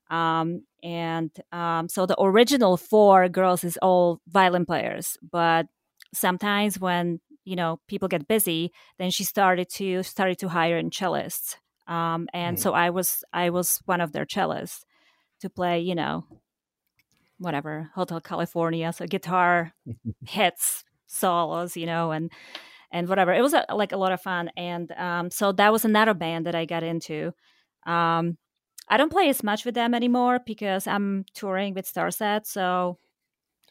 Um, 0.09 0.63
and 0.83 1.31
um, 1.51 1.87
so 1.87 2.05
the 2.05 2.19
original 2.21 2.75
four 2.77 3.29
girls 3.29 3.63
is 3.63 3.77
all 3.81 4.19
violin 4.27 4.65
players, 4.65 5.17
but 5.21 5.67
sometimes 6.13 6.79
when 6.79 7.21
you 7.45 7.55
know 7.55 7.79
people 7.87 8.07
get 8.09 8.27
busy, 8.27 8.71
then 8.99 9.09
she 9.09 9.23
started 9.23 9.69
to 9.71 10.03
started 10.03 10.37
to 10.39 10.49
hire 10.49 10.77
in 10.77 10.89
cellists. 10.89 11.55
Um, 11.87 12.27
and 12.33 12.57
Mhm. 12.57 12.61
so 12.61 12.73
I 12.73 12.89
was 12.89 13.23
I 13.33 13.49
was 13.51 13.79
one 13.85 14.01
of 14.01 14.11
their 14.11 14.25
cellists 14.25 14.83
to 15.41 15.49
play, 15.49 15.79
you 15.79 15.95
know, 15.95 16.25
whatever 17.39 17.89
Hotel 17.95 18.21
California, 18.21 18.91
so 18.93 19.05
guitar 19.07 19.73
hits, 20.25 20.83
solos, 21.07 21.75
you 21.77 21.85
know, 21.85 22.11
and 22.11 22.31
and 22.91 23.07
whatever. 23.07 23.33
It 23.33 23.41
was 23.41 23.53
a, 23.53 23.65
like 23.73 23.91
a 23.91 23.97
lot 23.97 24.11
of 24.11 24.21
fun, 24.21 24.49
and 24.55 24.91
um, 24.93 25.31
so 25.31 25.51
that 25.53 25.71
was 25.71 25.85
another 25.85 26.13
band 26.13 26.45
that 26.45 26.55
I 26.55 26.65
got 26.65 26.83
into. 26.83 27.33
Um, 27.85 28.37
I 28.87 28.97
don't 28.97 29.11
play 29.11 29.29
as 29.29 29.43
much 29.43 29.65
with 29.65 29.75
them 29.75 29.93
anymore 29.93 30.39
because 30.45 30.87
I'm 30.87 31.25
touring 31.33 31.73
with 31.73 31.91
Starset, 31.91 32.45
so 32.45 32.97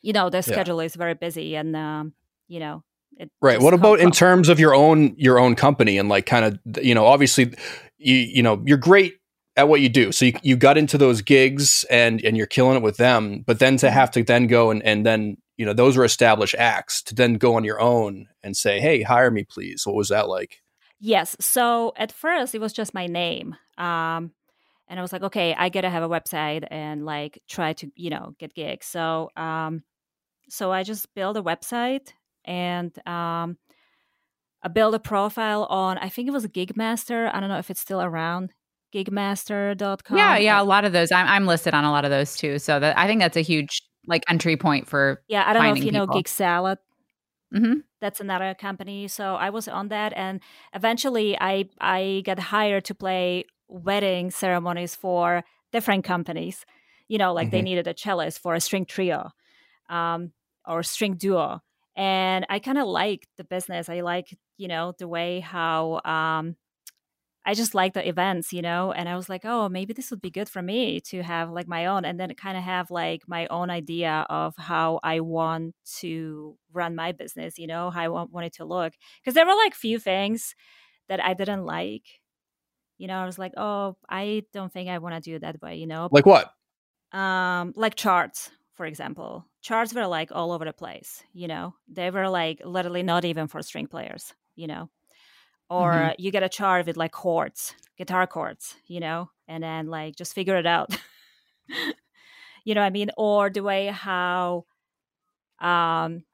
you 0.02 0.12
know 0.12 0.30
the 0.30 0.42
schedule 0.42 0.80
yeah. 0.80 0.86
is 0.86 0.96
very 0.96 1.14
busy, 1.14 1.54
and 1.54 1.76
um, 1.76 2.14
you 2.48 2.60
know 2.60 2.82
it 3.16 3.30
right. 3.42 3.60
What 3.60 3.74
about 3.74 4.00
in 4.00 4.10
terms 4.10 4.48
of 4.48 4.58
your 4.58 4.74
own 4.74 5.14
your 5.16 5.38
own 5.38 5.54
company 5.54 5.98
and 5.98 6.08
like 6.08 6.26
kind 6.26 6.44
of 6.44 6.84
you 6.84 6.94
know 6.94 7.06
obviously 7.06 7.54
you 7.98 8.14
you 8.14 8.42
know 8.42 8.62
you're 8.64 8.78
great 8.78 9.14
at 9.56 9.68
what 9.68 9.80
you 9.80 9.88
do. 9.88 10.12
So 10.12 10.26
you, 10.26 10.32
you 10.42 10.56
got 10.56 10.78
into 10.78 10.96
those 10.96 11.22
gigs 11.22 11.84
and 11.90 12.24
and 12.24 12.36
you're 12.36 12.46
killing 12.46 12.76
it 12.76 12.82
with 12.82 12.96
them, 12.96 13.44
but 13.46 13.58
then 13.58 13.76
to 13.78 13.86
mm-hmm. 13.86 13.94
have 13.94 14.10
to 14.12 14.24
then 14.24 14.46
go 14.46 14.70
and 14.70 14.82
and 14.82 15.04
then 15.04 15.36
you 15.60 15.66
know 15.66 15.74
those 15.74 15.98
are 15.98 16.04
established 16.04 16.54
acts 16.58 17.02
to 17.02 17.14
then 17.14 17.34
go 17.34 17.54
on 17.54 17.64
your 17.64 17.78
own 17.78 18.28
and 18.42 18.56
say, 18.56 18.80
"Hey, 18.80 19.02
hire 19.02 19.30
me 19.30 19.44
please." 19.44 19.82
What 19.84 19.94
was 19.94 20.08
that 20.08 20.26
like? 20.26 20.62
Yes. 20.98 21.36
So 21.38 21.92
at 21.96 22.12
first 22.12 22.54
it 22.54 22.62
was 22.62 22.72
just 22.72 22.94
my 22.94 23.06
name. 23.06 23.54
Um 23.76 24.32
and 24.88 24.98
I 24.98 25.02
was 25.02 25.12
like, 25.12 25.22
"Okay, 25.22 25.54
I 25.54 25.68
got 25.68 25.82
to 25.82 25.90
have 25.90 26.02
a 26.02 26.08
website 26.08 26.66
and 26.70 27.04
like 27.04 27.42
try 27.46 27.74
to, 27.74 27.90
you 27.94 28.08
know, 28.08 28.34
get 28.38 28.54
gigs." 28.54 28.86
So 28.86 29.28
um 29.36 29.82
so 30.48 30.72
I 30.72 30.82
just 30.82 31.14
built 31.14 31.36
a 31.36 31.42
website 31.42 32.08
and 32.46 32.96
um 33.06 33.58
I 34.62 34.68
built 34.72 34.94
a 34.94 34.98
profile 34.98 35.64
on 35.64 35.98
I 35.98 36.08
think 36.08 36.26
it 36.26 36.32
was 36.32 36.46
Gigmaster. 36.46 37.30
I 37.34 37.38
don't 37.38 37.50
know 37.50 37.58
if 37.58 37.70
it's 37.70 37.80
still 37.80 38.00
around 38.00 38.54
gigmaster.com. 38.94 40.16
Yeah, 40.16 40.38
yeah, 40.38 40.60
a 40.60 40.64
lot 40.64 40.86
of 40.86 40.94
those. 40.94 41.12
I'm, 41.12 41.26
I'm 41.26 41.46
listed 41.46 41.74
on 41.74 41.84
a 41.84 41.90
lot 41.90 42.06
of 42.06 42.10
those 42.10 42.34
too. 42.34 42.58
So 42.58 42.80
that 42.80 42.96
I 42.96 43.06
think 43.06 43.20
that's 43.20 43.36
a 43.36 43.42
huge 43.42 43.82
like 44.06 44.24
entry 44.28 44.56
point 44.56 44.88
for 44.88 45.22
yeah. 45.28 45.44
I 45.46 45.52
don't 45.52 45.62
know 45.62 45.72
if 45.72 45.78
you 45.78 45.90
people. 45.90 46.06
know 46.06 46.12
GigSalad. 46.12 46.76
Mm-hmm. 47.54 47.80
That's 48.00 48.20
another 48.20 48.54
company. 48.54 49.08
So 49.08 49.34
I 49.34 49.50
was 49.50 49.68
on 49.68 49.88
that, 49.88 50.12
and 50.14 50.40
eventually 50.74 51.36
I 51.38 51.68
I 51.80 52.22
got 52.24 52.38
hired 52.38 52.84
to 52.86 52.94
play 52.94 53.44
wedding 53.68 54.30
ceremonies 54.30 54.94
for 54.94 55.44
different 55.72 56.04
companies. 56.04 56.64
You 57.08 57.18
know, 57.18 57.32
like 57.32 57.48
mm-hmm. 57.48 57.56
they 57.56 57.62
needed 57.62 57.88
a 57.88 57.94
cellist 57.94 58.40
for 58.40 58.54
a 58.54 58.60
string 58.60 58.86
trio, 58.86 59.30
um, 59.88 60.32
or 60.66 60.82
string 60.82 61.14
duo, 61.14 61.60
and 61.96 62.46
I 62.48 62.60
kind 62.60 62.78
of 62.78 62.86
like 62.86 63.26
the 63.36 63.44
business. 63.44 63.88
I 63.88 64.00
like 64.00 64.36
you 64.56 64.68
know 64.68 64.94
the 64.98 65.08
way 65.08 65.40
how 65.40 66.00
um, 66.04 66.56
I 67.50 67.54
just 67.54 67.74
like 67.74 67.94
the 67.94 68.08
events, 68.08 68.52
you 68.52 68.62
know, 68.62 68.92
and 68.92 69.08
I 69.08 69.16
was 69.16 69.28
like, 69.28 69.44
oh, 69.44 69.68
maybe 69.68 69.92
this 69.92 70.12
would 70.12 70.22
be 70.22 70.30
good 70.30 70.48
for 70.48 70.62
me 70.62 71.00
to 71.06 71.20
have 71.20 71.50
like 71.50 71.66
my 71.66 71.86
own, 71.86 72.04
and 72.04 72.18
then 72.20 72.32
kind 72.36 72.56
of 72.56 72.62
have 72.62 72.92
like 72.92 73.22
my 73.26 73.48
own 73.48 73.70
idea 73.70 74.24
of 74.30 74.54
how 74.56 75.00
I 75.02 75.18
want 75.18 75.74
to 75.98 76.56
run 76.72 76.94
my 76.94 77.10
business, 77.10 77.58
you 77.58 77.66
know, 77.66 77.90
how 77.90 78.02
I 78.02 78.08
want, 78.08 78.30
want 78.30 78.46
it 78.46 78.52
to 78.58 78.64
look. 78.64 78.92
Because 79.20 79.34
there 79.34 79.44
were 79.44 79.56
like 79.56 79.74
few 79.74 79.98
things 79.98 80.54
that 81.08 81.18
I 81.18 81.34
didn't 81.34 81.64
like, 81.64 82.04
you 82.98 83.08
know. 83.08 83.16
I 83.16 83.26
was 83.26 83.36
like, 83.36 83.54
oh, 83.56 83.96
I 84.08 84.44
don't 84.52 84.72
think 84.72 84.88
I 84.88 84.98
want 84.98 85.16
to 85.16 85.20
do 85.20 85.34
it 85.34 85.40
that 85.40 85.60
way, 85.60 85.74
you 85.74 85.88
know. 85.88 86.08
Like 86.12 86.26
what? 86.26 86.52
Um, 87.10 87.72
like 87.74 87.96
charts, 87.96 88.52
for 88.74 88.86
example. 88.86 89.44
Charts 89.60 89.92
were 89.92 90.06
like 90.06 90.30
all 90.30 90.52
over 90.52 90.64
the 90.64 90.72
place, 90.72 91.20
you 91.32 91.48
know. 91.48 91.74
They 91.88 92.12
were 92.12 92.28
like 92.28 92.62
literally 92.64 93.02
not 93.02 93.24
even 93.24 93.48
for 93.48 93.60
string 93.60 93.88
players, 93.88 94.34
you 94.54 94.68
know 94.68 94.88
or 95.70 95.92
mm-hmm. 95.92 96.14
you 96.18 96.30
get 96.30 96.42
a 96.42 96.48
chart 96.48 96.86
with 96.86 96.96
like 96.96 97.12
chords 97.12 97.74
guitar 97.96 98.26
chords 98.26 98.74
you 98.86 99.00
know 99.00 99.30
and 99.48 99.62
then 99.62 99.86
like 99.86 100.16
just 100.16 100.34
figure 100.34 100.56
it 100.56 100.66
out 100.66 100.90
you 102.64 102.74
know 102.74 102.80
what 102.80 102.86
i 102.86 102.90
mean 102.90 103.10
or 103.16 103.48
the 103.48 103.62
way 103.62 103.86
how 103.86 104.64
um 105.60 106.24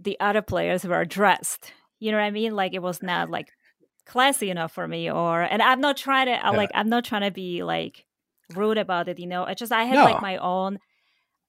the 0.00 0.18
other 0.20 0.42
players 0.42 0.84
were 0.84 1.04
dressed 1.04 1.72
you 1.98 2.10
know 2.12 2.18
what 2.18 2.24
i 2.24 2.30
mean 2.30 2.54
like 2.54 2.74
it 2.74 2.82
was 2.82 3.02
not 3.02 3.30
like 3.30 3.48
classy 4.04 4.50
enough 4.50 4.72
for 4.72 4.86
me 4.86 5.10
or 5.10 5.42
and 5.42 5.62
i'm 5.62 5.80
not 5.80 5.96
trying 5.96 6.26
to 6.26 6.32
yeah. 6.32 6.50
like 6.50 6.70
i'm 6.74 6.88
not 6.88 7.04
trying 7.04 7.22
to 7.22 7.30
be 7.30 7.62
like 7.62 8.04
rude 8.54 8.78
about 8.78 9.08
it 9.08 9.18
you 9.18 9.26
know 9.26 9.44
it's 9.44 9.58
just 9.58 9.72
i 9.72 9.84
had 9.84 9.96
no. 9.96 10.04
like 10.04 10.22
my 10.22 10.36
own 10.36 10.78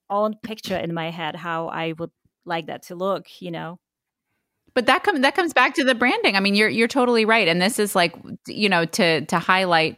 own 0.10 0.34
picture 0.42 0.78
in 0.78 0.94
my 0.94 1.12
head 1.12 1.36
how 1.36 1.68
i 1.68 1.94
would 2.00 2.10
like 2.46 2.68
that 2.68 2.82
to 2.82 2.96
look 2.96 3.26
you 3.42 3.52
know 3.52 3.78
but 4.78 4.86
that 4.86 5.04
comes 5.04 5.22
that 5.22 5.34
comes 5.34 5.54
back 5.54 5.74
to 5.74 5.84
the 5.84 5.96
branding. 5.96 6.36
I 6.36 6.40
mean, 6.40 6.54
you're 6.54 6.70
you're 6.70 6.88
totally 6.88 7.26
right, 7.26 7.48
and 7.48 7.60
this 7.60 7.80
is 7.80 7.96
like 7.96 8.16
you 8.46 8.70
know 8.70 8.86
to 8.86 9.26
to 9.26 9.40
highlight 9.40 9.98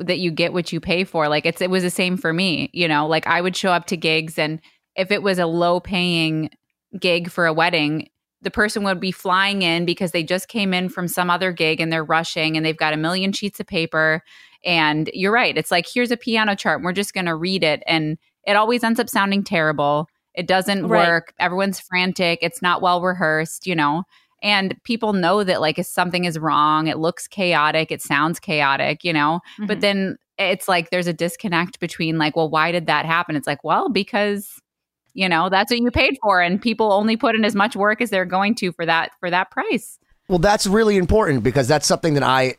that 0.00 0.18
you 0.18 0.30
get 0.30 0.52
what 0.52 0.70
you 0.70 0.80
pay 0.80 1.04
for. 1.04 1.30
Like 1.30 1.46
it's 1.46 1.62
it 1.62 1.70
was 1.70 1.82
the 1.82 1.88
same 1.88 2.18
for 2.18 2.34
me. 2.34 2.68
You 2.74 2.88
know, 2.88 3.06
like 3.06 3.26
I 3.26 3.40
would 3.40 3.56
show 3.56 3.70
up 3.70 3.86
to 3.86 3.96
gigs, 3.96 4.38
and 4.38 4.60
if 4.96 5.10
it 5.10 5.22
was 5.22 5.38
a 5.38 5.46
low 5.46 5.80
paying 5.80 6.50
gig 7.00 7.30
for 7.30 7.46
a 7.46 7.54
wedding, 7.54 8.10
the 8.42 8.50
person 8.50 8.84
would 8.84 9.00
be 9.00 9.12
flying 9.12 9.62
in 9.62 9.86
because 9.86 10.12
they 10.12 10.22
just 10.22 10.48
came 10.48 10.74
in 10.74 10.90
from 10.90 11.08
some 11.08 11.30
other 11.30 11.50
gig 11.50 11.80
and 11.80 11.90
they're 11.90 12.04
rushing 12.04 12.54
and 12.54 12.66
they've 12.66 12.76
got 12.76 12.92
a 12.92 12.98
million 12.98 13.32
sheets 13.32 13.60
of 13.60 13.66
paper. 13.66 14.22
And 14.62 15.08
you're 15.14 15.32
right. 15.32 15.56
It's 15.56 15.70
like, 15.70 15.86
here's 15.90 16.10
a 16.10 16.18
piano 16.18 16.54
chart. 16.54 16.82
We're 16.82 16.92
just 16.92 17.14
going 17.14 17.26
to 17.26 17.34
read 17.34 17.64
it. 17.64 17.82
And 17.86 18.18
it 18.46 18.56
always 18.56 18.84
ends 18.84 19.00
up 19.00 19.08
sounding 19.08 19.42
terrible. 19.42 20.06
It 20.38 20.46
doesn't 20.46 20.86
right. 20.86 21.08
work. 21.08 21.34
Everyone's 21.40 21.80
frantic. 21.80 22.38
It's 22.42 22.62
not 22.62 22.80
well 22.80 23.02
rehearsed, 23.02 23.66
you 23.66 23.74
know. 23.74 24.04
And 24.40 24.80
people 24.84 25.12
know 25.12 25.42
that 25.42 25.60
like 25.60 25.80
if 25.80 25.86
something 25.86 26.24
is 26.24 26.38
wrong, 26.38 26.86
it 26.86 26.96
looks 26.96 27.26
chaotic, 27.26 27.90
it 27.90 28.00
sounds 28.00 28.38
chaotic, 28.38 29.02
you 29.02 29.12
know. 29.12 29.40
Mm-hmm. 29.54 29.66
But 29.66 29.80
then 29.80 30.16
it's 30.38 30.68
like 30.68 30.90
there's 30.90 31.08
a 31.08 31.12
disconnect 31.12 31.80
between 31.80 32.18
like, 32.18 32.36
well, 32.36 32.48
why 32.48 32.70
did 32.70 32.86
that 32.86 33.04
happen? 33.04 33.34
It's 33.34 33.48
like, 33.48 33.64
well, 33.64 33.88
because 33.88 34.60
you 35.12 35.28
know, 35.28 35.48
that's 35.48 35.72
what 35.72 35.80
you 35.80 35.90
paid 35.90 36.16
for 36.22 36.40
and 36.40 36.62
people 36.62 36.92
only 36.92 37.16
put 37.16 37.34
in 37.34 37.44
as 37.44 37.56
much 37.56 37.74
work 37.74 38.00
as 38.00 38.10
they're 38.10 38.24
going 38.24 38.54
to 38.54 38.70
for 38.70 38.86
that 38.86 39.10
for 39.18 39.28
that 39.28 39.50
price. 39.50 39.98
Well, 40.28 40.38
that's 40.38 40.68
really 40.68 40.98
important 40.98 41.42
because 41.42 41.66
that's 41.66 41.86
something 41.86 42.14
that 42.14 42.22
I 42.22 42.54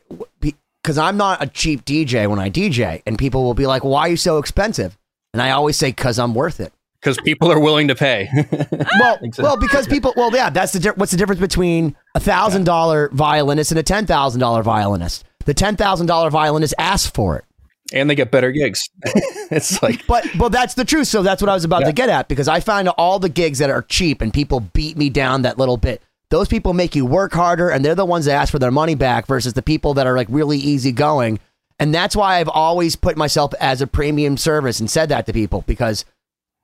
because 0.82 0.98
I'm 0.98 1.16
not 1.16 1.42
a 1.42 1.46
cheap 1.46 1.86
DJ 1.86 2.28
when 2.28 2.38
I 2.38 2.50
DJ, 2.50 3.02
and 3.06 3.18
people 3.18 3.42
will 3.44 3.54
be 3.54 3.66
like, 3.66 3.84
"Why 3.84 4.02
are 4.02 4.08
you 4.10 4.16
so 4.18 4.36
expensive?" 4.36 4.98
And 5.32 5.40
I 5.40 5.52
always 5.52 5.78
say, 5.78 5.88
"Because 5.88 6.18
I'm 6.18 6.34
worth 6.34 6.60
it." 6.60 6.74
Because 7.00 7.18
people 7.18 7.50
are 7.50 7.58
willing 7.58 7.88
to 7.88 7.94
pay. 7.94 8.28
well, 9.00 9.18
well, 9.38 9.56
because 9.56 9.86
people. 9.86 10.12
Well, 10.16 10.34
yeah, 10.34 10.50
that's 10.50 10.72
the. 10.72 10.80
Di- 10.80 10.90
what's 10.90 11.12
the 11.12 11.18
difference 11.18 11.40
between 11.40 11.96
a 12.14 12.20
thousand 12.20 12.64
dollar 12.64 13.08
violinist 13.12 13.70
and 13.70 13.78
a 13.78 13.82
ten 13.82 14.06
thousand 14.06 14.40
dollar 14.40 14.62
violinist? 14.62 15.24
The 15.46 15.54
ten 15.54 15.76
thousand 15.76 16.06
dollar 16.06 16.30
violinist 16.30 16.74
asks 16.78 17.10
for 17.10 17.36
it, 17.36 17.44
and 17.92 18.10
they 18.10 18.14
get 18.14 18.30
better 18.30 18.52
gigs. 18.52 18.88
it's 19.50 19.82
like, 19.82 20.06
but 20.06 20.26
well, 20.36 20.50
that's 20.50 20.74
the 20.74 20.84
truth. 20.84 21.08
So 21.08 21.22
that's 21.22 21.40
what 21.40 21.48
I 21.48 21.54
was 21.54 21.64
about 21.64 21.82
yeah. 21.82 21.86
to 21.86 21.92
get 21.92 22.08
at 22.08 22.28
because 22.28 22.48
I 22.48 22.60
find 22.60 22.88
all 22.88 23.18
the 23.18 23.28
gigs 23.28 23.58
that 23.58 23.70
are 23.70 23.82
cheap 23.82 24.20
and 24.20 24.32
people 24.32 24.60
beat 24.60 24.96
me 24.96 25.08
down 25.10 25.42
that 25.42 25.58
little 25.58 25.76
bit. 25.76 26.02
Those 26.28 26.46
people 26.46 26.74
make 26.74 26.94
you 26.94 27.04
work 27.04 27.32
harder, 27.32 27.70
and 27.70 27.84
they're 27.84 27.96
the 27.96 28.04
ones 28.04 28.26
that 28.26 28.34
ask 28.34 28.52
for 28.52 28.60
their 28.60 28.70
money 28.70 28.94
back 28.94 29.26
versus 29.26 29.54
the 29.54 29.62
people 29.62 29.94
that 29.94 30.06
are 30.06 30.16
like 30.16 30.28
really 30.30 30.58
easy 30.58 30.92
going. 30.92 31.40
And 31.80 31.94
that's 31.94 32.14
why 32.14 32.36
I've 32.36 32.48
always 32.48 32.94
put 32.94 33.16
myself 33.16 33.54
as 33.58 33.80
a 33.80 33.86
premium 33.86 34.36
service 34.36 34.80
and 34.80 34.90
said 34.90 35.08
that 35.08 35.24
to 35.26 35.32
people 35.32 35.64
because 35.66 36.04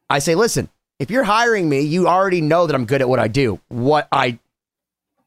I 0.08 0.18
say, 0.20 0.34
listen, 0.34 0.68
if 0.98 1.10
you're 1.10 1.24
hiring 1.24 1.68
me, 1.68 1.80
you 1.80 2.08
already 2.08 2.40
know 2.40 2.66
that 2.66 2.74
I'm 2.74 2.86
good 2.86 3.00
at 3.00 3.08
what 3.08 3.18
I 3.18 3.28
do. 3.28 3.60
What 3.68 4.08
I 4.12 4.38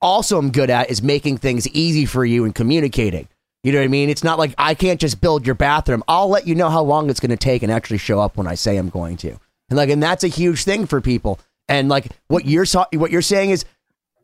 also 0.02 0.38
am 0.38 0.52
good 0.52 0.70
at 0.70 0.90
is 0.90 1.04
making 1.04 1.38
things 1.38 1.68
easy 1.70 2.06
for 2.06 2.26
you 2.26 2.46
and 2.46 2.56
communicating. 2.56 3.28
You 3.64 3.74
know 3.74 3.80
what 3.80 3.86
I 3.86 3.90
mean? 3.90 4.10
It's 4.10 4.24
not 4.24 4.40
like 4.40 4.56
I 4.58 4.74
can't 4.74 5.02
just 5.02 5.20
build 5.20 5.46
your 5.46 5.56
bathroom. 5.56 6.04
I'll 6.08 6.30
let 6.30 6.48
you 6.48 6.56
know 6.56 6.70
how 6.70 6.82
long 6.82 7.10
it's 7.10 7.20
going 7.20 7.32
to 7.32 7.38
take 7.38 7.62
and 7.62 7.72
actually 7.72 7.98
show 7.98 8.20
up 8.20 8.38
when 8.38 8.48
I 8.48 8.56
say 8.56 8.78
I'm 8.78 8.90
going 8.90 9.18
to. 9.18 9.38
And 9.70 9.78
like, 9.78 9.90
and 9.90 10.02
that's 10.02 10.24
a 10.24 10.30
huge 10.30 10.64
thing 10.64 10.86
for 10.86 11.02
people. 11.02 11.40
And 11.68 11.90
like, 11.90 12.08
what 12.28 12.46
you're 12.46 12.66
what 12.94 13.12
you're 13.12 13.22
saying 13.22 13.50
is, 13.52 13.66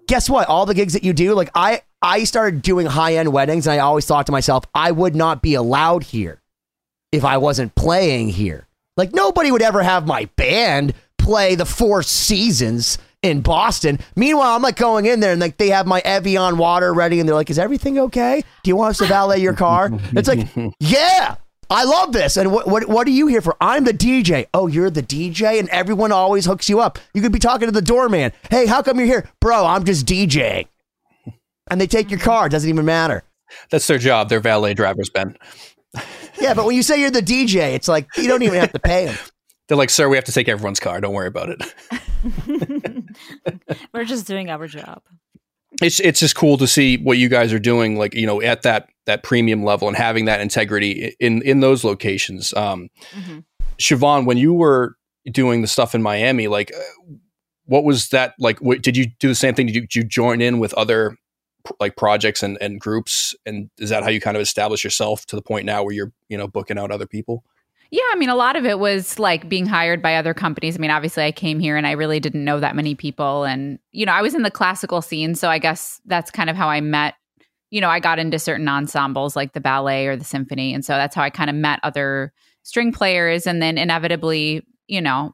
guess 0.08 0.30
what? 0.30 0.48
All 0.48 0.66
the 0.66 0.74
gigs 0.74 0.94
that 0.94 1.04
you 1.04 1.14
do, 1.14 1.34
like 1.34 1.52
I 1.54 1.82
I 2.02 2.24
started 2.24 2.62
doing 2.62 2.88
high 2.88 3.16
end 3.16 3.32
weddings, 3.34 3.68
and 3.68 3.74
I 3.74 3.80
always 3.80 4.06
thought 4.06 4.26
to 4.28 4.32
myself, 4.32 4.64
I 4.74 4.92
would 4.92 5.16
not 5.16 5.42
be 5.42 5.54
allowed 5.54 6.04
here 6.04 6.42
if 7.12 7.26
I 7.26 7.38
wasn't 7.38 7.76
playing 7.76 8.30
here. 8.30 8.65
Like 8.98 9.14
nobody 9.14 9.52
would 9.52 9.62
ever 9.62 9.84
have 9.84 10.08
my 10.08 10.26
band 10.36 10.94
play 11.18 11.56
the 11.56 11.66
Four 11.66 12.04
Seasons 12.04 12.98
in 13.22 13.42
Boston. 13.42 14.00
Meanwhile, 14.16 14.56
I'm 14.56 14.62
like 14.62 14.78
going 14.78 15.06
in 15.06 15.20
there 15.20 15.32
and 15.32 15.42
like 15.42 15.58
they 15.58 15.70
have 15.70 15.88
my 15.88 16.00
Evian 16.02 16.58
water 16.58 16.94
ready 16.94 17.20
and 17.20 17.28
they're 17.28 17.36
like, 17.36 17.50
"Is 17.50 17.60
everything 17.60 18.00
okay? 18.00 18.44
Do 18.64 18.70
you 18.70 18.76
want 18.76 18.92
us 18.92 18.98
to 19.00 19.06
valet 19.06 19.40
your 19.40 19.54
car?" 19.54 19.90
It's 20.14 20.28
like, 20.28 20.48
"Yeah." 20.80 21.36
I 21.68 21.84
love 21.84 22.14
this. 22.14 22.38
And 22.38 22.52
what, 22.52 22.68
what 22.68 22.88
what 22.88 23.08
are 23.08 23.12
you 23.12 23.26
here 23.26 23.42
for? 23.42 23.58
I'm 23.60 23.86
the 23.86 23.92
DJ. 23.92 24.46
Oh, 24.54 24.68
you're 24.68 24.92
the 24.92 25.02
DJ, 25.02 25.60
and 25.60 25.68
everyone 25.70 26.12
always 26.12 26.46
hooks 26.46 26.70
you 26.70 26.80
up. 26.80 27.00
You 27.16 27.24
could 27.24 27.32
be 27.32 27.40
talking 27.40 27.68
to 27.68 27.72
the 27.72 27.82
doorman. 27.82 28.34
Hey, 28.52 28.68
how 28.68 28.84
come 28.84 28.98
you're 28.98 29.08
here, 29.08 29.30
bro? 29.40 29.66
I'm 29.66 29.84
just 29.84 30.06
DJing. 30.06 30.68
And 31.72 31.82
they 31.82 31.88
take 31.88 32.12
your 32.12 32.20
car. 32.20 32.46
It 32.46 32.50
doesn't 32.52 32.70
even 32.70 32.86
matter. 32.86 33.24
That's 33.72 33.88
their 33.88 33.98
job. 33.98 34.30
They're 34.30 34.40
valet 34.40 34.76
drivers, 34.76 35.10
Ben. 35.10 35.38
Yeah, 36.40 36.54
but 36.54 36.66
when 36.66 36.76
you 36.76 36.84
say 36.84 37.00
you're 37.00 37.12
the 37.12 37.22
DJ, 37.22 37.74
it's 37.74 37.88
like 37.88 38.08
you 38.18 38.28
don't 38.28 38.44
even 38.44 38.60
have 38.60 38.74
to 38.74 38.80
pay 38.80 39.06
them. 39.06 39.18
They're 39.68 39.78
like, 39.78 39.90
sir, 39.90 40.08
we 40.08 40.16
have 40.16 40.26
to 40.26 40.32
take 40.32 40.48
everyone's 40.48 40.80
car. 40.80 41.02
Don't 41.02 41.14
worry 41.14 41.28
about 41.28 41.50
it. 41.50 41.64
We're 43.94 44.06
just 44.06 44.28
doing 44.28 44.50
our 44.50 44.68
job. 44.68 45.02
It's 45.82 46.00
it's 46.00 46.20
just 46.20 46.36
cool 46.36 46.58
to 46.58 46.68
see 46.68 46.98
what 46.98 47.18
you 47.18 47.30
guys 47.30 47.52
are 47.52 47.60
doing, 47.60 47.98
like 47.98 48.14
you 48.14 48.28
know, 48.28 48.42
at 48.42 48.62
that 48.62 48.90
that 49.08 49.24
premium 49.24 49.64
level 49.64 49.88
and 49.88 49.98
having 49.98 50.26
that 50.26 50.40
integrity 50.40 51.16
in 51.20 51.42
in 51.42 51.62
those 51.62 51.84
locations. 51.84 52.54
Um, 52.54 52.90
mm-hmm. 53.12 53.40
Siobhan, 53.80 54.26
when 54.26 54.38
you 54.38 54.54
were 54.54 54.96
doing 55.32 55.62
the 55.62 55.68
stuff 55.68 55.96
in 55.96 56.02
Miami, 56.02 56.48
like 56.48 56.72
uh, 56.74 57.14
what 57.66 57.84
was 57.84 58.10
that 58.10 58.36
like? 58.40 58.60
What, 58.60 58.82
did 58.82 58.96
you 58.96 59.08
do 59.20 59.28
the 59.28 59.36
same 59.36 59.56
thing? 59.56 59.66
Did 59.66 59.76
you, 59.76 59.82
did 59.82 59.96
you 59.96 60.04
join 60.04 60.42
in 60.42 60.60
with 60.60 60.74
other 60.76 61.18
like 61.80 61.96
projects 61.96 62.44
and, 62.44 62.58
and 62.62 62.80
groups? 62.80 63.36
And 63.46 63.70
is 63.78 63.90
that 63.90 64.04
how 64.04 64.10
you 64.10 64.22
kind 64.22 64.38
of 64.38 64.42
establish 64.42 64.84
yourself 64.84 65.26
to 65.28 65.36
the 65.36 65.42
point 65.42 65.66
now 65.66 65.84
where 65.84 65.94
you're 65.94 66.12
you 66.30 66.38
know 66.38 66.48
booking 66.48 66.78
out 66.78 66.92
other 66.92 67.08
people? 67.08 67.44
Yeah, 67.92 68.04
I 68.12 68.16
mean, 68.16 68.30
a 68.30 68.36
lot 68.36 68.56
of 68.56 68.66
it 68.66 68.80
was 68.80 69.20
like 69.20 69.48
being 69.48 69.66
hired 69.66 70.02
by 70.02 70.16
other 70.16 70.34
companies. 70.34 70.76
I 70.76 70.80
mean, 70.80 70.92
obviously, 70.92 71.24
I 71.24 71.32
came 71.32 71.60
here 71.60 71.78
and 71.78 71.86
I 71.86 71.92
really 71.92 72.20
didn't 72.20 72.44
know 72.44 72.60
that 72.60 72.76
many 72.76 72.96
people. 72.96 73.44
And, 73.44 73.80
you 73.92 74.06
know, 74.06 74.12
I 74.12 74.22
was 74.22 74.34
in 74.34 74.42
the 74.42 74.52
classical 74.52 75.02
scene. 75.02 75.36
So 75.36 75.50
I 75.50 75.60
guess 75.60 76.02
that's 76.06 76.32
kind 76.32 76.50
of 76.50 76.56
how 76.56 76.68
I 76.68 76.82
met. 76.82 77.14
You 77.70 77.82
know, 77.82 77.90
I 77.90 78.00
got 78.00 78.20
into 78.20 78.40
certain 78.40 78.68
ensembles 78.68 79.36
like 79.36 79.54
the 79.54 79.62
ballet 79.62 80.08
or 80.08 80.16
the 80.16 80.26
symphony. 80.26 80.74
And 80.74 80.84
so 80.84 80.94
that's 80.94 81.16
how 81.16 81.22
I 81.22 81.30
kind 81.30 81.50
of 81.50 81.56
met 81.56 81.80
other 81.84 82.34
string 82.64 82.92
players. 82.92 83.46
And 83.46 83.62
then 83.62 83.78
inevitably, 83.78 84.66
you 84.88 85.02
know, 85.02 85.34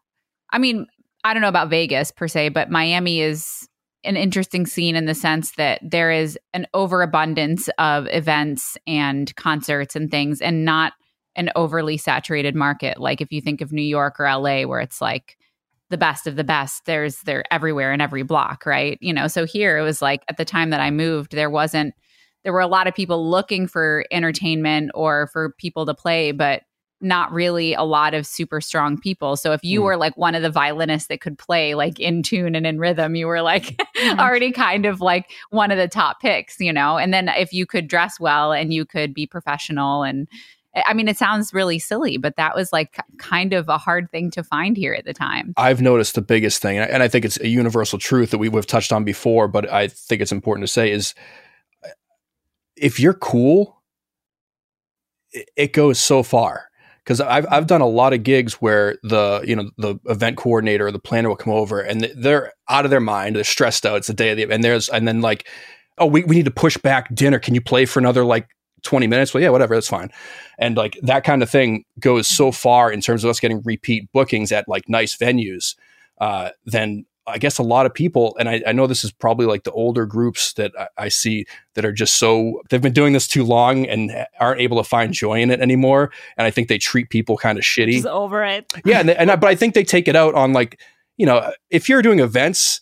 I 0.51 0.57
mean, 0.57 0.87
I 1.23 1.33
don't 1.33 1.41
know 1.41 1.47
about 1.47 1.69
Vegas 1.69 2.11
per 2.11 2.27
se, 2.27 2.49
but 2.49 2.69
Miami 2.69 3.21
is 3.21 3.67
an 4.03 4.17
interesting 4.17 4.65
scene 4.65 4.95
in 4.95 5.05
the 5.05 5.15
sense 5.15 5.51
that 5.51 5.79
there 5.83 6.11
is 6.11 6.37
an 6.53 6.67
overabundance 6.73 7.69
of 7.77 8.07
events 8.11 8.77
and 8.87 9.35
concerts 9.35 9.95
and 9.95 10.09
things 10.09 10.41
and 10.41 10.65
not 10.65 10.93
an 11.35 11.49
overly 11.55 11.97
saturated 11.97 12.55
market. 12.55 12.99
Like 12.99 13.21
if 13.21 13.31
you 13.31 13.41
think 13.41 13.61
of 13.61 13.71
New 13.71 13.81
York 13.81 14.19
or 14.19 14.25
LA, 14.25 14.63
where 14.63 14.79
it's 14.79 15.01
like 15.01 15.37
the 15.89 15.97
best 15.97 16.27
of 16.27 16.35
the 16.35 16.43
best, 16.43 16.85
there's 16.85 17.19
they're 17.21 17.43
everywhere 17.51 17.93
in 17.93 18.01
every 18.01 18.23
block, 18.23 18.65
right? 18.65 18.97
You 19.01 19.13
know, 19.13 19.27
so 19.27 19.45
here 19.45 19.77
it 19.77 19.83
was 19.83 20.01
like 20.01 20.23
at 20.29 20.37
the 20.37 20.45
time 20.45 20.71
that 20.71 20.81
I 20.81 20.91
moved, 20.91 21.31
there 21.31 21.49
wasn't 21.49 21.93
there 22.43 22.53
were 22.53 22.59
a 22.59 22.67
lot 22.67 22.87
of 22.87 22.95
people 22.95 23.29
looking 23.29 23.67
for 23.67 24.03
entertainment 24.11 24.91
or 24.95 25.27
for 25.27 25.53
people 25.59 25.85
to 25.85 25.93
play, 25.93 26.31
but 26.31 26.63
not 27.01 27.31
really 27.31 27.73
a 27.73 27.83
lot 27.83 28.13
of 28.13 28.25
super 28.25 28.61
strong 28.61 28.99
people. 28.99 29.35
So 29.35 29.51
if 29.53 29.63
you 29.63 29.81
mm. 29.81 29.83
were 29.83 29.97
like 29.97 30.15
one 30.17 30.35
of 30.35 30.41
the 30.41 30.49
violinists 30.49 31.07
that 31.07 31.21
could 31.21 31.37
play 31.37 31.75
like 31.75 31.99
in 31.99 32.23
tune 32.23 32.55
and 32.55 32.65
in 32.65 32.79
rhythm, 32.79 33.15
you 33.15 33.27
were 33.27 33.41
like 33.41 33.81
mm. 33.97 34.19
already 34.19 34.51
kind 34.51 34.85
of 34.85 35.01
like 35.01 35.31
one 35.49 35.71
of 35.71 35.77
the 35.77 35.87
top 35.87 36.19
picks, 36.19 36.59
you 36.59 36.71
know. 36.71 36.97
And 36.97 37.13
then 37.13 37.29
if 37.29 37.53
you 37.53 37.65
could 37.65 37.87
dress 37.87 38.19
well 38.19 38.51
and 38.51 38.73
you 38.73 38.85
could 38.85 39.13
be 39.13 39.25
professional 39.25 40.03
and 40.03 40.27
I 40.73 40.93
mean, 40.93 41.09
it 41.09 41.17
sounds 41.17 41.53
really 41.53 41.79
silly, 41.79 42.17
but 42.17 42.37
that 42.37 42.55
was 42.55 42.71
like 42.71 42.97
kind 43.17 43.51
of 43.51 43.67
a 43.67 43.77
hard 43.77 44.09
thing 44.09 44.31
to 44.31 44.43
find 44.43 44.77
here 44.77 44.93
at 44.93 45.03
the 45.03 45.13
time. 45.13 45.53
I've 45.57 45.81
noticed 45.81 46.15
the 46.15 46.21
biggest 46.21 46.61
thing, 46.61 46.77
and 46.77 47.03
I 47.03 47.09
think 47.09 47.25
it's 47.25 47.37
a 47.41 47.47
universal 47.49 47.99
truth 47.99 48.31
that 48.31 48.37
we, 48.37 48.49
have 48.49 48.67
touched 48.67 48.93
on 48.93 49.03
before, 49.03 49.49
but 49.49 49.69
I 49.69 49.89
think 49.89 50.21
it's 50.21 50.31
important 50.31 50.65
to 50.65 50.71
say 50.71 50.89
is 50.91 51.13
if 52.77 52.99
you're 53.01 53.13
cool, 53.13 53.81
it 55.55 55.73
goes 55.73 55.99
so 55.99 56.23
far. 56.23 56.70
Because 57.03 57.19
I've 57.19 57.47
I've 57.49 57.67
done 57.67 57.81
a 57.81 57.87
lot 57.87 58.13
of 58.13 58.23
gigs 58.23 58.53
where 58.55 58.97
the 59.01 59.43
you 59.45 59.55
know 59.55 59.71
the 59.77 59.95
event 60.05 60.37
coordinator 60.37 60.87
or 60.87 60.91
the 60.91 60.99
planner 60.99 61.29
will 61.29 61.35
come 61.35 61.53
over 61.53 61.81
and 61.81 62.03
they're 62.15 62.53
out 62.69 62.85
of 62.85 62.91
their 62.91 62.99
mind, 62.99 63.35
they're 63.35 63.43
stressed 63.43 63.85
out. 63.85 63.97
It's 63.97 64.07
the 64.07 64.13
day 64.13 64.31
of 64.31 64.37
the 64.37 64.53
and 64.53 64.63
there's 64.63 64.87
and 64.89 65.07
then 65.07 65.21
like, 65.21 65.47
oh 65.97 66.05
we, 66.05 66.23
we 66.23 66.35
need 66.35 66.45
to 66.45 66.51
push 66.51 66.77
back 66.77 67.13
dinner. 67.13 67.39
Can 67.39 67.55
you 67.55 67.61
play 67.61 67.85
for 67.85 67.99
another 67.99 68.23
like 68.23 68.47
20 68.83 69.07
minutes. 69.07 69.33
Well, 69.33 69.43
yeah, 69.43 69.49
whatever, 69.49 69.75
that's 69.75 69.87
fine. 69.87 70.11
And 70.57 70.77
like 70.77 70.97
that 71.03 71.23
kind 71.23 71.43
of 71.43 71.49
thing 71.49 71.85
goes 71.99 72.27
so 72.27 72.51
far 72.51 72.91
in 72.91 73.01
terms 73.01 73.23
of 73.23 73.29
us 73.29 73.39
getting 73.39 73.61
repeat 73.63 74.11
bookings 74.11 74.51
at 74.51 74.67
like 74.67 74.87
nice 74.87 75.15
venues. 75.15 75.75
Uh, 76.19 76.49
then 76.65 77.05
I 77.27 77.37
guess 77.37 77.57
a 77.57 77.63
lot 77.63 77.85
of 77.85 77.93
people, 77.93 78.35
and 78.39 78.49
I, 78.49 78.63
I, 78.65 78.71
know 78.71 78.87
this 78.87 79.03
is 79.03 79.11
probably 79.11 79.45
like 79.45 79.63
the 79.63 79.71
older 79.71 80.05
groups 80.05 80.53
that 80.53 80.71
I, 80.77 80.87
I, 80.97 81.09
see 81.09 81.45
that 81.75 81.85
are 81.85 81.91
just 81.91 82.17
so 82.17 82.61
they've 82.69 82.81
been 82.81 82.93
doing 82.93 83.13
this 83.13 83.27
too 83.27 83.43
long 83.43 83.85
and 83.85 84.25
aren't 84.39 84.59
able 84.59 84.77
to 84.77 84.83
find 84.83 85.13
joy 85.13 85.39
in 85.39 85.51
it 85.51 85.61
anymore. 85.61 86.11
And 86.37 86.47
I 86.47 86.51
think 86.51 86.67
they 86.67 86.79
treat 86.79 87.09
people 87.09 87.37
kind 87.37 87.59
of 87.59 87.63
shitty. 87.63 87.93
Just 87.93 88.07
over 88.07 88.43
it. 88.43 88.73
Yeah, 88.85 89.01
and, 89.01 89.11
and 89.11 89.31
I, 89.31 89.35
but 89.35 89.47
I 89.47 89.55
think 89.55 89.75
they 89.75 89.83
take 89.83 90.07
it 90.07 90.15
out 90.15 90.33
on 90.33 90.53
like 90.53 90.79
you 91.17 91.25
know 91.25 91.51
if 91.69 91.87
you're 91.87 92.01
doing 92.01 92.19
events 92.19 92.81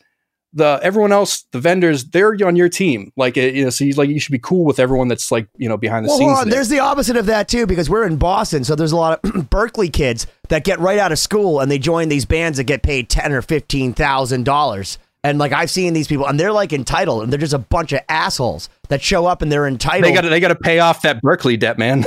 the 0.54 0.80
everyone 0.82 1.12
else, 1.12 1.44
the 1.52 1.60
vendors, 1.60 2.06
they're 2.06 2.36
on 2.46 2.56
your 2.56 2.70
team. 2.70 3.12
Like 3.16 3.36
you 3.36 3.64
know, 3.64 3.70
so 3.70 3.84
you 3.84 3.94
like 3.94 4.10
you 4.10 4.20
should 4.20 4.32
be 4.32 4.40
cool 4.40 4.66
with 4.66 4.80
everyone 4.80 5.08
that's 5.08 5.32
like 5.32 5.48
you 5.58 5.70
know 5.70 5.78
behind 5.78 6.06
the 6.06 6.10
well, 6.10 6.18
scenes. 6.18 6.44
There. 6.46 6.54
There's 6.56 6.70
the 6.70 6.80
opposite 6.80 7.18
of 7.18 7.28
that 7.28 7.48
too, 7.48 7.66
because 7.66 7.90
we're 7.90 8.06
in 8.06 8.18
Boston, 8.18 8.64
so 8.64 8.76
there's 8.76 8.92
a 8.92 8.98
lot 8.98 9.20
of 9.24 9.32
Berklee 9.50 9.94
kids 9.94 10.28
that 10.50 10.64
get 10.64 10.80
right 10.80 10.98
out 10.98 11.12
of 11.12 11.20
school 11.20 11.60
and 11.60 11.70
they 11.70 11.80
join 11.80 12.10
these 12.10 12.26
bands 12.26 12.58
that 12.58 12.64
get 12.64 12.82
paid 12.82 13.10
ten 13.10 13.32
or 13.32 13.42
fifteen 13.42 13.94
thousand 13.94 14.46
dollars. 14.46 14.98
And 15.22 15.38
like 15.38 15.52
I've 15.52 15.70
seen 15.70 15.94
these 15.94 16.08
people, 16.08 16.28
and 16.28 16.40
they're 16.40 16.54
like 16.54 16.72
entitled, 16.72 17.24
and 17.24 17.32
they're 17.32 17.40
just 17.40 17.54
a 17.54 17.60
bunch 17.60 17.92
of 17.92 18.00
assholes 18.08 18.70
that 18.88 19.02
show 19.02 19.26
up 19.26 19.42
and 19.42 19.52
they're 19.52 19.68
entitled. 19.68 20.06
They 20.06 20.14
got 20.14 20.28
they 20.28 20.40
got 20.40 20.48
to 20.48 20.56
pay 20.56 20.80
off 20.80 21.02
that 21.02 21.22
Berklee 21.22 21.60
debt, 21.60 21.78
man. 21.78 22.06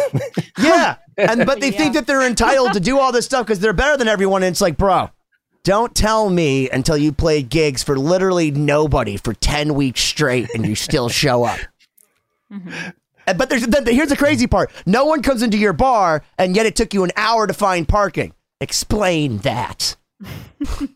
yeah, 0.59 0.97
and 1.19 1.45
but 1.45 1.61
they 1.61 1.71
yeah. 1.71 1.79
think 1.79 1.95
that 1.95 2.07
they're 2.07 2.27
entitled 2.27 2.73
to 2.73 2.81
do 2.81 2.99
all 2.99 3.13
this 3.13 3.27
stuff 3.27 3.47
because 3.47 3.61
they're 3.61 3.75
better 3.75 3.99
than 3.99 4.09
everyone. 4.09 4.43
And 4.43 4.53
it's 4.53 4.63
like, 4.63 4.79
bro, 4.79 5.11
don't 5.65 5.95
tell 5.95 6.29
me 6.29 6.69
until 6.71 6.97
you 6.97 7.13
play 7.13 7.43
gigs 7.43 7.83
for 7.83 7.97
literally 7.97 8.51
nobody 8.51 9.17
for 9.17 9.33
10 9.35 9.75
weeks 9.75 10.01
straight 10.01 10.49
and 10.55 10.67
you 10.67 10.75
still 10.75 11.09
show 11.09 11.45
up. 11.45 11.61
Mm-hmm. 12.53 12.91
But 13.37 13.49
there's 13.49 13.65
here's 13.87 14.09
the 14.09 14.17
crazy 14.17 14.49
part. 14.49 14.73
No 14.85 15.05
one 15.05 15.23
comes 15.23 15.43
into 15.43 15.57
your 15.57 15.73
bar 15.73 16.25
and 16.39 16.57
yet 16.57 16.67
it 16.67 16.75
took 16.75 16.93
you 16.93 17.05
an 17.05 17.13
hour 17.17 17.47
to 17.47 17.55
find 17.55 17.89
parking. 17.89 18.35
Explain 18.61 19.39
that. 19.39 19.97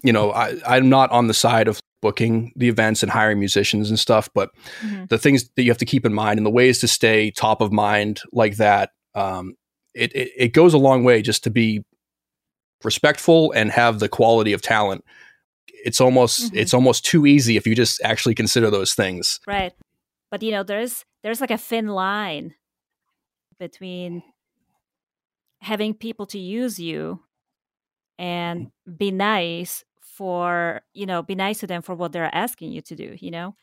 you 0.03 0.13
know, 0.13 0.33
I, 0.33 0.57
I'm 0.67 0.89
not 0.89 1.11
on 1.13 1.29
the 1.29 1.35
side 1.35 1.69
of 1.69 1.81
booking 2.03 2.53
the 2.57 2.69
events 2.69 3.03
and 3.03 3.11
hiring 3.11 3.39
musicians 3.39 3.89
and 3.89 3.99
stuff, 3.99 4.29
but 4.35 4.51
mm-hmm. 4.81 5.05
the 5.07 5.19
things 5.19 5.49
that 5.57 5.63
you 5.63 5.71
have 5.71 5.79
to 5.79 5.85
keep 5.85 6.05
in 6.05 6.13
mind 6.13 6.39
and 6.39 6.47
the 6.47 6.51
ways 6.51 6.81
to 6.81 6.89
stay 6.89 7.31
top 7.31 7.61
of 7.61 7.73
mind 7.73 8.21
like 8.33 8.57
that, 8.57 8.91
um, 9.15 9.55
it, 9.95 10.13
it, 10.15 10.31
it 10.37 10.49
goes 10.53 10.75
a 10.75 10.79
long 10.79 11.05
way 11.05 11.23
just 11.23 11.45
to 11.45 11.51
be 11.51 11.85
respectful 12.85 13.53
and 13.53 13.71
have 13.71 13.99
the 13.99 14.09
quality 14.09 14.53
of 14.53 14.63
talent 14.63 15.05
it's 15.87 16.01
almost 16.01 16.47
mm-hmm. 16.47 16.57
it's 16.57 16.75
almost 16.75 17.05
too 17.05 17.27
easy 17.27 17.57
if 17.57 17.65
you 17.65 17.75
just 17.77 18.01
actually 18.03 18.35
consider 18.35 18.71
those 18.71 18.93
things. 18.93 19.39
Right. 19.47 19.73
But 20.33 20.43
you 20.43 20.51
know 20.51 20.65
there's 20.65 21.05
there's 21.23 21.41
like 21.41 21.53
a 21.53 21.59
thin 21.59 21.87
line 21.87 22.55
between 23.61 24.25
having 25.61 25.95
people 25.95 26.27
to 26.27 26.39
use 26.41 26.81
you 26.81 27.23
and 28.19 28.73
be 28.97 29.13
nice 29.13 29.85
for 30.01 30.83
you 30.93 31.07
know 31.07 31.23
be 31.23 31.37
nice 31.37 31.61
to 31.61 31.69
them 31.69 31.83
for 31.83 31.95
what 31.95 32.11
they're 32.11 32.35
asking 32.35 32.73
you 32.73 32.81
to 32.81 32.97
do 32.97 33.17
you 33.21 33.31
know 33.31 33.55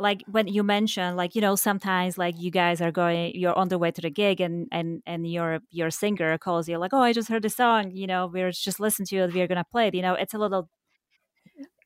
like 0.00 0.22
when 0.26 0.48
you 0.48 0.62
mentioned 0.62 1.16
like 1.16 1.34
you 1.34 1.40
know 1.40 1.54
sometimes 1.54 2.16
like 2.16 2.34
you 2.38 2.50
guys 2.50 2.80
are 2.80 2.90
going 2.90 3.32
you're 3.34 3.56
on 3.56 3.68
the 3.68 3.78
way 3.78 3.90
to 3.90 4.00
the 4.00 4.10
gig 4.10 4.40
and 4.40 4.66
and 4.72 5.02
and 5.06 5.30
your 5.30 5.60
your 5.70 5.90
singer 5.90 6.36
calls 6.38 6.68
you 6.68 6.78
like 6.78 6.92
oh 6.94 7.02
i 7.02 7.12
just 7.12 7.28
heard 7.28 7.42
the 7.42 7.50
song 7.50 7.90
you 7.92 8.06
know 8.06 8.26
we're 8.26 8.50
just 8.50 8.80
listening 8.80 9.06
to 9.06 9.16
it 9.16 9.34
we're 9.34 9.46
gonna 9.46 9.64
play 9.70 9.88
it 9.88 9.94
you 9.94 10.02
know 10.02 10.14
it's 10.14 10.34
a 10.34 10.38
little 10.38 10.68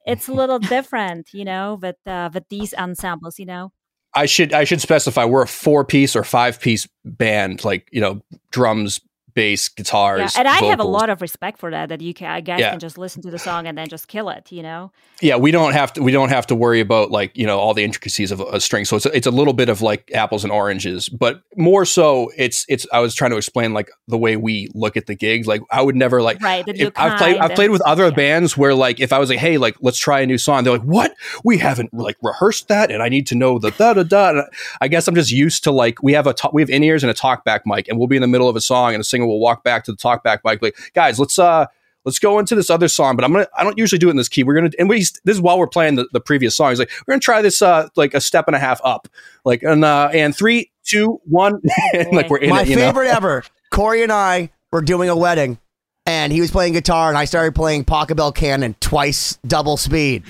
it's 0.07 0.29
a 0.29 0.33
little 0.33 0.59
different 0.75 1.29
you 1.33 1.45
know 1.45 1.79
with 1.83 1.97
uh 2.07 2.31
with 2.33 2.49
these 2.49 2.73
ensembles 2.75 3.39
you 3.39 3.47
know? 3.47 3.73
I 4.15 4.27
should 4.27 4.53
i 4.53 4.63
should 4.63 4.81
specify 4.81 5.25
we're 5.25 5.43
a 5.43 5.49
four 5.49 5.85
piece 5.85 6.15
or 6.15 6.23
five 6.23 6.61
piece 6.61 6.87
band 7.05 7.65
like 7.65 7.89
you 7.91 8.01
know 8.01 8.23
drums 8.53 9.01
bass, 9.35 9.69
guitars. 9.69 10.35
Yeah, 10.35 10.41
and 10.41 10.49
I 10.49 10.55
vocals. 10.55 10.71
have 10.71 10.81
a 10.81 10.85
lot 10.85 11.11
of 11.11 11.21
respect 11.21 11.59
for 11.59 11.71
that. 11.71 11.89
That 11.89 12.01
you 12.01 12.15
can, 12.15 12.43
guys 12.45 12.61
yeah. 12.61 12.71
can 12.71 12.81
just 12.81 12.97
listen 12.97 13.23
to 13.23 13.31
the 13.31 13.39
song 13.39 13.67
and 13.67 13.77
then 13.77 13.89
just 13.89 14.09
kill 14.09 14.31
it. 14.31 14.51
You 14.51 14.63
know. 14.63 14.93
Yeah, 15.21 15.37
we 15.37 15.51
don't 15.51 15.73
have 15.73 15.93
to. 15.95 16.03
We 16.03 16.13
don't 16.13 16.31
have 16.31 16.47
to 16.49 16.55
worry 16.55 16.81
about 16.81 17.11
like 17.11 17.37
you 17.37 17.47
know 17.47 17.59
all 17.59 17.75
the 17.75 17.85
intricacies 17.85 18.31
of 18.31 18.41
a 18.41 18.61
string. 18.61 18.85
So 18.85 18.97
it's 18.97 19.07
a, 19.07 19.17
it's 19.17 19.27
a 19.27 19.31
little 19.31 19.53
bit 19.53 19.69
of 19.69 19.83
like 19.83 20.11
apples 20.13 20.45
and 20.45 20.53
oranges, 20.53 21.09
but 21.09 21.43
more 21.57 21.85
so 21.85 22.31
it's 22.37 22.65
it's. 22.69 22.87
I 22.93 23.01
was 23.01 23.15
trying 23.15 23.31
to 23.33 23.37
explain 23.37 23.75
like 23.75 23.91
the 24.09 24.19
way 24.19 24.37
we 24.37 24.69
look 24.75 24.97
at 24.97 25.07
the 25.07 25.15
gigs. 25.15 25.47
Like 25.47 25.63
I 25.71 25.83
would 25.83 25.97
never 25.97 26.23
like. 26.23 26.41
Right. 26.43 26.65
If, 26.67 26.93
I've 26.97 27.19
played. 27.19 27.39
I've 27.39 27.55
played 27.55 27.71
with 27.71 27.83
other 27.83 28.07
yeah. 28.07 28.11
bands 28.11 28.57
where 28.57 28.75
like 28.75 29.01
if 29.01 29.13
I 29.13 29.19
was 29.19 29.31
like, 29.31 29.39
hey, 29.39 29.59
like 29.59 29.77
let's 29.81 29.99
try 29.99 30.21
a 30.21 30.27
new 30.27 30.39
song. 30.39 30.65
They're 30.65 30.73
like, 30.73 30.87
what? 30.87 31.15
We 31.45 31.59
haven't 31.59 31.93
like 31.95 32.17
rehearsed 32.23 32.69
that, 32.69 32.91
and 32.91 33.03
I 33.03 33.09
need 33.09 33.27
to 33.29 33.35
know 33.35 33.59
the 33.59 33.71
da 33.73 33.95
da 33.95 34.03
da. 34.03 34.43
I 34.81 34.89
guess 34.89 35.09
I'm 35.09 35.15
just 35.15 35.31
used 35.31 35.65
to 35.65 35.71
like 35.71 36.03
we 36.03 36.13
have 36.13 36.27
a 36.27 36.35
we 36.53 36.63
have 36.63 36.71
in 36.71 36.83
ears 36.83 37.03
and 37.03 37.11
a 37.11 37.15
talkback 37.15 37.61
mic, 37.67 37.89
and 37.89 37.99
we'll 37.99 38.09
be 38.09 38.17
in 38.17 38.23
the 38.23 38.29
middle 38.29 38.49
of 38.49 38.57
a 38.57 38.61
song, 38.61 38.95
and 38.95 39.01
a 39.01 39.05
singer 39.25 39.29
will 39.29 39.41
walk 39.41 39.65
back 39.65 39.85
to 39.85 39.93
the 39.93 39.97
talk 39.97 40.23
back 40.23 40.43
mic, 40.45 40.63
like, 40.63 40.77
guys, 40.95 41.19
let's 41.19 41.39
uh 41.39 41.67
let's 42.05 42.19
go 42.19 42.39
into 42.39 42.55
this 42.55 42.71
other 42.71 42.89
song, 42.89 43.17
but 43.17 43.25
I'm 43.25 43.33
gonna 43.33 43.49
I 43.57 43.65
don't 43.65 43.79
usually 43.79 43.99
do 43.99 44.09
it 44.09 44.13
in 44.13 44.17
this 44.17 44.29
key. 44.29 44.45
We're 44.45 44.55
gonna 44.55 44.71
and 44.79 44.89
we 44.89 44.99
this 45.01 45.21
is 45.25 45.41
while 45.41 45.59
we're 45.59 45.67
playing 45.67 45.97
the, 45.97 46.09
the 46.13 46.21
previous 46.21 46.55
song. 46.55 46.71
He's 46.71 46.79
like, 46.79 46.91
we're 47.07 47.13
gonna 47.13 47.21
try 47.21 47.43
this 47.43 47.63
uh 47.63 47.89
like 47.97 48.15
a 48.15 48.21
step 48.21 48.47
and 48.47 48.57
a 48.57 48.59
half 48.59 48.81
up. 48.85 49.09
Like 49.45 49.63
and 49.63 49.85
uh 49.85 50.11
and 50.13 50.37
three, 50.37 50.71
two, 50.85 51.21
one, 51.25 51.61
and 51.95 52.13
like 52.13 52.31
we're 52.31 52.39
in 52.39 52.51
My 52.51 52.63
it, 52.63 52.69
favorite 52.69 53.07
know? 53.07 53.17
ever. 53.17 53.45
Cory 53.71 54.03
and 54.03 54.13
I 54.13 54.51
were 54.71 54.83
doing 54.83 55.09
a 55.09 55.17
wedding 55.17 55.59
and 56.07 56.33
he 56.33 56.41
was 56.41 56.51
playing 56.51 56.75
guitar 56.75 57.09
and 57.09 57.17
I 57.17 57.25
started 57.25 57.55
playing 57.55 57.85
Pachelbel 57.85 58.35
Canon 58.35 58.77
twice 58.81 59.39
double 59.47 59.77
speed. 59.77 60.23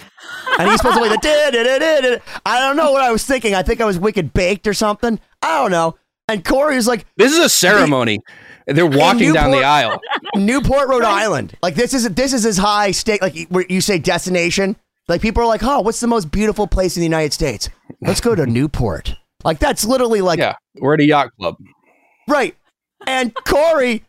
And 0.59 0.71
he's 0.71 0.79
supposed 0.79 0.95
to 0.95 1.01
play 1.01 1.09
the 1.09 1.19
did 1.23 2.05
it 2.05 2.23
I 2.47 2.61
don't 2.61 2.77
know 2.77 2.93
what 2.93 3.03
I 3.03 3.11
was 3.11 3.25
thinking. 3.25 3.55
I 3.55 3.63
think 3.63 3.81
I 3.81 3.85
was 3.85 3.99
wicked 3.99 4.33
baked 4.33 4.67
or 4.67 4.75
something. 4.75 5.19
I 5.43 5.61
don't 5.61 5.71
know. 5.71 5.97
And 6.27 6.43
Cory 6.43 6.77
was 6.77 6.87
like, 6.87 7.05
"This 7.17 7.33
is 7.33 7.39
a 7.39 7.51
ceremony." 7.51 8.21
They're 8.67 8.87
walking 8.87 9.29
Newport, 9.29 9.35
down 9.35 9.51
the 9.51 9.63
aisle. 9.63 10.01
Newport, 10.37 10.89
Rhode 10.89 11.05
Island. 11.05 11.57
Like 11.63 11.75
this 11.75 11.93
is 11.93 12.09
this 12.11 12.33
is 12.33 12.47
as 12.47 12.57
high 12.57 12.93
stake. 12.93 13.23
Like 13.23 13.49
where 13.49 13.67
you 13.69 13.81
say 13.81 13.99
destination. 13.99 14.77
Like 15.07 15.21
people 15.21 15.43
are 15.43 15.47
like, 15.47 15.63
oh, 15.63 15.83
what's 15.83 16.01
the 16.01 16.07
most 16.07 16.31
beautiful 16.31 16.67
place 16.67 16.97
in 16.97 17.01
the 17.01 17.07
United 17.07 17.35
States? 17.35 17.69
Let's 18.01 18.23
go 18.23 18.35
to 18.35 18.47
Newport. 18.47 19.15
Like 19.45 19.59
that's 19.59 19.85
literally 19.85 20.23
like 20.23 20.39
yeah, 20.39 20.55
we're 20.81 20.95
at 20.95 21.01
a 21.01 21.05
yacht 21.05 21.31
club, 21.39 21.57
right? 22.27 22.57
And 23.07 23.35
Cory 23.35 24.05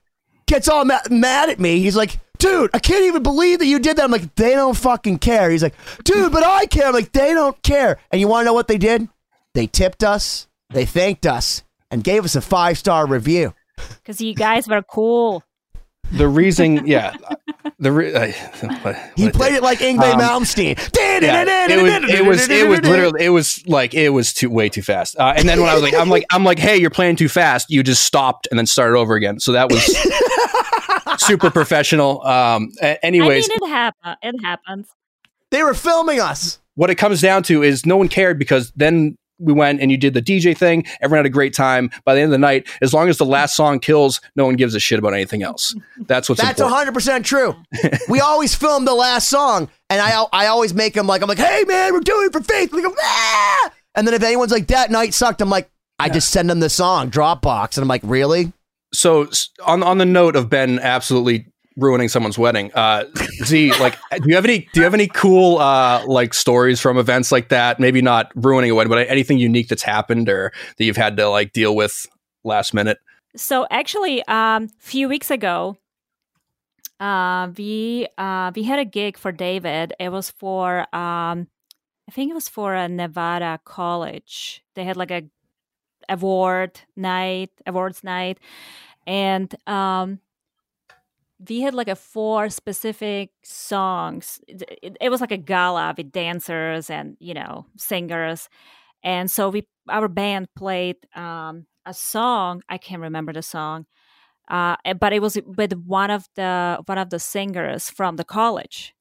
gets 0.47 0.69
all 0.69 0.85
ma- 0.85 0.99
mad 1.09 1.49
at 1.49 1.59
me. 1.59 1.81
He's 1.81 1.97
like, 1.97 2.17
dude, 2.37 2.69
I 2.73 2.79
can't 2.79 3.03
even 3.03 3.23
believe 3.23 3.59
that 3.59 3.65
you 3.65 3.79
did 3.79 3.97
that. 3.97 4.05
I'm 4.05 4.11
like, 4.11 4.35
they 4.35 4.51
don't 4.51 4.77
fucking 4.77 5.19
care. 5.19 5.49
He's 5.49 5.63
like, 5.63 5.75
dude, 6.05 6.31
but 6.31 6.45
I 6.45 6.65
care. 6.67 6.87
I'm 6.87 6.93
like, 6.93 7.11
they 7.11 7.33
don't 7.33 7.61
care. 7.61 7.99
And 8.11 8.21
you 8.21 8.29
want 8.29 8.41
to 8.41 8.45
know 8.45 8.53
what 8.53 8.69
they 8.69 8.77
did? 8.77 9.09
They 9.53 9.67
tipped 9.67 10.03
us, 10.03 10.47
they 10.69 10.85
thanked 10.85 11.25
us, 11.25 11.63
and 11.91 12.03
gave 12.03 12.23
us 12.23 12.35
a 12.35 12.41
five 12.41 12.77
star 12.77 13.05
review. 13.05 13.53
Because 13.77 14.21
you 14.21 14.33
guys 14.35 14.67
were 14.67 14.81
cool. 14.83 15.43
The 16.11 16.27
reason, 16.27 16.85
yeah, 16.85 17.15
the 17.79 17.91
re- 17.91 18.13
uh, 18.13 18.27
what- 18.83 18.95
He 19.15 19.25
what 19.25 19.33
played 19.33 19.53
the- 19.53 19.57
it 19.57 19.63
like 19.63 19.79
Yngwie 19.79 20.13
Um, 20.13 20.19
Malmsteen. 20.19 20.77
Yeah, 21.21 21.43
it 21.67 21.81
was 21.81 22.09
it 22.11 22.25
was 22.25 22.49
it 22.49 22.67
was 22.69 22.81
literally 22.81 23.25
it 23.25 23.29
was 23.29 23.65
like 23.67 23.95
it 23.95 24.09
was 24.09 24.31
too 24.31 24.51
way 24.51 24.69
too 24.69 24.83
fast. 24.83 25.17
Uh, 25.17 25.33
and 25.35 25.49
then 25.49 25.59
when 25.61 25.69
I 25.69 25.73
was 25.73 25.81
like 25.81 25.95
I'm 25.95 26.09
like 26.09 26.25
I'm 26.31 26.43
like 26.43 26.59
hey 26.59 26.77
you're 26.77 26.91
playing 26.91 27.15
too 27.15 27.27
fast. 27.27 27.71
You 27.71 27.81
just 27.81 28.03
stopped 28.05 28.47
and 28.51 28.59
then 28.59 28.67
started 28.67 28.95
over 28.97 29.15
again. 29.15 29.39
So 29.39 29.53
that 29.53 29.71
was 29.71 29.83
super 31.19 31.49
professional. 31.49 32.21
Um, 32.25 32.71
a- 32.81 33.03
anyways, 33.03 33.49
I 33.49 33.53
mean, 33.59 33.71
it 33.71 33.73
happens. 33.73 34.17
It 34.21 34.35
happens. 34.43 34.87
They 35.51 35.63
were 35.63 35.73
filming 35.73 36.19
us. 36.19 36.59
what 36.75 36.89
it 36.89 36.95
comes 36.95 37.21
down 37.21 37.41
to 37.43 37.63
is 37.63 37.85
no 37.85 37.97
one 37.97 38.09
cared 38.09 38.37
because 38.37 38.71
then 38.75 39.17
we 39.39 39.53
went 39.53 39.81
and 39.81 39.91
you 39.91 39.97
did 39.97 40.13
the 40.13 40.21
DJ 40.21 40.57
thing. 40.57 40.85
Everyone 41.01 41.19
had 41.19 41.25
a 41.25 41.33
great 41.33 41.53
time. 41.53 41.89
By 42.03 42.15
the 42.15 42.21
end 42.21 42.27
of 42.27 42.31
the 42.31 42.37
night, 42.37 42.67
as 42.81 42.93
long 42.93 43.09
as 43.09 43.17
the 43.17 43.25
last 43.25 43.55
song 43.55 43.79
kills, 43.79 44.21
no 44.35 44.45
one 44.45 44.55
gives 44.55 44.75
a 44.75 44.79
shit 44.79 44.99
about 44.99 45.13
anything 45.13 45.43
else. 45.43 45.75
That's 46.07 46.29
what's 46.29 46.41
That's 46.41 46.61
100% 46.61 47.23
true. 47.23 47.55
we 48.09 48.19
always 48.19 48.55
film 48.55 48.85
the 48.85 48.93
last 48.93 49.29
song, 49.29 49.69
and 49.89 50.01
I 50.01 50.25
I 50.31 50.47
always 50.47 50.73
make 50.73 50.93
them 50.93 51.07
like, 51.07 51.21
I'm 51.21 51.27
like, 51.27 51.37
hey, 51.37 51.63
man, 51.67 51.93
we're 51.93 51.99
doing 52.01 52.27
it 52.27 52.33
for 52.33 52.41
faith. 52.41 52.71
We 52.71 52.81
go, 52.81 52.93
ah! 53.01 53.71
And 53.95 54.05
then 54.05 54.13
if 54.13 54.23
anyone's 54.23 54.51
like, 54.51 54.67
that 54.67 54.91
night 54.91 55.13
sucked, 55.13 55.41
I'm 55.41 55.49
like, 55.49 55.69
I 55.99 56.09
just 56.09 56.29
send 56.29 56.49
them 56.49 56.59
the 56.59 56.69
song, 56.69 57.09
Dropbox. 57.09 57.77
And 57.77 57.83
I'm 57.83 57.87
like, 57.87 58.01
really? 58.03 58.51
so 58.95 59.29
on 59.65 59.83
on 59.83 59.97
the 59.97 60.05
note 60.05 60.35
of 60.35 60.49
Ben 60.49 60.79
absolutely 60.79 61.47
ruining 61.77 62.09
someone's 62.09 62.37
wedding, 62.37 62.71
uh, 62.73 63.05
Z, 63.43 63.71
like, 63.79 63.97
do 64.11 64.23
you 64.27 64.35
have 64.35 64.45
any 64.45 64.59
do 64.73 64.79
you 64.79 64.83
have 64.83 64.93
any 64.93 65.07
cool 65.07 65.59
uh, 65.59 66.05
like 66.05 66.33
stories 66.33 66.79
from 66.79 66.97
events 66.97 67.31
like 67.31 67.49
that? 67.49 67.79
Maybe 67.79 68.01
not 68.01 68.31
ruining 68.35 68.71
a 68.71 68.75
wedding, 68.75 68.89
but 68.89 69.07
anything 69.07 69.37
unique 69.37 69.67
that's 69.67 69.83
happened 69.83 70.29
or 70.29 70.51
that 70.77 70.83
you've 70.83 70.97
had 70.97 71.17
to 71.17 71.29
like 71.29 71.53
deal 71.53 71.75
with 71.75 72.05
last 72.43 72.73
minute. 72.73 72.97
So 73.35 73.67
actually, 73.69 74.25
um, 74.27 74.69
few 74.79 75.09
weeks 75.09 75.29
ago, 75.29 75.77
uh, 76.99 77.49
we 77.57 78.07
uh, 78.17 78.51
we 78.55 78.63
had 78.63 78.79
a 78.79 78.85
gig 78.85 79.17
for 79.17 79.31
David. 79.31 79.93
It 79.99 80.09
was 80.09 80.31
for 80.31 80.81
um, 80.95 81.47
I 82.07 82.11
think 82.11 82.31
it 82.31 82.35
was 82.35 82.47
for 82.47 82.73
a 82.73 82.87
Nevada 82.87 83.59
college. 83.65 84.63
They 84.75 84.85
had 84.85 84.97
like 84.97 85.11
a 85.11 85.23
award 86.07 86.79
night, 86.95 87.51
awards 87.65 88.03
night, 88.03 88.39
and 89.05 89.53
um, 89.67 90.19
we 91.49 91.61
had 91.61 91.73
like 91.73 91.87
a 91.87 91.95
four 91.95 92.49
specific 92.49 93.31
songs. 93.43 94.39
It, 94.47 95.09
was 95.09 95.21
like 95.21 95.31
a 95.31 95.37
gala 95.37 95.93
with 95.97 96.11
dancers 96.11 96.89
and 96.89 97.17
you 97.19 97.33
know 97.33 97.65
singers, 97.77 98.49
and 99.03 99.29
so 99.29 99.49
we 99.49 99.67
our 99.89 100.07
band 100.07 100.47
played 100.55 100.97
um, 101.15 101.65
a 101.85 101.93
song. 101.93 102.61
I 102.69 102.77
can't 102.77 103.01
remember 103.01 103.33
the 103.33 103.41
song, 103.41 103.85
uh, 104.49 104.77
but 104.99 105.13
it 105.13 105.21
was 105.21 105.37
with 105.45 105.73
one 105.73 106.11
of 106.11 106.27
the 106.35 106.81
one 106.85 106.97
of 106.97 107.09
the 107.09 107.19
singers 107.19 107.89
from 107.89 108.15
the 108.15 108.25
college, 108.25 108.93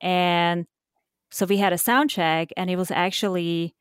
and 0.00 0.66
so 1.30 1.46
we 1.46 1.58
had 1.58 1.72
a 1.72 1.78
sound 1.78 2.10
check, 2.10 2.50
and 2.56 2.70
it 2.70 2.76
was 2.76 2.90
actually 2.90 3.74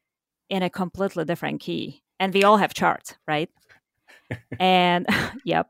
in 0.49 0.63
a 0.63 0.69
completely 0.69 1.25
different 1.25 1.61
key. 1.61 2.03
And 2.19 2.33
we 2.33 2.43
all 2.43 2.57
have 2.57 2.73
charts, 2.73 3.15
right? 3.27 3.49
And 4.59 5.07
yep. 5.45 5.67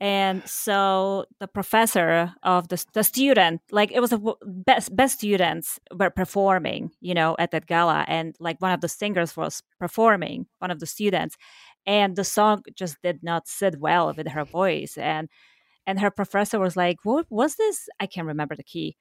And 0.00 0.46
so 0.46 1.24
the 1.40 1.48
professor 1.48 2.32
of 2.42 2.68
the, 2.68 2.84
the 2.92 3.04
student 3.04 3.60
like 3.70 3.92
it 3.92 4.00
was 4.00 4.10
the 4.10 4.34
best 4.44 4.94
best 4.94 5.18
students 5.18 5.78
were 5.96 6.10
performing 6.10 6.90
you 7.00 7.14
know 7.14 7.36
at 7.38 7.50
that 7.52 7.66
gala 7.66 8.04
and 8.08 8.34
like 8.40 8.60
one 8.60 8.72
of 8.72 8.80
the 8.80 8.88
singers 8.88 9.36
was 9.36 9.62
performing 9.78 10.46
one 10.58 10.70
of 10.70 10.80
the 10.80 10.86
students 10.86 11.36
and 11.86 12.16
the 12.16 12.24
song 12.24 12.62
just 12.74 12.96
did 13.02 13.22
not 13.22 13.46
sit 13.46 13.78
well 13.78 14.12
with 14.16 14.28
her 14.28 14.44
voice 14.44 14.96
and 14.98 15.28
and 15.86 16.00
her 16.00 16.10
professor 16.10 16.58
was 16.58 16.76
like 16.76 16.98
what 17.04 17.26
was 17.30 17.56
this? 17.56 17.88
I 18.00 18.06
can't 18.06 18.26
remember 18.26 18.56
the 18.56 18.64
key. 18.64 18.96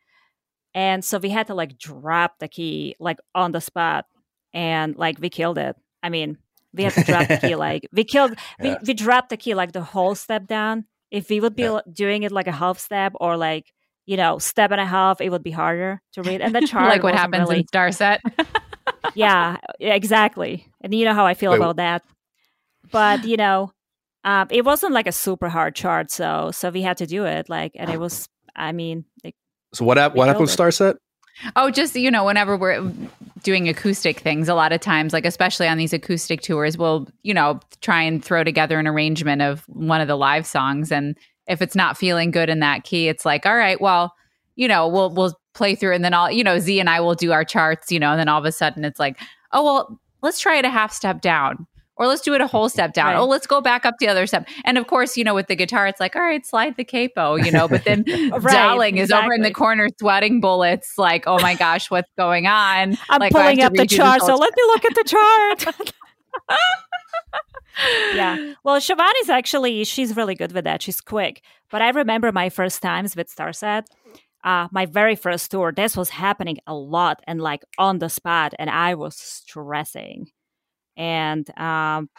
And 0.75 1.03
so 1.05 1.17
we 1.17 1.29
had 1.29 1.47
to 1.47 1.55
like 1.55 1.77
drop 1.77 2.39
the 2.39 2.47
key 2.47 2.95
like 2.99 3.19
on 3.35 3.51
the 3.51 3.61
spot 3.61 4.05
and 4.53 4.95
like 4.95 5.17
we 5.19 5.29
killed 5.29 5.57
it. 5.57 5.75
I 6.01 6.09
mean 6.09 6.37
we 6.73 6.83
had 6.83 6.93
to 6.93 7.03
drop 7.03 7.27
the 7.27 7.37
key 7.37 7.55
like 7.67 7.87
we 7.91 8.03
killed 8.03 8.31
we, 8.59 8.69
Yeah. 8.69 8.77
we 8.85 8.93
dropped 8.93 9.29
the 9.29 9.37
key 9.37 9.53
like 9.53 9.71
the 9.71 9.81
whole 9.83 10.15
step 10.15 10.47
down 10.47 10.85
if 11.11 11.29
we 11.29 11.39
would 11.39 11.55
be 11.55 11.63
Yeah. 11.63 11.81
doing 11.91 12.23
it 12.23 12.31
like 12.31 12.47
a 12.47 12.51
half 12.51 12.79
step 12.79 13.13
or 13.19 13.37
like 13.37 13.71
you 14.05 14.17
know 14.17 14.39
step 14.39 14.71
and 14.71 14.81
a 14.81 14.85
half 14.85 15.21
it 15.21 15.29
would 15.29 15.43
be 15.43 15.51
harder 15.51 16.01
to 16.13 16.21
read 16.23 16.41
and 16.41 16.53
the 16.55 16.61
chart 16.67 16.89
like 16.89 17.03
what 17.03 17.15
happens 17.15 17.41
really 17.47 17.59
in 17.59 17.65
Starset. 17.65 18.19
yeah 19.15 19.57
exactly 19.79 20.67
and 20.81 20.93
you 20.93 21.05
know 21.05 21.13
how 21.13 21.25
i 21.25 21.33
feel 21.33 21.51
Wait, 21.51 21.57
about 21.57 21.75
that 21.77 22.01
but 22.91 23.23
you 23.25 23.37
know 23.37 23.71
um, 24.25 24.47
it 24.51 24.63
wasn't 24.63 24.93
like 24.93 25.07
a 25.07 25.11
super 25.11 25.49
hard 25.49 25.75
chart 25.75 26.09
so 26.09 26.49
so 26.51 26.69
we 26.69 26.81
had 26.81 26.97
to 26.97 27.05
do 27.05 27.25
it 27.25 27.49
like 27.49 27.73
and 27.75 27.89
it 27.89 27.99
was 27.99 28.27
i 28.55 28.71
mean 28.71 29.05
like, 29.23 29.35
So 29.73 29.85
what 29.85 29.97
hap- 29.97 30.15
what 30.15 30.27
happened 30.27 30.47
with 30.47 30.55
killed 30.57 30.71
Starset? 30.73 30.95
Oh, 31.55 31.71
just 31.71 31.95
you 31.95 32.11
know, 32.11 32.23
whenever 32.25 32.55
we're 32.57 32.91
doing 33.43 33.67
acoustic 33.67 34.19
things, 34.19 34.47
a 34.47 34.53
lot 34.53 34.71
of 34.71 34.81
times, 34.81 35.13
like 35.13 35.25
especially 35.25 35.67
on 35.67 35.77
these 35.77 35.93
acoustic 35.93 36.41
tours, 36.41 36.77
we'll 36.77 37.07
you 37.23 37.33
know 37.33 37.59
try 37.81 38.01
and 38.01 38.23
throw 38.23 38.43
together 38.43 38.79
an 38.79 38.87
arrangement 38.87 39.41
of 39.41 39.61
one 39.67 40.01
of 40.01 40.07
the 40.07 40.15
live 40.15 40.45
songs, 40.45 40.91
and 40.91 41.17
if 41.47 41.61
it's 41.61 41.75
not 41.75 41.97
feeling 41.97 42.31
good 42.31 42.49
in 42.49 42.59
that 42.59 42.83
key, 42.83 43.07
it's 43.07 43.25
like, 43.25 43.45
all 43.45 43.57
right, 43.57 43.81
well, 43.81 44.13
you 44.55 44.67
know, 44.67 44.87
we'll 44.87 45.09
we'll 45.09 45.37
play 45.53 45.75
through, 45.75 45.93
and 45.93 46.03
then 46.03 46.13
I'll 46.13 46.31
you 46.31 46.43
know 46.43 46.59
Z 46.59 46.79
and 46.79 46.89
I 46.89 46.99
will 46.99 47.15
do 47.15 47.31
our 47.31 47.43
charts, 47.43 47.91
you 47.91 47.99
know, 47.99 48.11
and 48.11 48.19
then 48.19 48.29
all 48.29 48.39
of 48.39 48.45
a 48.45 48.51
sudden 48.51 48.85
it's 48.85 48.99
like, 48.99 49.19
oh 49.51 49.63
well, 49.63 49.99
let's 50.21 50.39
try 50.39 50.57
it 50.57 50.65
a 50.65 50.69
half 50.69 50.93
step 50.93 51.21
down. 51.21 51.67
Or 51.95 52.07
let's 52.07 52.21
do 52.21 52.33
it 52.33 52.41
a 52.41 52.47
whole 52.47 52.69
step 52.69 52.93
down. 52.93 53.13
Right. 53.13 53.19
Oh, 53.19 53.25
let's 53.25 53.45
go 53.45 53.61
back 53.61 53.85
up 53.85 53.95
the 53.99 54.07
other 54.07 54.25
step. 54.25 54.47
And 54.65 54.79
of 54.79 54.87
course, 54.87 55.15
you 55.15 55.23
know, 55.23 55.35
with 55.35 55.47
the 55.47 55.55
guitar, 55.55 55.87
it's 55.87 55.99
like, 55.99 56.15
all 56.15 56.23
right, 56.23 56.43
slide 56.45 56.75
the 56.75 56.83
capo, 56.83 57.35
you 57.35 57.51
know. 57.51 57.67
But 57.67 57.83
then 57.85 58.03
Right, 58.07 58.41
Dowling 58.41 58.97
is 58.97 59.11
over 59.11 59.33
in 59.33 59.41
the 59.41 59.51
corner 59.51 59.89
sweating 59.99 60.41
bullets, 60.41 60.97
like, 60.97 61.25
oh 61.27 61.39
my 61.39 61.53
gosh, 61.55 61.91
what's 61.91 62.11
going 62.17 62.47
on? 62.47 62.97
i'm 63.09 63.19
like, 63.19 63.31
pulling 63.31 63.61
up 63.61 63.73
the 63.73 63.85
chart 63.85 64.21
so 64.21 64.35
let 64.35 64.53
me 64.55 64.63
look 64.67 64.85
at 64.85 64.95
the 64.95 65.03
chart 65.03 65.91
yeah. 68.13 68.53
Well, 68.63 68.79
Siobhan's 68.79 69.29
actually 69.29 69.83
she's 69.83 70.15
really 70.15 70.35
good 70.35 70.51
with 70.51 70.63
that. 70.65 70.81
She's 70.81 71.01
quick. 71.01 71.41
But 71.71 71.81
I 71.81 71.89
remember 71.89 72.31
my 72.31 72.49
first 72.49 72.81
times 72.81 73.15
with 73.15 73.33
Starset. 73.33 73.85
Uh, 74.43 74.67
my 74.71 74.85
very 74.85 75.15
first 75.15 75.49
tour, 75.51 75.71
this 75.71 75.95
was 75.95 76.09
happening 76.09 76.57
a 76.67 76.73
lot 76.73 77.21
and 77.25 77.41
like 77.41 77.63
on 77.77 77.99
the 77.99 78.09
spot, 78.09 78.53
and 78.59 78.69
I 78.69 78.93
was 78.95 79.15
stressing. 79.15 80.27
And 80.95 81.49
um, 81.59 82.09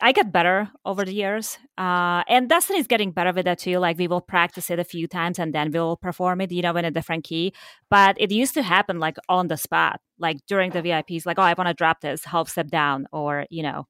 I 0.00 0.12
get 0.12 0.32
better 0.32 0.70
over 0.84 1.04
the 1.04 1.12
years. 1.12 1.58
Uh, 1.76 2.22
and 2.28 2.50
is 2.52 2.86
getting 2.86 3.10
better 3.10 3.32
with 3.32 3.46
that 3.46 3.58
too. 3.58 3.78
Like 3.78 3.98
we 3.98 4.06
will 4.06 4.20
practice 4.20 4.70
it 4.70 4.78
a 4.78 4.84
few 4.84 5.08
times 5.08 5.38
and 5.38 5.52
then 5.52 5.72
we'll 5.72 5.96
perform 5.96 6.40
it, 6.40 6.52
you 6.52 6.62
know, 6.62 6.76
in 6.76 6.84
a 6.84 6.90
different 6.90 7.24
key. 7.24 7.52
But 7.90 8.16
it 8.20 8.30
used 8.30 8.54
to 8.54 8.62
happen 8.62 9.00
like 9.00 9.16
on 9.28 9.48
the 9.48 9.56
spot, 9.56 10.00
like 10.18 10.38
during 10.46 10.70
the 10.70 10.82
VIPs, 10.82 11.26
like, 11.26 11.38
oh, 11.38 11.42
I 11.42 11.54
want 11.54 11.68
to 11.68 11.74
drop 11.74 12.00
this 12.00 12.24
half 12.24 12.48
step 12.48 12.68
down 12.68 13.06
or, 13.12 13.46
you 13.50 13.62
know, 13.62 13.86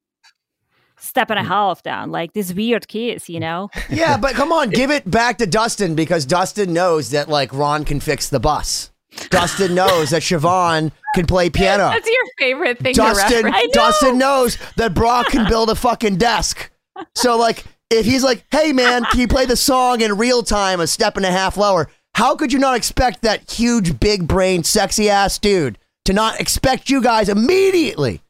step 0.99 1.31
and 1.31 1.39
a 1.39 1.45
half 1.45 1.83
down, 1.83 2.11
like 2.11 2.33
these 2.33 2.55
weird 2.55 2.89
keys, 2.89 3.29
you 3.29 3.41
know? 3.41 3.71
Yeah, 3.91 4.17
but 4.17 4.35
come 4.35 4.53
on, 4.53 4.71
give 4.81 4.91
it 4.91 5.11
back 5.11 5.39
to 5.39 5.47
Dustin 5.47 5.95
because 5.95 6.25
Dustin 6.25 6.73
knows 6.73 7.11
that 7.11 7.29
like 7.29 7.53
Ron 7.53 7.85
can 7.85 8.01
fix 8.01 8.29
the 8.29 8.41
bus. 8.41 8.91
Dustin 9.31 9.75
knows 9.75 10.11
that 10.11 10.23
Siobhan 10.23 10.93
can 11.15 11.27
play 11.27 11.51
piano. 11.51 11.91
That's 11.91 12.07
your 12.07 12.25
favorite 12.39 12.79
thing 12.79 12.95
to 12.95 13.01
Dustin, 13.01 13.45
reference. 13.45 13.57
Know. 13.57 13.71
Dustin 13.73 14.19
knows 14.19 14.59
that 14.77 14.95
Brock 14.95 15.29
can 15.29 15.49
build 15.49 15.71
a 15.71 15.75
fucking 15.75 16.17
desk. 16.17 16.71
So 17.15 17.37
like, 17.37 17.65
if 17.91 18.05
he's 18.05 18.23
like, 18.23 18.45
"Hey 18.51 18.73
man, 18.73 19.05
can 19.05 19.21
you 19.21 19.29
play 19.29 19.47
the 19.47 19.57
song 19.57 20.01
in 20.01 20.17
real 20.19 20.43
time, 20.43 20.81
a 20.81 20.87
step 20.87 21.17
and 21.17 21.25
a 21.27 21.31
half 21.31 21.57
lower?" 21.57 21.89
How 22.15 22.35
could 22.35 22.53
you 22.53 22.59
not 22.59 22.77
expect 22.77 23.23
that 23.23 23.51
huge, 23.51 24.01
big 24.01 24.27
brain, 24.27 24.65
sexy 24.65 25.09
ass 25.09 25.39
dude 25.39 25.79
to 26.05 26.13
not 26.13 26.41
expect 26.41 26.91
you 26.91 27.01
guys 27.01 27.29
immediately, 27.29 28.23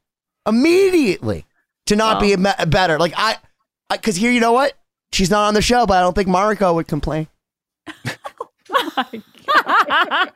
immediately 0.47 1.47
to 1.87 1.97
not 1.97 2.21
be 2.21 2.33
a 2.35 2.37
me- 2.37 2.51
better? 2.67 2.99
Like 2.99 3.15
I, 3.17 3.37
because 3.91 4.17
here, 4.17 4.31
you 4.31 4.41
know 4.41 4.53
what? 4.53 4.75
She's 5.13 5.31
not 5.31 5.49
on 5.49 5.55
the 5.55 5.63
show, 5.63 5.87
but 5.87 5.97
I 5.97 6.01
don't 6.03 6.15
think 6.15 6.29
Mariko 6.29 6.75
would 6.75 6.89
complain. 6.89 7.29
Oh 8.71 10.27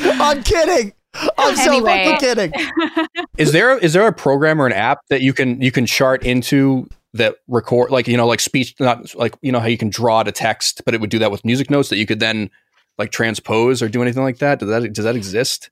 I'm 0.00 0.42
kidding. 0.42 0.92
I'm 1.38 1.56
so 1.56 1.70
Anyway. 1.72 2.04
fucking 2.04 2.18
kidding. 2.18 2.52
Is 3.38 3.52
there 3.52 3.78
is 3.78 3.92
there 3.92 4.06
a 4.06 4.12
program 4.12 4.60
or 4.60 4.66
an 4.66 4.72
app 4.72 4.98
that 5.10 5.20
you 5.20 5.32
can 5.32 5.60
you 5.60 5.70
can 5.70 5.86
chart 5.86 6.24
into 6.24 6.88
that 7.12 7.36
record 7.46 7.90
like 7.92 8.08
you 8.08 8.16
know 8.16 8.26
like 8.26 8.40
speech 8.40 8.74
not 8.80 9.14
like 9.14 9.36
you 9.40 9.52
know 9.52 9.60
how 9.60 9.66
you 9.66 9.78
can 9.78 9.88
draw 9.88 10.22
to 10.24 10.32
text 10.32 10.82
but 10.84 10.94
it 10.94 11.00
would 11.00 11.10
do 11.10 11.18
that 11.20 11.30
with 11.30 11.44
music 11.44 11.70
notes 11.70 11.88
that 11.88 11.96
you 11.96 12.06
could 12.06 12.18
then 12.18 12.50
like 12.98 13.12
transpose 13.12 13.80
or 13.82 13.88
do 13.88 14.02
anything 14.02 14.24
like 14.24 14.38
that 14.38 14.58
does 14.58 14.68
that 14.68 14.92
does 14.92 15.04
that 15.04 15.14
exist 15.14 15.70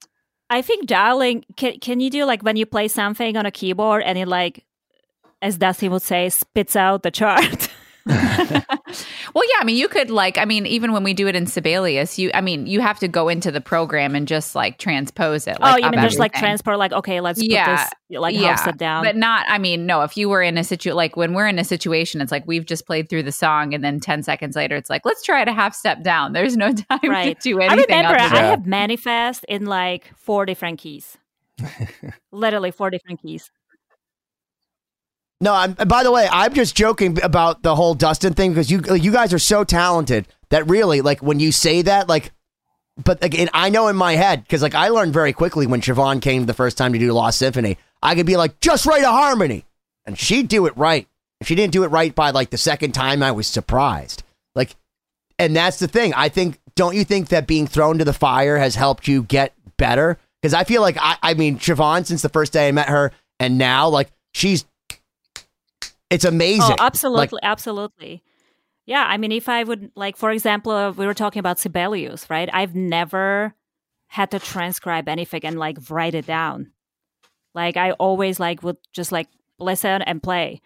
I 0.51 0.61
think 0.61 0.87
dialing, 0.87 1.47
can, 1.57 1.79
can 1.79 1.99
you 2.01 2.11
do 2.11 2.27
like 2.27 2.43
when 2.43 2.57
you 2.57 2.67
play 2.67 2.87
something 2.87 3.39
on 3.39 3.47
a 3.47 3.51
keyboard 3.51 4.03
and 4.03 4.19
it 4.19 4.29
like, 4.29 4.67
as 5.41 5.57
Dusty 5.57 5.89
would 5.89 6.03
say, 6.03 6.29
spits 6.29 6.77
out 6.77 7.03
the 7.03 7.11
chart? 7.11 7.71
well, 8.07 9.45
yeah, 9.49 9.61
I 9.61 9.65
mean, 9.65 9.77
you 9.77 9.89
could 9.89 10.11
like, 10.11 10.39
I 10.39 10.45
mean, 10.45 10.67
even 10.67 10.93
when 10.93 11.05
we 11.05 11.15
do 11.15 11.29
it 11.29 11.37
in 11.37 11.47
Sibelius, 11.47 12.19
you, 12.19 12.31
I 12.35 12.41
mean, 12.41 12.67
you 12.67 12.81
have 12.81 12.99
to 12.99 13.09
go 13.09 13.29
into 13.29 13.51
the 13.51 13.61
program 13.61 14.15
and 14.15 14.27
just 14.27 14.55
like 14.55 14.79
transpose 14.79 15.47
it. 15.47 15.61
Like, 15.61 15.75
oh, 15.75 15.77
you 15.77 15.91
mean 15.91 16.01
there's 16.01 16.19
like 16.19 16.33
transport, 16.35 16.79
like 16.79 16.93
okay, 16.93 17.21
let's 17.21 17.43
Yeah, 17.43 17.65
put 17.65 17.91
this 18.09 18.21
like 18.21 18.35
yeah, 18.35 18.49
half 18.49 18.61
step 18.61 18.77
down. 18.77 19.05
But 19.05 19.17
not, 19.17 19.47
I 19.49 19.59
mean, 19.59 19.87
no, 19.87 20.03
if 20.03 20.17
you 20.17 20.29
were 20.29 20.43
in 20.43 20.59
a 20.59 20.65
situation, 20.65 20.97
like 20.97 21.17
when 21.17 21.33
we're 21.33 21.47
in 21.47 21.59
a 21.59 21.65
situation, 21.65 22.21
it's 22.21 22.33
like 22.33 22.47
we've 22.47 22.67
just 22.67 22.87
played 22.87 23.09
through 23.09 23.23
the 23.23 23.33
song 23.33 23.73
and 23.75 23.85
then 23.85 24.01
10 24.01 24.23
seconds 24.23 24.57
later, 24.57 24.77
it's 24.77 24.91
like, 24.91 25.05
let's 25.05 25.23
try 25.23 25.41
it 25.43 25.49
a 25.49 25.53
half 25.53 25.75
step 25.75 26.03
down. 26.03 26.33
There's 26.33 26.57
no 26.57 26.73
time 26.91 27.01
right. 27.05 27.39
to 27.41 27.43
do 27.43 27.61
anything. 27.61 27.95
I 27.95 27.99
remember 27.99 28.19
else. 28.19 28.33
I 28.33 28.43
have 28.45 28.67
manifest 28.67 29.45
in 29.49 29.67
like 29.67 30.11
four 30.17 30.45
different 30.47 30.79
keys. 30.79 31.17
Literally 32.33 32.71
four 32.71 32.91
different 32.91 33.23
keys. 33.23 33.51
No, 35.43 35.53
I'm, 35.55 35.73
by 35.73 36.05
the 36.05 36.13
way, 36.13 36.29
I'm 36.31 36.55
just 36.55 36.77
joking 36.77 37.21
about 37.21 37.65
the 37.65 37.75
whole 37.75 37.95
Dustin 37.95 38.33
thing 38.33 38.53
because 38.53 38.71
you 38.71 38.81
you 38.95 39.11
guys 39.11 39.35
are 39.35 39.41
so 39.41 39.65
talented 39.65 40.29
that 40.51 40.71
really, 40.71 41.01
like, 41.01 41.21
when 41.21 41.41
you 41.41 41.51
say 41.51 41.83
that, 41.83 42.09
like, 42.09 42.31
but 43.03 43.25
again, 43.25 43.51
I 43.53 43.69
know 43.69 43.89
in 43.89 43.97
my 43.97 44.13
head 44.13 44.45
because 44.45 44.63
like 44.63 44.77
I 44.77 44.91
learned 44.91 45.13
very 45.13 45.33
quickly 45.33 45.67
when 45.67 45.81
Siobhan 45.81 46.23
came 46.23 46.47
the 46.47 46.55
first 46.55 46.79
time 46.79 46.93
to 46.93 46.99
do 46.99 47.13
Lost 47.13 47.41
Symphony, 47.41 47.77
I 48.01 48.15
could 48.15 48.25
be 48.25 48.37
like, 48.37 48.61
just 48.61 48.87
write 48.87 49.03
a 49.03 49.11
harmony, 49.11 49.65
and 50.07 50.17
she'd 50.17 50.47
do 50.47 50.67
it 50.67 50.77
right. 50.77 51.09
If 51.41 51.49
she 51.49 51.57
didn't 51.57 51.73
do 51.73 51.83
it 51.83 51.89
right 51.89 52.15
by 52.15 52.31
like 52.31 52.51
the 52.51 52.57
second 52.57 52.93
time, 52.93 53.21
I 53.21 53.33
was 53.33 53.49
surprised. 53.49 54.23
Like, 54.55 54.77
and 55.41 55.57
that's 55.57 55.81
the 55.81 55.89
thing. 55.89 56.15
I 56.15 56.29
think, 56.29 56.61
don't 56.77 56.95
you 56.95 57.03
think 57.03 57.31
that 57.31 57.49
being 57.49 57.67
thrown 57.67 57.99
to 57.99 58.05
the 58.05 58.13
fire 58.13 58.59
has 58.59 58.77
helped 58.77 59.09
you 59.09 59.25
get 59.25 59.55
better? 59.77 60.19
Because 60.41 60.55
I 60.55 60.63
feel 60.63 60.83
like 60.83 60.99
I, 61.01 61.17
I 61.21 61.35
mean, 61.35 61.59
Siobhan, 61.59 62.07
since 62.07 62.23
the 62.23 62.29
first 62.29 62.53
day 62.53 62.69
I 62.69 62.73
met 62.73 62.89
her, 62.89 63.11
and 63.41 63.59
now 63.59 63.89
like 63.89 64.13
she's 64.35 64.65
it's 66.13 66.25
amazing. 66.25 66.63
Oh, 66.63 66.69
Like, 66.71 66.81
absolutely, 66.81 67.39
absolutely. 67.43 68.23
Yeah, 68.85 69.05
I 69.09 69.17
mean, 69.17 69.33
if 69.33 69.49
I 69.49 69.63
would 69.65 69.93
like, 69.95 70.17
for 70.17 70.31
example, 70.31 70.73
uh, 70.73 70.91
we 70.91 71.07
were 71.07 71.15
talking 71.15 71.41
about 71.41 71.59
Sibelius, 71.59 72.29
right? 72.29 72.49
I've 72.53 72.75
never 72.75 73.55
had 74.09 74.31
to 74.33 74.39
transcribe 74.39 75.09
anything 75.09 75.45
and 75.45 75.59
like 75.59 75.79
write 75.89 76.15
it 76.15 76.27
down. 76.27 76.73
Like 77.55 77.77
I 77.77 77.93
always 77.93 78.41
like 78.41 78.63
would 78.63 78.77
just 78.93 79.13
like 79.13 79.29
listen 79.59 80.03
and 80.03 80.23
play. 80.23 80.61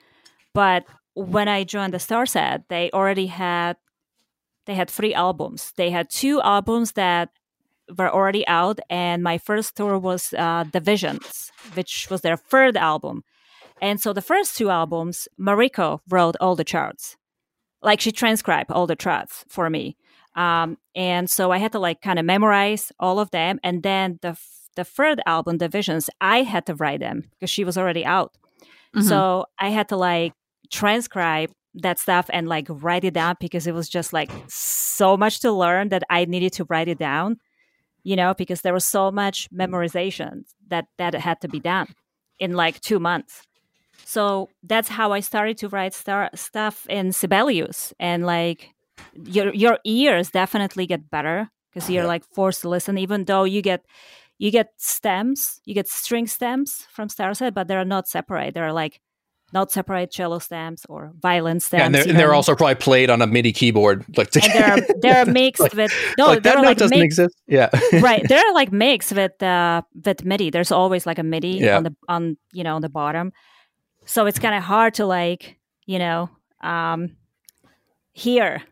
But 0.54 0.84
when 1.14 1.48
I 1.48 1.64
joined 1.64 1.92
the 1.94 1.98
Starset, 1.98 2.64
they 2.68 2.90
already 2.92 3.26
had 3.26 3.76
they 4.66 4.74
had 4.74 4.90
three 4.90 5.14
albums. 5.14 5.72
They 5.76 5.90
had 5.90 6.10
two 6.10 6.40
albums 6.42 6.92
that 6.92 7.30
were 7.96 8.10
already 8.10 8.46
out, 8.48 8.80
and 8.90 9.22
my 9.22 9.38
first 9.38 9.76
tour 9.76 9.98
was 9.98 10.34
uh, 10.34 10.64
Divisions, 10.64 11.52
which 11.74 12.08
was 12.10 12.22
their 12.22 12.36
third 12.36 12.76
album. 12.76 13.22
And 13.80 14.00
so 14.00 14.12
the 14.12 14.22
first 14.22 14.56
two 14.56 14.70
albums, 14.70 15.28
Mariko 15.38 16.00
wrote 16.08 16.36
all 16.40 16.56
the 16.56 16.64
charts. 16.64 17.16
Like 17.82 18.00
she 18.00 18.10
transcribed 18.12 18.70
all 18.70 18.86
the 18.86 18.96
charts 18.96 19.44
for 19.48 19.68
me. 19.70 19.96
Um, 20.34 20.78
and 20.94 21.28
so 21.30 21.50
I 21.50 21.58
had 21.58 21.72
to 21.72 21.78
like 21.78 22.00
kind 22.00 22.18
of 22.18 22.24
memorize 22.24 22.92
all 22.98 23.18
of 23.20 23.30
them. 23.30 23.58
And 23.62 23.82
then 23.82 24.18
the 24.22 24.28
f- 24.28 24.52
the 24.76 24.84
third 24.84 25.20
album, 25.24 25.56
Divisions, 25.56 26.10
I 26.20 26.42
had 26.42 26.66
to 26.66 26.74
write 26.74 27.00
them 27.00 27.22
because 27.30 27.48
she 27.48 27.64
was 27.64 27.78
already 27.78 28.04
out. 28.04 28.34
Mhm. 28.94 29.02
So 29.08 29.46
I 29.58 29.70
had 29.70 29.88
to 29.88 29.96
like 29.96 30.34
transcribe 30.70 31.50
that 31.74 31.98
stuff 31.98 32.28
and 32.32 32.48
like 32.48 32.66
write 32.68 33.04
it 33.04 33.14
down 33.14 33.36
because 33.40 33.66
it 33.66 33.72
was 33.74 33.88
just 33.88 34.12
like 34.12 34.30
so 34.48 35.16
much 35.16 35.40
to 35.40 35.52
learn 35.52 35.88
that 35.90 36.02
I 36.10 36.24
needed 36.26 36.52
to 36.54 36.64
write 36.64 36.88
it 36.88 36.98
down, 36.98 37.38
you 38.02 38.16
know, 38.16 38.34
because 38.34 38.60
there 38.62 38.74
was 38.74 38.84
so 38.84 39.10
much 39.10 39.48
memorization 39.50 40.44
that 40.68 40.86
that 40.98 41.14
had 41.14 41.40
to 41.42 41.48
be 41.48 41.60
done 41.60 41.88
in 42.38 42.52
like 42.52 42.80
two 42.80 42.98
months. 42.98 43.42
So 44.08 44.48
that's 44.62 44.88
how 44.88 45.10
I 45.12 45.20
started 45.20 45.58
to 45.58 45.68
write 45.68 45.92
star- 45.92 46.30
stuff 46.34 46.86
in 46.88 47.12
Sibelius, 47.12 47.92
and 47.98 48.24
like 48.24 48.70
your 49.14 49.52
your 49.52 49.78
ears 49.84 50.30
definitely 50.30 50.86
get 50.86 51.10
better 51.10 51.50
because 51.74 51.90
you're 51.90 52.06
like 52.06 52.24
forced 52.34 52.62
to 52.62 52.68
listen, 52.68 52.98
even 52.98 53.24
though 53.24 53.42
you 53.44 53.62
get 53.62 53.84
you 54.38 54.50
get 54.52 54.68
stems, 54.76 55.60
you 55.64 55.74
get 55.74 55.88
string 55.88 56.26
stems 56.28 56.86
from 56.92 57.08
Starset, 57.08 57.52
but 57.52 57.66
they're 57.66 57.84
not 57.84 58.06
separate. 58.06 58.54
They're 58.54 58.72
like 58.72 59.00
not 59.52 59.70
separate 59.72 60.10
cello 60.12 60.38
stems 60.38 60.84
or 60.88 61.12
violin 61.20 61.58
stems. 61.60 61.78
Yeah, 61.80 61.86
and 61.86 61.94
they're, 61.94 62.08
and 62.08 62.18
they're 62.18 62.34
also 62.34 62.54
probably 62.54 62.74
played 62.76 63.10
on 63.10 63.22
a 63.22 63.26
MIDI 63.26 63.52
keyboard, 63.52 64.04
like 64.16 64.30
to 64.30 64.40
and 64.44 64.52
they're 64.52 64.86
they're 65.00 65.26
mixed 65.40 65.62
Like- 65.62 65.74
with 65.74 65.92
no, 66.18 66.26
like 66.26 66.42
that 66.44 66.56
note 66.58 66.64
like 66.66 66.78
doesn't 66.78 66.96
mixed, 66.98 67.18
exist. 67.18 67.36
Yeah, 67.48 67.70
right. 68.00 68.22
They're 68.28 68.52
like 68.54 68.70
mixed 68.70 69.12
with 69.12 69.42
uh 69.42 69.82
with 70.04 70.24
MIDI. 70.24 70.50
There's 70.50 70.70
always 70.70 71.06
like 71.06 71.18
a 71.18 71.24
MIDI 71.24 71.58
Yeah. 71.60 71.76
on 71.78 71.82
the 71.82 71.94
on 72.08 72.36
you 72.52 72.62
know 72.64 72.76
on 72.76 72.82
the 72.82 72.88
bottom, 72.88 73.32
so 74.06 74.24
it's 74.26 74.38
kind 74.38 74.54
of 74.54 74.62
hard 74.62 74.94
to 74.94 75.04
like 75.06 75.56
you 75.84 75.98
know 75.98 76.30
um 76.62 77.16
hear 78.12 78.62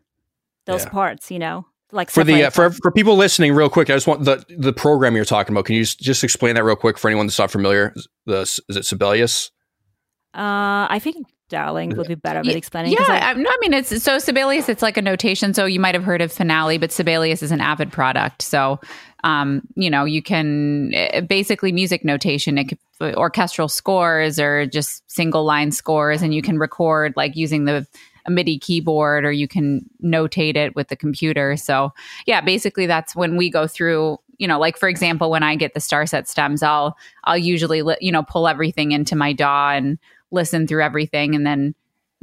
those 0.65 0.83
Yeah. 0.83 0.89
parts. 0.89 1.29
You 1.31 1.39
know, 1.39 1.65
like 1.91 2.09
for 2.09 2.23
the 2.23 2.45
uh, 2.45 2.49
for 2.49 2.71
for 2.71 2.91
people 2.91 3.15
listening, 3.15 3.53
real 3.53 3.69
quick, 3.69 3.89
I 3.89 3.93
just 3.93 4.07
want 4.07 4.25
the 4.25 4.43
the 4.57 4.73
program 4.73 5.15
you're 5.15 5.25
talking 5.25 5.53
about. 5.53 5.65
Can 5.65 5.75
you 5.75 5.83
just, 5.83 5.99
just 5.99 6.23
explain 6.23 6.55
that 6.55 6.63
real 6.63 6.75
quick 6.75 6.97
for 6.97 7.07
anyone 7.09 7.27
that's 7.27 7.39
not 7.39 7.51
familiar? 7.51 7.93
The 8.25 8.41
is 8.41 8.75
it 8.75 8.85
Sibelius? 8.85 9.51
Uh, 10.33 10.87
I 10.89 10.99
think 11.01 11.27
Darling 11.47 11.95
would 11.95 12.07
be 12.07 12.15
better 12.15 12.39
at 12.39 12.47
explaining. 12.47 12.91
Yeah, 12.91 13.05
I- 13.07 13.29
I, 13.29 13.33
no, 13.35 13.49
I 13.49 13.57
mean 13.61 13.73
it's 13.73 14.03
so 14.03 14.17
Sibelius. 14.19 14.67
It's 14.67 14.81
like 14.81 14.97
a 14.97 15.01
notation. 15.01 15.53
So 15.53 15.65
you 15.65 15.79
might 15.79 15.95
have 15.95 16.03
heard 16.03 16.21
of 16.21 16.31
Finale, 16.31 16.77
but 16.77 16.91
Sibelius 16.91 17.41
is 17.43 17.51
an 17.51 17.61
Avid 17.61 17.91
product. 17.91 18.41
So, 18.41 18.79
um, 19.25 19.63
you 19.75 19.89
know, 19.89 20.05
you 20.05 20.21
can 20.21 20.91
eh, 20.93 21.19
basically 21.21 21.71
music 21.71 22.05
notation, 22.05 22.57
it 22.59 22.69
could, 22.69 22.79
orchestral 23.17 23.67
scores 23.67 24.39
or 24.39 24.65
just 24.67 25.03
single 25.11 25.43
line 25.43 25.71
scores, 25.71 26.21
and 26.21 26.33
you 26.33 26.41
can 26.41 26.57
record 26.57 27.13
like 27.17 27.35
using 27.35 27.65
the 27.65 27.85
a 28.27 28.31
MIDI 28.31 28.57
keyboard 28.57 29.23
or 29.25 29.31
you 29.31 29.47
can 29.47 29.87
notate 30.03 30.55
it 30.55 30.75
with 30.75 30.87
the 30.87 30.95
computer. 30.95 31.57
So 31.57 31.93
yeah, 32.25 32.41
basically 32.41 32.85
that's 32.85 33.15
when 33.15 33.35
we 33.35 33.49
go 33.49 33.67
through. 33.67 34.19
You 34.37 34.47
know, 34.47 34.59
like 34.59 34.77
for 34.77 34.89
example, 34.89 35.29
when 35.29 35.43
I 35.43 35.55
get 35.55 35.73
the 35.73 35.79
Starset 35.79 36.27
stems, 36.27 36.61
I'll 36.61 36.97
I'll 37.23 37.37
usually 37.37 37.81
li- 37.81 37.97
you 38.01 38.11
know 38.11 38.23
pull 38.23 38.47
everything 38.47 38.91
into 38.91 39.15
my 39.15 39.33
DAW 39.33 39.71
and 39.71 39.97
listen 40.31 40.67
through 40.67 40.83
everything, 40.83 41.35
and 41.35 41.45
then 41.45 41.73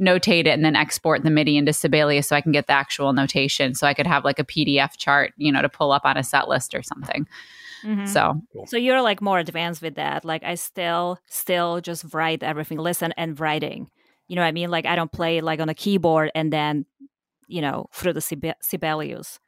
notate 0.01 0.41
it 0.41 0.47
and 0.47 0.65
then 0.65 0.75
export 0.75 1.23
the 1.23 1.29
MIDI 1.29 1.55
into 1.57 1.71
Sibelius 1.73 2.27
so 2.27 2.35
I 2.35 2.41
can 2.41 2.51
get 2.51 2.67
the 2.67 2.73
actual 2.73 3.13
notation. 3.13 3.73
So 3.75 3.87
I 3.87 3.93
could 3.93 4.07
have 4.07 4.25
like 4.25 4.39
a 4.39 4.43
PDF 4.43 4.97
chart, 4.97 5.33
you 5.37 5.51
know, 5.51 5.61
to 5.61 5.69
pull 5.69 5.91
up 5.91 6.03
on 6.03 6.17
a 6.17 6.23
set 6.23 6.47
list 6.49 6.73
or 6.75 6.81
something. 6.81 7.27
Mhm. 7.83 8.07
So 8.07 8.41
So 8.65 8.77
you're 8.77 9.01
like 9.01 9.21
more 9.21 9.39
advanced 9.39 9.81
with 9.81 9.95
that. 9.95 10.25
Like 10.25 10.43
I 10.43 10.55
still 10.55 11.19
still 11.27 11.79
just 11.81 12.13
write 12.13 12.41
everything, 12.43 12.77
listen 12.79 13.13
and 13.17 13.39
writing. 13.39 13.89
You 14.27 14.35
know 14.37 14.41
what 14.41 14.47
I 14.47 14.51
mean? 14.53 14.71
Like 14.71 14.85
I 14.85 14.95
don't 14.95 15.11
play 15.11 15.41
like 15.41 15.59
on 15.59 15.69
a 15.69 15.73
keyboard 15.73 16.31
and 16.33 16.51
then, 16.51 16.85
you 17.47 17.61
know, 17.61 17.87
through 17.93 18.13
the 18.13 18.55
Sibelius. 18.61 19.39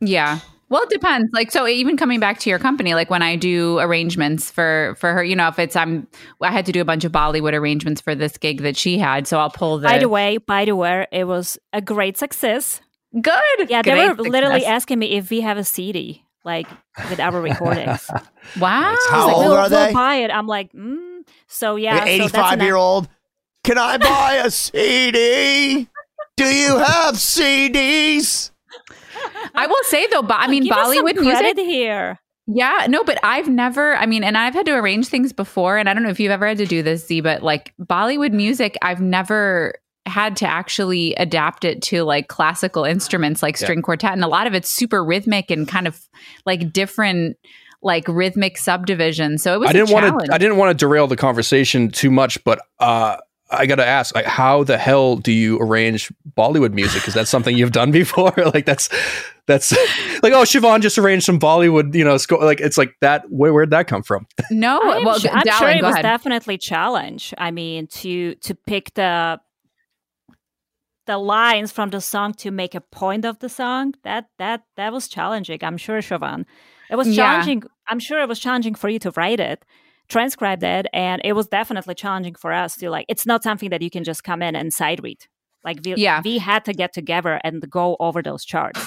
yeah. 0.00 0.40
Well, 0.68 0.82
it 0.82 0.88
depends. 0.88 1.28
Like, 1.32 1.50
so 1.50 1.68
even 1.68 1.96
coming 1.96 2.20
back 2.20 2.38
to 2.40 2.50
your 2.50 2.58
company, 2.58 2.94
like 2.94 3.10
when 3.10 3.22
I 3.22 3.36
do 3.36 3.78
arrangements 3.78 4.50
for 4.50 4.96
for 4.98 5.12
her, 5.12 5.22
you 5.22 5.36
know, 5.36 5.48
if 5.48 5.58
it's 5.58 5.76
I'm 5.76 6.06
I 6.42 6.50
had 6.50 6.66
to 6.66 6.72
do 6.72 6.80
a 6.80 6.84
bunch 6.84 7.04
of 7.04 7.12
Bollywood 7.12 7.52
arrangements 7.52 8.00
for 8.00 8.14
this 8.14 8.36
gig 8.38 8.62
that 8.62 8.76
she 8.76 8.98
had, 8.98 9.26
so 9.26 9.38
I'll 9.38 9.50
pull 9.50 9.78
the 9.78 9.88
By 9.88 9.98
the 9.98 10.08
way, 10.08 10.38
by 10.38 10.64
the 10.64 10.74
way, 10.76 11.06
it 11.12 11.24
was 11.24 11.58
a 11.72 11.80
great 11.80 12.16
success. 12.16 12.80
good. 13.20 13.34
Yeah, 13.68 13.82
they 13.82 13.90
Great 13.92 14.16
were 14.16 14.24
literally 14.24 14.64
asking 14.64 14.98
me 14.98 15.12
if 15.12 15.30
we 15.30 15.42
have 15.42 15.58
a 15.58 15.64
CD, 15.64 16.24
like 16.44 16.66
with 17.10 17.20
our 17.20 17.40
recordings. 17.40 18.10
wow. 18.58 18.96
How 19.10 19.26
like, 19.26 19.36
old 19.36 19.44
we'll, 19.44 19.52
are 19.52 19.70
we'll 19.70 19.86
they? 19.86 19.92
buy 19.92 20.16
it. 20.16 20.30
I'm 20.30 20.46
like, 20.46 20.72
mm. 20.72 21.22
so 21.46 21.76
yeah. 21.76 22.02
An 22.02 22.08
85 22.08 22.52
an- 22.60 22.66
year 22.66 22.76
old. 22.76 23.08
Can 23.64 23.78
I 23.78 23.96
buy 23.96 24.42
a 24.44 24.50
CD? 24.50 25.88
Do 26.36 26.44
you 26.44 26.76
have 26.78 27.14
CDs? 27.14 28.50
I 29.54 29.66
will 29.66 29.82
say 29.84 30.06
though, 30.08 30.22
but 30.22 30.38
I 30.40 30.46
mean, 30.48 30.64
Give 30.64 30.72
us 30.72 30.94
some 30.94 31.04
Bollywood 31.04 31.20
music. 31.20 31.56
here. 31.58 32.18
Yeah, 32.46 32.86
no, 32.90 33.02
but 33.04 33.18
I've 33.22 33.48
never, 33.48 33.96
I 33.96 34.04
mean, 34.04 34.22
and 34.22 34.36
I've 34.36 34.52
had 34.52 34.66
to 34.66 34.72
arrange 34.72 35.06
things 35.08 35.32
before, 35.32 35.78
and 35.78 35.88
I 35.88 35.94
don't 35.94 36.02
know 36.02 36.10
if 36.10 36.20
you've 36.20 36.30
ever 36.30 36.46
had 36.46 36.58
to 36.58 36.66
do 36.66 36.82
this, 36.82 37.06
Z, 37.06 37.22
but 37.22 37.42
like 37.42 37.72
Bollywood 37.80 38.32
music, 38.32 38.76
I've 38.82 39.00
never 39.00 39.74
had 40.06 40.36
to 40.36 40.46
actually 40.46 41.14
adapt 41.14 41.64
it 41.64 41.80
to 41.80 42.02
like 42.04 42.28
classical 42.28 42.84
instruments 42.84 43.42
like 43.42 43.54
Yeah. 43.58 43.64
string 43.64 43.80
quartet. 43.80 44.12
And 44.12 44.22
a 44.22 44.28
lot 44.28 44.46
of 44.46 44.52
it's 44.52 44.68
super 44.68 45.02
rhythmic 45.02 45.50
and 45.50 45.66
kind 45.66 45.86
of 45.88 45.98
like 46.44 46.70
different 46.70 47.38
like 47.82 48.06
rhythmic 48.08 48.58
subdivisions. 48.58 49.42
So 49.42 49.54
it 49.54 49.60
was 49.60 49.70
I 49.70 49.72
didn't 49.72 49.90
want 49.90 50.26
to. 50.26 50.34
I 50.34 50.36
didn't 50.36 50.58
want 50.58 50.70
to 50.70 50.74
derail 50.86 51.06
the 51.06 51.16
conversation 51.16 51.88
too 51.90 52.10
much, 52.10 52.42
but 52.44 52.60
uh, 52.78 53.16
I 53.50 53.66
got 53.66 53.76
to 53.76 53.86
ask, 53.86 54.14
like, 54.14 54.24
how 54.24 54.64
the 54.64 54.78
hell 54.78 55.16
do 55.16 55.30
you 55.30 55.58
arrange 55.60 56.12
Bollywood 56.36 56.72
music? 56.72 57.06
Is 57.06 57.14
that 57.14 57.28
something 57.28 57.56
you've 57.56 57.72
done 57.72 57.90
before? 58.02 58.32
like, 58.54 58.64
that's 58.66 58.88
that's 59.46 59.72
like, 60.22 60.32
oh, 60.32 60.42
Siobhan 60.42 60.80
just 60.80 60.96
arranged 60.98 61.26
some 61.26 61.38
Bollywood, 61.38 61.94
you 61.94 62.04
know, 62.04 62.16
sco- 62.16 62.38
like 62.38 62.60
it's 62.60 62.78
like 62.78 62.94
that. 63.00 63.24
Where 63.30 63.52
where'd 63.52 63.70
that 63.70 63.86
come 63.86 64.02
from? 64.02 64.26
no, 64.50 64.80
I'm, 64.82 65.04
well, 65.04 65.18
su- 65.20 65.28
I'm 65.30 65.42
Dallin, 65.42 65.58
sure 65.58 65.68
it 65.70 65.82
was 65.82 65.92
ahead. 65.92 66.02
definitely 66.02 66.58
challenge. 66.58 67.34
I 67.38 67.50
mean, 67.50 67.86
to 67.88 68.34
to 68.36 68.54
pick 68.54 68.94
the 68.94 69.38
the 71.06 71.18
lines 71.18 71.70
from 71.70 71.90
the 71.90 72.00
song 72.00 72.32
to 72.32 72.50
make 72.50 72.74
a 72.74 72.80
point 72.80 73.24
of 73.26 73.38
the 73.40 73.48
song 73.48 73.94
that 74.04 74.26
that 74.38 74.62
that 74.76 74.92
was 74.92 75.06
challenging. 75.08 75.58
I'm 75.62 75.76
sure, 75.76 75.98
Siobhan. 76.00 76.46
It 76.90 76.96
was 76.96 77.08
Yeah. 77.08 77.24
challenging. 77.24 77.64
I'm 77.88 77.98
sure 78.00 78.20
it 78.22 78.28
was 78.28 78.40
challenging 78.40 78.74
for 78.74 78.88
you 78.88 78.98
to 79.00 79.10
write 79.10 79.40
it, 79.40 79.64
transcribe 80.08 80.62
it, 80.62 80.86
and 80.92 81.20
it 81.24 81.32
was 81.34 81.46
definitely 81.46 81.94
challenging 81.94 82.34
for 82.34 82.52
us 82.52 82.76
to 82.76 82.90
like. 82.90 83.06
It's 83.08 83.26
not 83.26 83.42
something 83.42 83.70
that 83.70 83.82
you 83.82 83.90
can 83.90 84.04
just 84.04 84.24
come 84.24 84.42
in 84.42 84.54
and 84.56 84.72
side 84.72 85.02
read. 85.02 85.18
Like 85.64 85.78
we, 85.84 85.94
Yeah. 85.94 86.20
we 86.22 86.36
had 86.38 86.64
to 86.66 86.74
get 86.74 86.92
together 86.92 87.40
and 87.42 87.68
go 87.70 87.96
over 87.98 88.22
those 88.22 88.44
charts. 88.44 88.78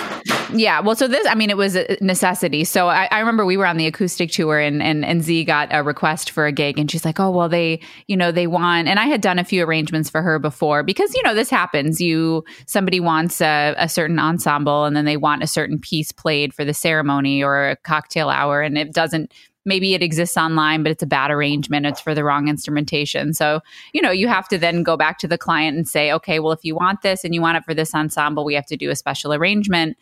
Yeah, 0.53 0.80
well, 0.80 0.95
so 0.95 1.07
this, 1.09 1.26
I 1.28 1.36
mean, 1.36 1.49
it 1.49 1.57
was 1.57 1.76
a 1.76 1.97
necessity. 1.99 2.63
So 2.63 2.88
I, 2.88 3.09
I 3.11 3.20
remember 3.20 3.45
we 3.45 3.57
were 3.57 3.65
on 3.65 3.76
the 3.76 3.86
acoustic 3.88 4.32
tour, 4.32 4.59
and 4.59 4.82
and 4.82 5.03
and 5.03 5.22
Z 5.22 5.43
got 5.43 5.68
a 5.72 5.84
request 5.84 6.30
for 6.30 6.45
a 6.45 6.53
gig, 6.53 6.80
and 6.80 6.89
she's 6.89 7.03
like, 7.03 7.20
"Oh, 7.20 7.32
well, 7.32 7.49
they, 7.49 7.82
you 8.07 8.15
know, 8.15 8.32
they 8.32 8.47
want." 8.47 8.88
And 8.88 8.97
I 8.97 9.07
had 9.07 9.20
done 9.20 9.39
a 9.39 9.43
few 9.43 9.65
arrangements 9.65 10.09
for 10.09 10.22
her 10.22 10.39
before 10.39 10.84
because 10.84 11.13
you 11.15 11.24
know 11.24 11.34
this 11.34 11.49
happens. 11.49 11.99
You 11.99 12.45
somebody 12.65 13.01
wants 13.01 13.41
a, 13.41 13.76
a 13.78 13.89
certain 13.89 14.20
ensemble, 14.20 14.86
and 14.86 14.95
then 14.95 15.03
they 15.03 15.18
want 15.18 15.43
a 15.43 15.47
certain 15.47 15.80
piece 15.80 16.13
played 16.13 16.53
for 16.53 16.63
the 16.63 16.74
ceremony 16.74 17.43
or 17.43 17.70
a 17.72 17.76
cocktail 17.76 18.30
hour, 18.30 18.61
and 18.61 18.78
it 18.78 18.93
doesn't. 18.93 19.34
Maybe 19.68 19.93
it 19.93 20.01
exists 20.01 20.38
online, 20.38 20.82
but 20.82 20.91
it's 20.91 21.03
a 21.03 21.07
bad 21.07 21.30
arrangement. 21.30 21.86
It's 21.86 22.01
for 22.01 22.15
the 22.15 22.24
wrong 22.24 22.47
instrumentation. 22.47 23.34
So, 23.34 23.59
you 23.93 24.01
know, 24.01 24.11
you 24.11 24.28
have 24.28 24.47
to 24.47 24.57
then 24.57 24.82
go 24.82 24.97
back 24.97 25.20
to 25.20 25.28
the 25.28 25.38
client 25.38 25.78
and 25.78 25.88
say, 25.88 26.11
okay, 26.13 26.39
well, 26.39 26.53
if 26.53 26.63
you 26.63 26.74
want 26.74 27.03
this 27.03 27.24
and 27.24 27.36
you 27.36 27.41
want 27.41 27.57
it 27.57 27.65
for 27.65 27.76
this 27.76 27.93
ensemble, 27.93 28.45
we 28.45 28.55
have 28.55 28.65
to 28.68 28.78
do 28.78 28.89
a 28.89 28.95
special 28.95 29.34
arrangement 29.34 29.97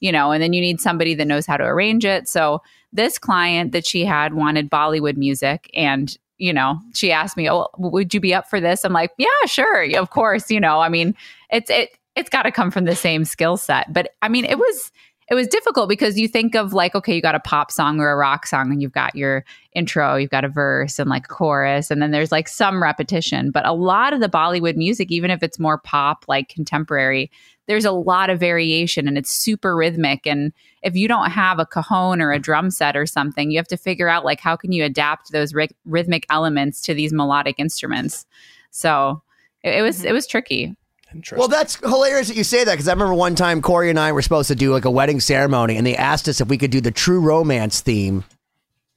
you 0.00 0.10
know, 0.10 0.32
and 0.32 0.42
then 0.42 0.52
you 0.52 0.60
need 0.60 0.80
somebody 0.80 1.14
that 1.14 1.26
knows 1.26 1.46
how 1.46 1.56
to 1.56 1.64
arrange 1.64 2.04
it. 2.04 2.26
So 2.26 2.62
this 2.92 3.18
client 3.18 3.72
that 3.72 3.86
she 3.86 4.04
had 4.04 4.34
wanted 4.34 4.70
Bollywood 4.70 5.16
music 5.16 5.70
and 5.74 6.16
you 6.38 6.54
know, 6.54 6.80
she 6.94 7.12
asked 7.12 7.36
me, 7.36 7.50
"Oh, 7.50 7.68
would 7.76 8.14
you 8.14 8.18
be 8.18 8.32
up 8.32 8.48
for 8.48 8.62
this?" 8.62 8.82
I'm 8.82 8.94
like, 8.94 9.10
"Yeah, 9.18 9.28
sure. 9.44 9.84
Of 9.94 10.08
course, 10.08 10.50
you 10.50 10.58
know. 10.58 10.80
I 10.80 10.88
mean, 10.88 11.14
it's 11.50 11.68
it 11.68 11.90
it's 12.16 12.30
got 12.30 12.44
to 12.44 12.50
come 12.50 12.70
from 12.70 12.86
the 12.86 12.96
same 12.96 13.26
skill 13.26 13.58
set." 13.58 13.92
But 13.92 14.14
I 14.22 14.30
mean, 14.30 14.46
it 14.46 14.58
was 14.58 14.90
it 15.30 15.34
was 15.36 15.46
difficult 15.46 15.88
because 15.88 16.18
you 16.18 16.26
think 16.26 16.56
of 16.56 16.72
like, 16.72 16.96
okay, 16.96 17.14
you 17.14 17.22
got 17.22 17.36
a 17.36 17.40
pop 17.40 17.70
song 17.70 18.00
or 18.00 18.10
a 18.10 18.16
rock 18.16 18.46
song 18.46 18.72
and 18.72 18.82
you've 18.82 18.90
got 18.90 19.14
your 19.14 19.44
intro, 19.74 20.16
you've 20.16 20.30
got 20.30 20.44
a 20.44 20.48
verse 20.48 20.98
and 20.98 21.08
like 21.08 21.26
a 21.26 21.28
chorus 21.28 21.88
and 21.88 22.02
then 22.02 22.10
there's 22.10 22.32
like 22.32 22.48
some 22.48 22.82
repetition, 22.82 23.52
but 23.52 23.64
a 23.64 23.72
lot 23.72 24.12
of 24.12 24.18
the 24.18 24.28
Bollywood 24.28 24.74
music 24.74 25.12
even 25.12 25.30
if 25.30 25.40
it's 25.40 25.60
more 25.60 25.78
pop 25.78 26.24
like 26.26 26.48
contemporary, 26.48 27.30
there's 27.68 27.84
a 27.84 27.92
lot 27.92 28.28
of 28.28 28.40
variation 28.40 29.06
and 29.06 29.16
it's 29.16 29.30
super 29.30 29.76
rhythmic. 29.76 30.26
And 30.26 30.52
if 30.82 30.96
you 30.96 31.06
don't 31.06 31.30
have 31.30 31.60
a 31.60 31.66
cajon 31.66 32.20
or 32.20 32.32
a 32.32 32.40
drum 32.40 32.68
set 32.68 32.96
or 32.96 33.06
something 33.06 33.52
you 33.52 33.58
have 33.58 33.68
to 33.68 33.76
figure 33.76 34.08
out 34.08 34.24
like 34.24 34.40
how 34.40 34.56
can 34.56 34.72
you 34.72 34.82
adapt 34.82 35.30
those 35.30 35.54
ry- 35.54 35.68
rhythmic 35.84 36.26
elements 36.28 36.80
to 36.82 36.92
these 36.92 37.12
melodic 37.12 37.54
instruments? 37.56 38.26
So 38.72 39.22
it, 39.62 39.76
it 39.76 39.82
was 39.82 39.98
mm-hmm. 39.98 40.08
it 40.08 40.12
was 40.12 40.26
tricky 40.26 40.74
Interesting. 41.14 41.38
Well, 41.38 41.48
that's 41.48 41.76
hilarious 41.76 42.28
that 42.28 42.36
you 42.36 42.44
say 42.44 42.64
that 42.64 42.72
because 42.72 42.88
I 42.88 42.92
remember 42.92 43.14
one 43.14 43.34
time 43.34 43.62
Cory 43.62 43.90
and 43.90 43.98
I 43.98 44.12
were 44.12 44.22
supposed 44.22 44.48
to 44.48 44.54
do 44.54 44.72
like 44.72 44.84
a 44.84 44.90
wedding 44.90 45.20
ceremony, 45.20 45.76
and 45.76 45.86
they 45.86 45.96
asked 45.96 46.28
us 46.28 46.40
if 46.40 46.48
we 46.48 46.58
could 46.58 46.70
do 46.70 46.80
the 46.80 46.90
True 46.90 47.20
Romance 47.20 47.80
theme. 47.80 48.24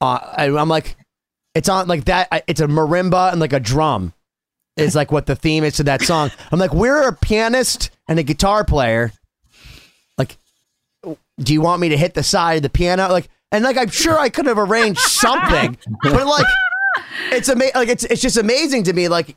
Uh, 0.00 0.18
I'm 0.36 0.68
like, 0.68 0.96
it's 1.54 1.68
on 1.68 1.88
like 1.88 2.04
that. 2.04 2.44
It's 2.46 2.60
a 2.60 2.66
marimba 2.66 3.32
and 3.32 3.40
like 3.40 3.52
a 3.52 3.60
drum 3.60 4.12
is 4.76 4.94
like 4.94 5.12
what 5.12 5.26
the 5.26 5.36
theme 5.36 5.64
is 5.64 5.76
to 5.76 5.84
that 5.84 6.02
song. 6.02 6.30
I'm 6.50 6.58
like, 6.58 6.74
we're 6.74 7.08
a 7.08 7.12
pianist 7.12 7.90
and 8.08 8.18
a 8.18 8.22
guitar 8.22 8.64
player. 8.64 9.12
Like, 10.18 10.36
do 11.02 11.52
you 11.52 11.60
want 11.60 11.80
me 11.80 11.90
to 11.90 11.96
hit 11.96 12.14
the 12.14 12.22
side 12.22 12.56
of 12.56 12.62
the 12.62 12.70
piano? 12.70 13.08
Like, 13.08 13.28
and 13.52 13.64
like 13.64 13.76
I'm 13.76 13.90
sure 13.90 14.18
I 14.18 14.28
could 14.28 14.46
have 14.46 14.58
arranged 14.58 15.00
something, 15.00 15.78
but 16.02 16.26
like, 16.26 16.46
it's 17.30 17.48
amazing. 17.48 17.74
like 17.74 17.88
it's 17.88 18.04
it's 18.04 18.22
just 18.22 18.36
amazing 18.36 18.84
to 18.84 18.92
me. 18.92 19.08
Like, 19.08 19.36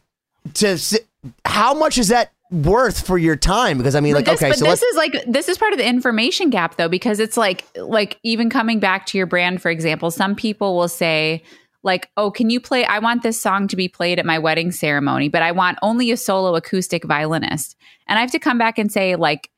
to 0.56 0.78
si- 0.78 1.00
how 1.46 1.74
much 1.74 1.98
is 1.98 2.08
that 2.10 2.32
worth 2.52 3.06
for 3.06 3.18
your 3.18 3.36
time? 3.36 3.78
Because 3.78 3.96
I 3.96 4.00
mean, 4.00 4.14
like, 4.14 4.26
this, 4.26 4.42
okay, 4.42 4.50
but 4.50 4.60
so 4.60 4.66
this 4.66 4.82
is 4.82 4.96
like 4.96 5.24
this 5.28 5.50
is 5.50 5.58
part 5.58 5.74
of 5.74 5.80
the 5.80 5.88
information 5.88 6.50
gap 6.50 6.78
though 6.78 6.90
because 6.90 7.20
it's 7.20 7.38
like 7.38 7.66
like 7.76 8.20
even 8.24 8.50
coming 8.50 8.80
back 8.80 9.06
to 9.08 9.18
your 9.18 9.28
brand 9.28 9.62
for 9.62 9.70
example 9.70 10.12
some 10.12 10.36
people 10.36 10.76
will 10.76 10.88
say 10.88 11.44
like 11.84 12.10
oh 12.18 12.32
can 12.32 12.50
you 12.50 12.60
play 12.60 12.86
i 12.86 13.00
want 13.00 13.24
this 13.24 13.42
song 13.42 13.68
to 13.68 13.76
be 13.76 13.88
played 13.88 14.20
at 14.20 14.26
my 14.26 14.40
wedding 14.40 14.72
ceremony 14.72 15.30
but 15.30 15.42
i 15.42 15.52
want 15.52 15.78
only 15.82 16.12
a 16.12 16.18
solo 16.18 16.56
acoustic 16.56 17.04
violinist. 17.04 17.76
And 18.08 18.18
i 18.18 18.22
have 18.22 18.32
to 18.32 18.40
come 18.40 18.58
back 18.58 18.78
and 18.78 18.92
say 18.92 19.16
like 19.16 19.50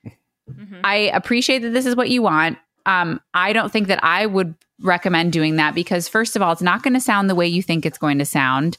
i 0.84 1.12
appreciate 1.14 1.60
that 1.60 1.72
this 1.72 1.86
is 1.86 1.96
what 1.96 2.10
you 2.10 2.22
want. 2.22 2.58
Um, 2.86 3.22
i 3.34 3.54
don't 3.54 3.72
think 3.72 3.88
that 3.88 4.04
i 4.04 4.26
would 4.26 4.56
recommend 4.82 5.34
doing 5.34 5.58
that 5.58 5.76
because 5.76 6.08
first 6.08 6.36
of 6.36 6.42
all 6.42 6.52
it's 6.52 6.62
not 6.62 6.84
going 6.84 6.94
to 6.94 7.02
sound 7.02 7.30
the 7.30 7.36
way 7.36 7.48
you 7.48 7.62
think 7.62 7.86
it's 7.86 7.98
going 7.98 8.18
to 8.20 8.26
sound. 8.26 8.78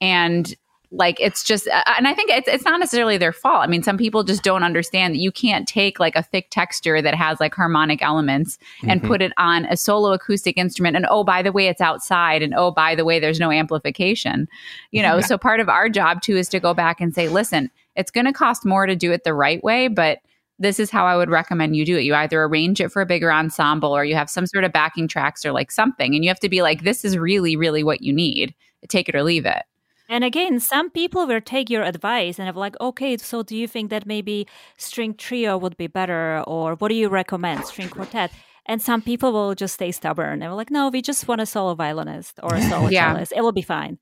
And 0.00 0.52
like 0.90 1.18
it's 1.20 1.42
just 1.42 1.66
uh, 1.68 1.82
and 1.96 2.06
i 2.06 2.14
think 2.14 2.30
it's, 2.30 2.48
it's 2.48 2.64
not 2.64 2.78
necessarily 2.78 3.16
their 3.16 3.32
fault 3.32 3.62
i 3.62 3.66
mean 3.66 3.82
some 3.82 3.96
people 3.96 4.22
just 4.22 4.42
don't 4.42 4.62
understand 4.62 5.14
that 5.14 5.18
you 5.18 5.32
can't 5.32 5.66
take 5.66 5.98
like 5.98 6.14
a 6.16 6.22
thick 6.22 6.48
texture 6.50 7.02
that 7.02 7.14
has 7.14 7.40
like 7.40 7.54
harmonic 7.54 8.02
elements 8.02 8.58
and 8.86 9.02
put 9.02 9.20
it 9.20 9.32
on 9.36 9.64
a 9.66 9.76
solo 9.76 10.12
acoustic 10.12 10.56
instrument 10.56 10.96
and 10.96 11.06
oh 11.10 11.24
by 11.24 11.42
the 11.42 11.52
way 11.52 11.66
it's 11.66 11.80
outside 11.80 12.42
and 12.42 12.54
oh 12.54 12.70
by 12.70 12.94
the 12.94 13.04
way 13.04 13.18
there's 13.18 13.40
no 13.40 13.50
amplification 13.50 14.46
you 14.92 15.02
know 15.02 15.20
so 15.20 15.36
part 15.36 15.60
of 15.60 15.68
our 15.68 15.88
job 15.88 16.22
too 16.22 16.36
is 16.36 16.48
to 16.48 16.60
go 16.60 16.72
back 16.72 17.00
and 17.00 17.14
say 17.14 17.28
listen 17.28 17.70
it's 17.96 18.10
going 18.10 18.26
to 18.26 18.32
cost 18.32 18.64
more 18.64 18.86
to 18.86 18.94
do 18.94 19.12
it 19.12 19.24
the 19.24 19.34
right 19.34 19.62
way 19.64 19.88
but 19.88 20.18
this 20.58 20.78
is 20.80 20.90
how 20.90 21.04
I 21.04 21.16
would 21.16 21.28
recommend 21.28 21.76
you 21.76 21.84
do 21.84 21.98
it. 21.98 22.04
You 22.04 22.14
either 22.14 22.42
arrange 22.42 22.80
it 22.80 22.90
for 22.90 23.02
a 23.02 23.06
bigger 23.06 23.30
ensemble 23.30 23.94
or 23.94 24.04
you 24.04 24.14
have 24.14 24.30
some 24.30 24.46
sort 24.46 24.64
of 24.64 24.72
backing 24.72 25.06
tracks 25.06 25.44
or 25.44 25.52
like 25.52 25.70
something. 25.70 26.14
And 26.14 26.24
you 26.24 26.30
have 26.30 26.40
to 26.40 26.48
be 26.48 26.62
like, 26.62 26.82
this 26.82 27.04
is 27.04 27.18
really, 27.18 27.56
really 27.56 27.84
what 27.84 28.00
you 28.00 28.10
need. 28.10 28.54
Take 28.88 29.08
it 29.08 29.14
or 29.14 29.22
leave 29.22 29.44
it. 29.44 29.64
And 30.08 30.24
again, 30.24 30.60
some 30.60 30.90
people 30.90 31.26
will 31.26 31.40
take 31.40 31.68
your 31.68 31.82
advice 31.82 32.38
and 32.38 32.46
have 32.46 32.56
like, 32.56 32.76
okay, 32.80 33.16
so 33.16 33.42
do 33.42 33.56
you 33.56 33.66
think 33.66 33.90
that 33.90 34.06
maybe 34.06 34.46
string 34.78 35.14
trio 35.14 35.58
would 35.58 35.76
be 35.76 35.88
better, 35.88 36.42
or 36.46 36.74
what 36.76 36.88
do 36.88 36.94
you 36.94 37.08
recommend, 37.08 37.64
string 37.64 37.88
quartet? 37.90 38.32
And 38.66 38.80
some 38.82 39.02
people 39.02 39.32
will 39.32 39.54
just 39.54 39.74
stay 39.74 39.92
stubborn 39.92 40.42
and 40.42 40.50
we're 40.50 40.56
like, 40.56 40.70
no, 40.70 40.88
we 40.88 41.02
just 41.02 41.26
want 41.28 41.40
a 41.40 41.46
solo 41.46 41.74
violinist 41.74 42.40
or 42.42 42.54
a 42.56 42.60
solo 42.60 42.90
Yeah. 42.90 43.12
cellist. 43.14 43.32
It 43.34 43.42
will 43.42 43.52
be 43.52 43.62
fine. 43.62 43.98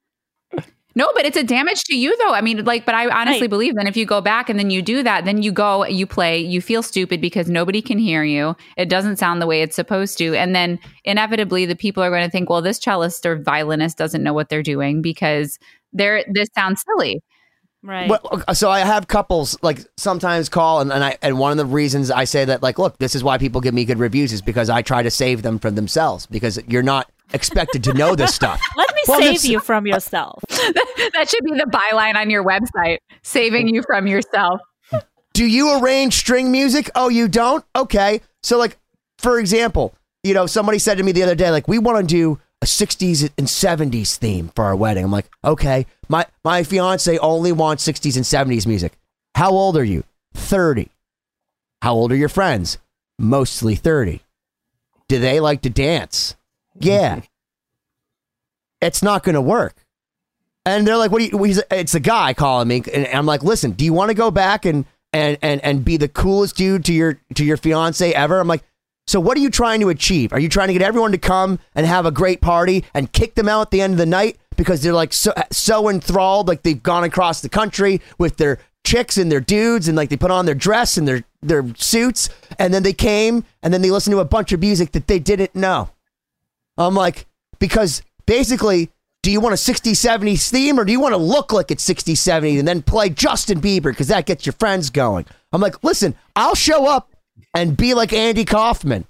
No, 0.97 1.11
but 1.17 1.25
it's 1.25 1.37
a 1.37 1.43
damage 1.43 1.83
to 1.85 1.97
you 1.97 2.17
though. 2.19 2.33
I 2.33 2.41
mean, 2.41 2.65
like, 2.65 2.87
but 2.87 2.95
I 2.95 3.09
honestly 3.09 3.43
Right. 3.43 3.51
believe 3.51 3.75
that 3.75 3.89
if 3.89 3.97
you 3.97 4.07
go 4.07 4.21
back 4.21 4.49
and 4.49 4.61
then 4.61 4.71
you 4.71 4.81
do 4.81 5.03
that, 5.03 5.25
then 5.25 5.43
you 5.43 5.51
go, 5.51 5.85
you 5.87 6.07
play, 6.07 6.39
you 6.39 6.61
feel 6.61 6.85
stupid 6.85 7.21
because 7.21 7.51
nobody 7.51 7.83
can 7.83 7.99
hear 7.99 8.23
you. 8.23 8.55
It 8.77 8.89
doesn't 8.89 9.17
sound 9.17 9.43
the 9.43 9.47
way 9.49 9.61
it's 9.61 9.75
supposed 9.75 10.19
to. 10.19 10.37
And 10.37 10.55
then 10.55 10.79
inevitably 11.05 11.67
the 11.67 11.75
people 11.75 12.01
are 12.05 12.11
going 12.11 12.23
to 12.25 12.31
think, 12.31 12.49
well, 12.49 12.63
this 12.63 12.79
cellist 12.79 13.27
or 13.27 13.43
violinist 13.43 13.99
doesn't 13.99 14.23
know 14.23 14.33
what 14.33 14.51
they're 14.51 14.63
doing 14.63 15.03
because 15.03 15.59
they're, 15.95 16.25
this 16.31 16.49
sounds 16.55 16.83
silly. 16.87 17.23
Right. 17.83 18.09
Well, 18.09 18.43
so 18.55 18.71
I 18.71 18.81
have 18.81 19.09
couples 19.09 19.59
like 19.61 19.79
sometimes 19.99 20.49
call, 20.49 20.81
and, 20.81 20.91
and 20.91 21.05
I 21.05 21.19
and 21.21 21.39
one 21.39 21.53
of 21.53 21.59
the 21.59 21.67
reasons 21.67 22.11
I 22.11 22.25
say 22.25 22.47
that, 22.47 22.63
like, 22.63 22.79
look, 22.79 22.97
this 22.97 23.15
is 23.15 23.23
why 23.23 23.37
people 23.37 23.61
give 23.61 23.75
me 23.75 23.85
good 23.85 23.99
reviews 23.99 24.33
is 24.33 24.41
because 24.41 24.71
I 24.71 24.81
try 24.81 25.03
to 25.03 25.11
save 25.11 25.43
them 25.43 25.59
from 25.59 25.75
themselves 25.75 26.25
because 26.25 26.59
you're 26.67 26.83
not 26.83 27.11
expected 27.35 27.85
to 27.85 27.93
know 27.93 28.15
this 28.15 28.35
stuff. 28.35 28.59
Let 28.79 28.95
me 28.95 29.03
Well, 29.07 29.19
save 29.19 29.27
that's- 29.27 29.45
you 29.45 29.61
from 29.61 29.87
yourself. 29.87 30.43
that 30.49 31.27
should 31.29 31.45
be 31.45 31.51
the 31.59 31.67
byline 31.71 32.17
on 32.17 32.31
your 32.31 32.43
website, 32.43 32.99
saving 33.23 33.69
you 33.69 33.83
from 33.83 34.07
yourself. 34.07 34.63
Do 35.35 35.45
you 35.45 35.79
arrange 35.79 36.15
string 36.15 36.51
music? 36.51 36.91
Oh, 36.95 37.11
you 37.11 37.29
don't? 37.29 37.67
Okay. 37.77 38.23
So, 38.43 38.57
like, 38.57 38.79
for 39.19 39.39
example, 39.39 39.95
you 40.23 40.33
know, 40.33 40.47
somebody 40.47 40.79
said 40.79 40.97
to 40.97 41.03
me 41.05 41.13
the 41.13 41.23
other 41.23 41.35
day, 41.35 41.51
like, 41.51 41.69
we 41.69 41.79
want 41.79 41.99
to 41.99 42.15
do 42.15 42.41
a 42.65 42.67
60s 42.67 43.31
and 43.37 43.47
70s 43.47 44.17
theme 44.17 44.51
for 44.55 44.65
our 44.65 44.75
wedding. 44.75 45.05
I'm 45.05 45.11
like, 45.11 45.29
okay. 45.45 45.85
My 46.09 46.25
my 46.43 46.63
fiance 46.63 47.19
only 47.19 47.53
wants 47.53 47.87
60s 47.87 48.17
and 48.17 48.25
70s 48.25 48.67
music. 48.67 48.95
How 49.35 49.51
old 49.51 49.77
are 49.77 49.85
you? 49.85 50.03
30. 50.33 50.89
How 51.83 51.93
old 51.93 52.11
are 52.11 52.17
your 52.17 52.31
friends? 52.31 52.79
Mostly 53.19 53.75
30. 53.75 54.23
Do 55.09 55.19
they 55.21 55.41
like 55.41 55.61
to 55.63 55.71
dance? 55.71 56.37
Yeah. 56.81 57.21
it's 58.81 59.03
not 59.03 59.25
going 59.25 59.35
to 59.35 59.43
work. 59.43 59.77
And 60.65 60.87
they're 60.87 60.97
like, 60.97 61.11
"What 61.11 61.19
do 61.19 61.27
you?" 61.27 61.43
He's, 61.45 61.63
it's 61.71 61.95
a 61.95 62.01
guy 62.01 62.33
calling 62.33 62.69
me, 62.69 62.83
and 62.95 63.07
I'm 63.09 63.27
like, 63.27 63.43
"Listen, 63.43 63.73
do 63.73 63.85
you 63.85 63.93
want 63.93 64.09
to 64.09 64.15
go 64.15 64.31
back 64.31 64.65
and 64.65 64.87
and 65.13 65.37
and 65.43 65.63
and 65.63 65.85
be 65.85 65.99
the 65.99 66.09
coolest 66.09 66.57
dude 66.57 66.87
to 66.87 66.95
your 66.95 67.21
to 67.35 67.45
your 67.45 67.59
fiance 67.59 68.15
ever?" 68.15 68.41
I'm 68.41 68.49
like, 68.49 68.65
"So 69.07 69.21
what 69.21 69.37
are 69.37 69.41
you 69.41 69.51
trying 69.51 69.81
to 69.81 69.89
achieve? 69.89 70.33
Are 70.33 70.41
you 70.41 70.49
trying 70.49 70.69
to 70.69 70.73
get 70.73 70.83
everyone 70.83 71.13
to 71.13 71.19
come 71.19 71.59
and 71.75 71.87
have 71.87 72.07
a 72.07 72.11
great 72.11 72.41
party 72.41 72.85
and 72.95 73.13
kick 73.13 73.35
them 73.35 73.49
out 73.49 73.63
at 73.63 73.71
the 73.71 73.81
end 73.81 73.95
of 73.95 73.99
the 73.99 74.07
night 74.07 74.39
because 74.57 74.83
they're 74.83 74.93
like 74.93 75.13
so 75.13 75.33
so 75.53 75.89
enthralled, 75.89 76.49
like 76.49 76.63
they've 76.63 76.83
gone 76.83 77.05
across 77.05 77.41
the 77.41 77.49
country 77.49 78.01
with 78.19 78.37
their 78.37 78.59
chicks 78.85 79.17
and 79.17 79.33
their 79.33 79.41
dudes, 79.41 79.89
and 79.89 79.97
like 79.97 80.11
they 80.11 80.17
put 80.17 80.31
on 80.31 80.47
their 80.47 80.55
dress 80.55 80.97
and 80.97 81.07
their 81.07 81.25
their 81.43 81.65
suits, 81.77 82.29
and 82.59 82.73
then 82.73 82.83
they 82.83 82.93
came 82.93 83.45
and 83.63 83.73
then 83.73 83.83
they 83.83 83.91
listened 83.91 84.13
to 84.13 84.21
a 84.21 84.25
bunch 84.25 84.53
of 84.53 84.61
music 84.61 84.93
that 84.93 85.07
they 85.07 85.19
didn't 85.19 85.55
know." 85.55 85.91
I'm 86.77 86.95
like, 86.95 87.27
because 87.59 88.03
basically, 88.27 88.91
do 89.23 89.31
you 89.31 89.41
want 89.41 89.55
a 89.55 89.57
60 89.57 89.95
70 89.95 90.37
theme 90.37 90.79
or 90.79 90.85
do 90.85 90.93
you 90.93 91.01
want 91.01 91.13
to 91.13 91.19
look 91.19 91.53
like 91.53 91.71
it's 91.71 91.83
60 91.83 92.15
70 92.15 92.59
and 92.59 92.69
then 92.69 92.83
play 92.83 93.09
Justin 93.09 93.61
Bieber 93.61 93.85
because 93.85 94.09
that 94.09 94.27
gets 94.27 94.45
your 94.45 94.53
friends 94.55 94.91
going? 94.91 95.25
I'm 95.53 95.61
like, 95.61 95.83
listen, 95.83 96.15
I'll 96.37 96.55
show 96.55 96.87
up 96.87 97.14
and 97.55 97.77
be 97.77 97.95
like 97.95 98.13
Andy 98.13 98.45
Kaufman, 98.45 99.05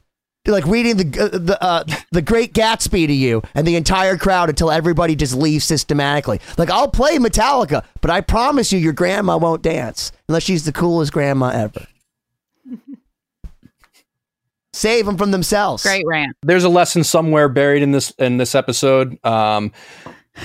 be 0.45 0.53
like 0.53 0.67
reading 0.67 0.97
the 0.97 1.21
uh, 1.23 1.39
the 1.39 1.63
uh, 1.63 1.85
the 2.13 2.23
Great 2.23 2.53
Gatsby 2.55 3.07
to 3.07 3.13
you 3.13 3.43
and 3.55 3.67
the 3.67 3.77
entire 3.77 4.17
crowd 4.17 4.49
until 4.51 4.71
everybody 4.71 5.17
just 5.17 5.35
leaves 5.35 5.65
systematically. 5.65 6.41
Like 6.59 6.71
I'll 6.71 6.89
play 6.89 7.17
Metallica, 7.19 7.85
but 8.01 8.11
I 8.11 8.21
promise 8.21 8.73
you, 8.73 8.79
your 8.79 8.93
grandma 8.93 9.37
won't 9.39 9.63
dance 9.63 10.13
unless 10.29 10.43
she's 10.45 10.65
the 10.65 10.73
coolest 10.73 11.13
grandma 11.13 11.49
ever. 11.49 11.87
Save 14.73 15.07
them 15.07 15.17
from 15.17 15.31
themselves. 15.31 15.85
Great 15.85 16.05
rant. 16.07 16.37
there's 16.43 16.65
a 16.65 16.69
lesson 16.69 17.05
somewhere 17.05 17.49
buried 17.49 17.83
in 17.83 17.93
this 17.93 18.11
in 18.19 18.39
this 18.39 18.55
episode. 18.57 19.17
Um, 19.25 19.73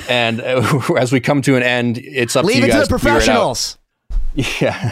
and 0.08 0.40
uh, 0.40 0.80
as 1.00 1.12
we 1.12 1.20
come 1.20 1.42
to 1.42 1.56
an 1.56 1.64
end, 1.64 1.98
it's 1.98 2.36
up 2.36 2.46
Leave 2.46 2.58
to 2.58 2.62
you 2.62 2.66
it 2.68 2.68
to 2.68 2.74
guys 2.74 2.88
the 2.88 2.98
to 3.00 3.08
it 3.08 3.10
out. 3.10 3.16
professionals. 3.16 3.78
Yeah, 4.62 4.92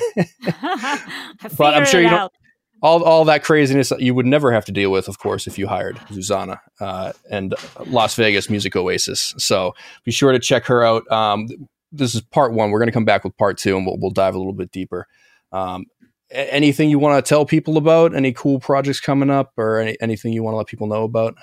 but 1.57 1.75
I'm 1.75 1.85
sure 1.85 1.99
it 2.01 2.05
you 2.05 2.09
don't. 2.09 2.19
out. 2.19 2.33
All, 2.81 3.03
all 3.03 3.25
that 3.25 3.43
craziness 3.43 3.91
you 3.97 4.13
would 4.13 4.25
never 4.25 4.51
have 4.51 4.65
to 4.65 4.71
deal 4.71 4.91
with, 4.91 5.07
of 5.07 5.17
course, 5.19 5.47
if 5.47 5.57
you 5.57 5.67
hired 5.67 5.97
Zuzana 6.11 6.59
uh, 6.79 7.13
and 7.29 7.55
Las 7.87 8.15
Vegas 8.15 8.49
Music 8.49 8.75
Oasis. 8.75 9.33
So 9.37 9.73
be 10.03 10.11
sure 10.11 10.31
to 10.31 10.39
check 10.39 10.65
her 10.65 10.83
out. 10.83 11.09
Um, 11.11 11.47
this 11.91 12.13
is 12.13 12.21
part 12.21 12.53
one. 12.53 12.71
We're 12.71 12.79
going 12.79 12.89
to 12.89 12.93
come 12.93 13.05
back 13.05 13.23
with 13.23 13.35
part 13.37 13.57
two, 13.57 13.77
and 13.77 13.85
we'll, 13.85 13.97
we'll 13.97 14.11
dive 14.11 14.35
a 14.35 14.37
little 14.37 14.53
bit 14.53 14.71
deeper. 14.71 15.07
Um, 15.51 15.85
anything 16.29 16.89
you 16.89 16.99
want 16.99 17.23
to 17.23 17.27
tell 17.27 17.45
people 17.45 17.77
about? 17.77 18.15
Any 18.15 18.33
cool 18.33 18.59
projects 18.59 18.99
coming 18.99 19.29
up, 19.29 19.53
or 19.57 19.79
any, 19.79 19.97
anything 20.01 20.33
you 20.33 20.43
want 20.43 20.53
to 20.53 20.57
let 20.57 20.67
people 20.67 20.87
know 20.87 21.03
about? 21.03 21.35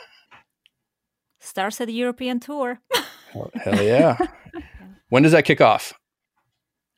Starts 1.40 1.80
at 1.80 1.88
the 1.88 1.94
European 1.94 2.40
tour. 2.40 2.80
Hell, 3.32 3.50
hell 3.54 3.82
yeah! 3.82 4.16
when 5.08 5.22
does 5.22 5.32
that 5.32 5.44
kick 5.44 5.60
off? 5.60 5.92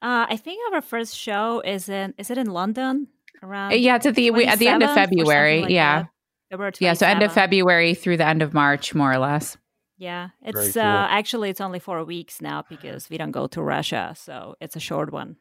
Uh, 0.02 0.26
I 0.28 0.36
think 0.36 0.60
our 0.74 0.82
first 0.82 1.16
show 1.16 1.60
is 1.60 1.88
in 1.88 2.14
is 2.18 2.30
it 2.30 2.38
in 2.38 2.50
London 2.50 3.08
around 3.42 3.72
yeah, 3.74 3.96
it's 3.96 4.06
at 4.06 4.14
the 4.14 4.30
we, 4.30 4.46
at 4.46 4.58
the 4.58 4.68
end 4.68 4.82
of 4.82 4.90
27th 4.90 4.92
or 4.92 4.94
something 4.94 5.18
February. 5.18 5.62
like 5.62 5.70
yeah, 5.70 6.04
that. 6.50 6.80
Yeah. 6.80 6.94
So 6.94 7.06
end 7.06 7.22
of 7.22 7.32
February 7.32 7.94
through 7.94 8.18
the 8.18 8.26
end 8.26 8.42
of 8.42 8.54
March, 8.54 8.94
more 8.94 9.12
or 9.12 9.18
less. 9.18 9.56
Yeah, 9.98 10.28
it's 10.42 10.74
cool. 10.74 10.82
uh, 10.82 11.06
actually 11.08 11.50
it's 11.50 11.60
only 11.60 11.78
four 11.78 12.04
weeks 12.04 12.40
now 12.40 12.64
because 12.68 13.08
we 13.08 13.16
don't 13.16 13.30
go 13.30 13.46
to 13.48 13.62
Russia, 13.62 14.14
so 14.16 14.54
it's 14.60 14.76
a 14.76 14.80
short 14.80 15.12
one. 15.12 15.36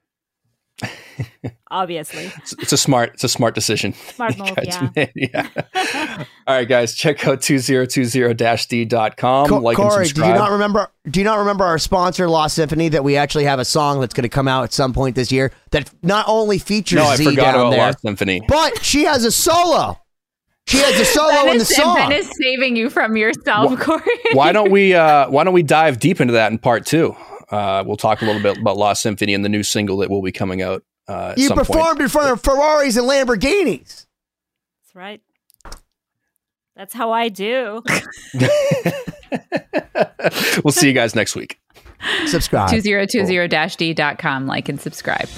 Obviously, 1.72 2.26
It's, 2.38 2.54
it's 2.54 2.74
a 2.74 2.78
smart, 2.78 3.12
it's 3.16 3.24
a 3.24 3.30
smart 3.30 3.56
decision. 3.56 3.94
Smart 4.16 4.38
you 4.38 4.44
move, 4.44 4.56
guys 4.56 4.78
yeah. 4.96 5.06
yeah. 5.16 5.48
All 6.48 6.56
right, 6.56 6.68
guys, 6.68 6.94
check 6.94 7.26
out 7.28 7.40
2020-d.com. 7.42 9.50
Co- 9.50 9.58
like 9.60 9.78
Cory, 9.78 10.06
and 10.06 10.14
do 10.14 10.22
you 10.26 10.34
not 10.34 10.52
remember? 10.52 10.92
Do 11.10 11.20
you 11.20 11.24
not 11.24 11.40
remember 11.40 11.64
our 11.66 11.80
sponsor, 11.80 12.30
Lost 12.30 12.56
Symphony, 12.56 12.90
that 12.90 13.04
we 13.04 13.18
actually 13.18 13.46
have 13.46 13.60
a 13.60 13.66
song 13.66 14.00
that's 14.00 14.14
going 14.14 14.24
to 14.24 14.30
come 14.30 14.48
out 14.48 14.64
at 14.64 14.74
some 14.74 14.94
point 14.94 15.16
this 15.16 15.32
year 15.32 15.52
that 15.72 15.90
not 16.04 16.26
only 16.28 16.60
features 16.60 16.98
no, 16.98 17.06
I 17.06 17.16
Z 17.16 17.26
forgot 17.26 17.42
down 17.42 17.56
about 17.56 17.70
there, 17.72 17.80
Lost 17.80 18.02
Symphony. 18.02 18.42
but 18.48 18.84
she 18.84 19.06
has 19.06 19.26
a 19.26 19.32
solo. 19.32 20.00
She 20.68 20.78
has 20.78 21.00
a 21.00 21.06
solo 21.06 21.32
Ben 21.32 21.48
in 21.50 21.58
the 21.58 21.62
is, 21.62 21.76
song. 21.76 21.96
Ben 21.96 22.12
is 22.12 22.32
saving 22.42 22.76
you 22.76 22.90
from 22.90 23.16
yourself, 23.18 23.72
Wha- 23.72 23.78
Cory. 23.78 24.02
why 24.34 24.52
don't 24.52 24.72
we 24.72 24.94
uh, 24.96 25.30
why 25.30 25.44
don't 25.44 25.54
we 25.54 25.62
dive 25.64 26.00
deep 26.00 26.20
into 26.20 26.34
that 26.34 26.52
in 26.52 26.58
part 26.58 26.86
two? 26.86 27.16
Uh, 27.50 27.84
we'll 27.86 27.98
talk 27.98 28.22
a 28.22 28.26
little 28.26 28.42
bit 28.42 28.58
about 28.58 28.78
Lost 28.78 29.02
Symphony 29.02 29.34
and 29.34 29.46
the 29.46 29.50
new 29.50 29.64
single 29.64 29.98
that 29.98 30.10
will 30.10 30.22
be 30.22 30.32
coming 30.32 30.62
out. 30.62 30.84
Uh, 31.08 31.30
at 31.32 31.38
you 31.38 31.48
some 31.48 31.58
performed 31.58 32.02
in 32.02 32.10
front 32.10 32.32
of 32.32 32.42
Ferraris 32.42 32.98
and 32.98 33.08
Lamborghinis. 33.08 34.08
that's 34.82 34.96
right. 34.96 35.22
That's 36.76 36.94
how 36.94 37.12
I 37.12 37.30
do. 37.30 37.84
we'll 40.64 40.72
see 40.72 40.88
you 40.88 40.94
guys 40.94 41.16
next 41.16 41.36
week. 41.36 41.60
Subscribe. 42.26 42.70
2020-d.com. 42.70 44.48
Like 44.48 44.68
and 44.68 44.82
subscribe. 44.82 45.30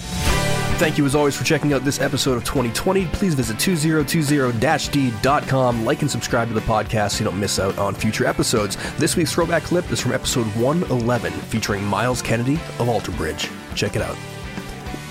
Thank 0.78 0.98
you 1.00 1.06
as 1.08 1.16
always 1.16 1.36
for 1.36 1.44
checking 1.44 1.74
out 1.74 1.84
this 1.84 2.00
episode 2.00 2.38
of 2.38 2.46
2020. 2.46 3.08
Please 3.08 3.34
visit 3.34 3.58
2020-d.com, 3.58 5.84
like 5.84 6.02
and 6.04 6.12
subscribe 6.12 6.48
to 6.50 6.54
the 6.54 6.62
podcast 6.62 7.14
so 7.14 7.24
you 7.24 7.30
don't 7.32 7.40
miss 7.40 7.58
out 7.58 7.76
on 7.80 7.96
future 7.96 8.28
episodes. 8.28 8.78
This 8.98 9.16
week's 9.16 9.34
throwback 9.34 9.64
clip 9.64 9.92
is 9.92 10.00
from 10.00 10.12
episode 10.12 10.46
111 10.56 11.32
featuring 11.34 11.84
Myles 11.84 12.22
Kennedy 12.22 12.60
of 12.78 12.90
Alter 12.90 13.12
Bridge. 13.14 13.50
Check 13.74 13.96
it 13.96 14.04
out. 14.04 14.16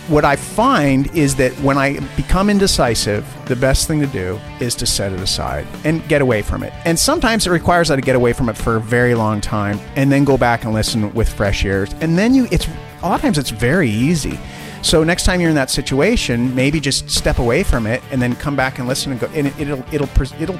what 0.09 0.25
I 0.25 0.37
find 0.37 1.09
is 1.17 1.35
that 1.35 1.51
when 1.55 1.77
I 1.77 1.99
become 2.15 2.49
indecisive, 2.49 3.27
the 3.47 3.57
best 3.57 3.89
thing 3.89 3.99
to 4.01 4.07
do 4.07 4.39
is 4.61 4.77
to 4.77 4.87
set 4.87 5.13
it 5.13 5.19
aside 5.19 5.67
and 5.85 6.07
get 6.09 6.23
away 6.23 6.43
from 6.43 6.63
it. 6.63 6.73
And 6.85 6.97
sometimes 6.97 7.45
it 7.45 7.51
requires 7.51 7.89
that 7.89 7.99
I 7.99 8.03
get 8.03 8.15
away 8.15 8.33
from 8.33 8.49
it 8.49 8.57
for 8.57 8.77
a 8.77 8.81
very 8.81 9.17
long 9.17 9.41
time 9.41 9.81
and 9.97 10.13
then 10.13 10.25
go 10.25 10.39
back 10.39 10.63
and 10.65 10.73
listen 10.73 11.13
with 11.13 11.29
fresh 11.29 11.65
ears. 11.65 11.93
And 12.01 12.17
then 12.17 12.35
you, 12.35 12.47
it's 12.53 12.69
a 13.03 13.09
lot 13.09 13.17
of 13.17 13.23
times 13.23 13.37
it's 13.37 13.51
very 13.51 13.91
easy. 13.91 14.39
So 14.87 15.03
next 15.03 15.25
time 15.25 15.41
you're 15.41 15.51
in 15.51 15.57
that 15.57 15.69
situation, 15.69 16.55
maybe 16.55 16.79
just 16.79 17.11
step 17.11 17.41
away 17.41 17.65
from 17.65 17.89
it 17.89 18.05
and 18.13 18.23
then 18.23 18.37
come 18.37 18.55
back 18.55 18.79
and 18.79 18.87
listen 18.87 19.11
and 19.11 19.21
go. 19.21 19.27
And 19.35 19.49
it, 19.49 19.59
it'll 19.59 19.85
it'll 19.93 20.09
it'll 20.41 20.57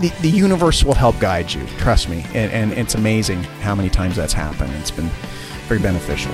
the, 0.00 0.12
the 0.22 0.28
universe 0.28 0.82
will 0.82 0.96
help 0.96 1.20
guide 1.20 1.52
you. 1.52 1.64
Trust 1.78 2.08
me. 2.08 2.26
And, 2.34 2.50
and 2.50 2.72
it's 2.72 2.96
amazing 2.96 3.44
how 3.62 3.76
many 3.76 3.88
times 3.90 4.16
that's 4.16 4.32
happened. 4.32 4.72
It's 4.74 4.90
been 4.90 5.08
very 5.68 5.78
beneficial. 5.78 6.32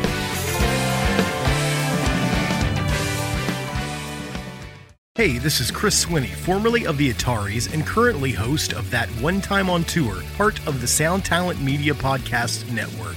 Hey, 5.15 5.37
this 5.37 5.61
is 5.61 5.71
Chris 5.71 6.07
Swinney, 6.07 6.31
formerly 6.31 6.87
of 6.87 6.97
the 6.97 7.13
Ataris 7.13 7.71
and 7.71 7.85
currently 7.85 8.33
host 8.33 8.73
of 8.73 8.91
That 8.91 9.11
One 9.21 9.43
Time 9.43 9.69
on 9.69 9.85
Tour, 9.85 10.23
part 10.39 10.67
of 10.67 10.81
the 10.81 10.87
Sound 10.87 11.27
Talent 11.27 11.61
Media 11.61 11.93
Podcast 11.93 12.73
Network. 12.73 13.17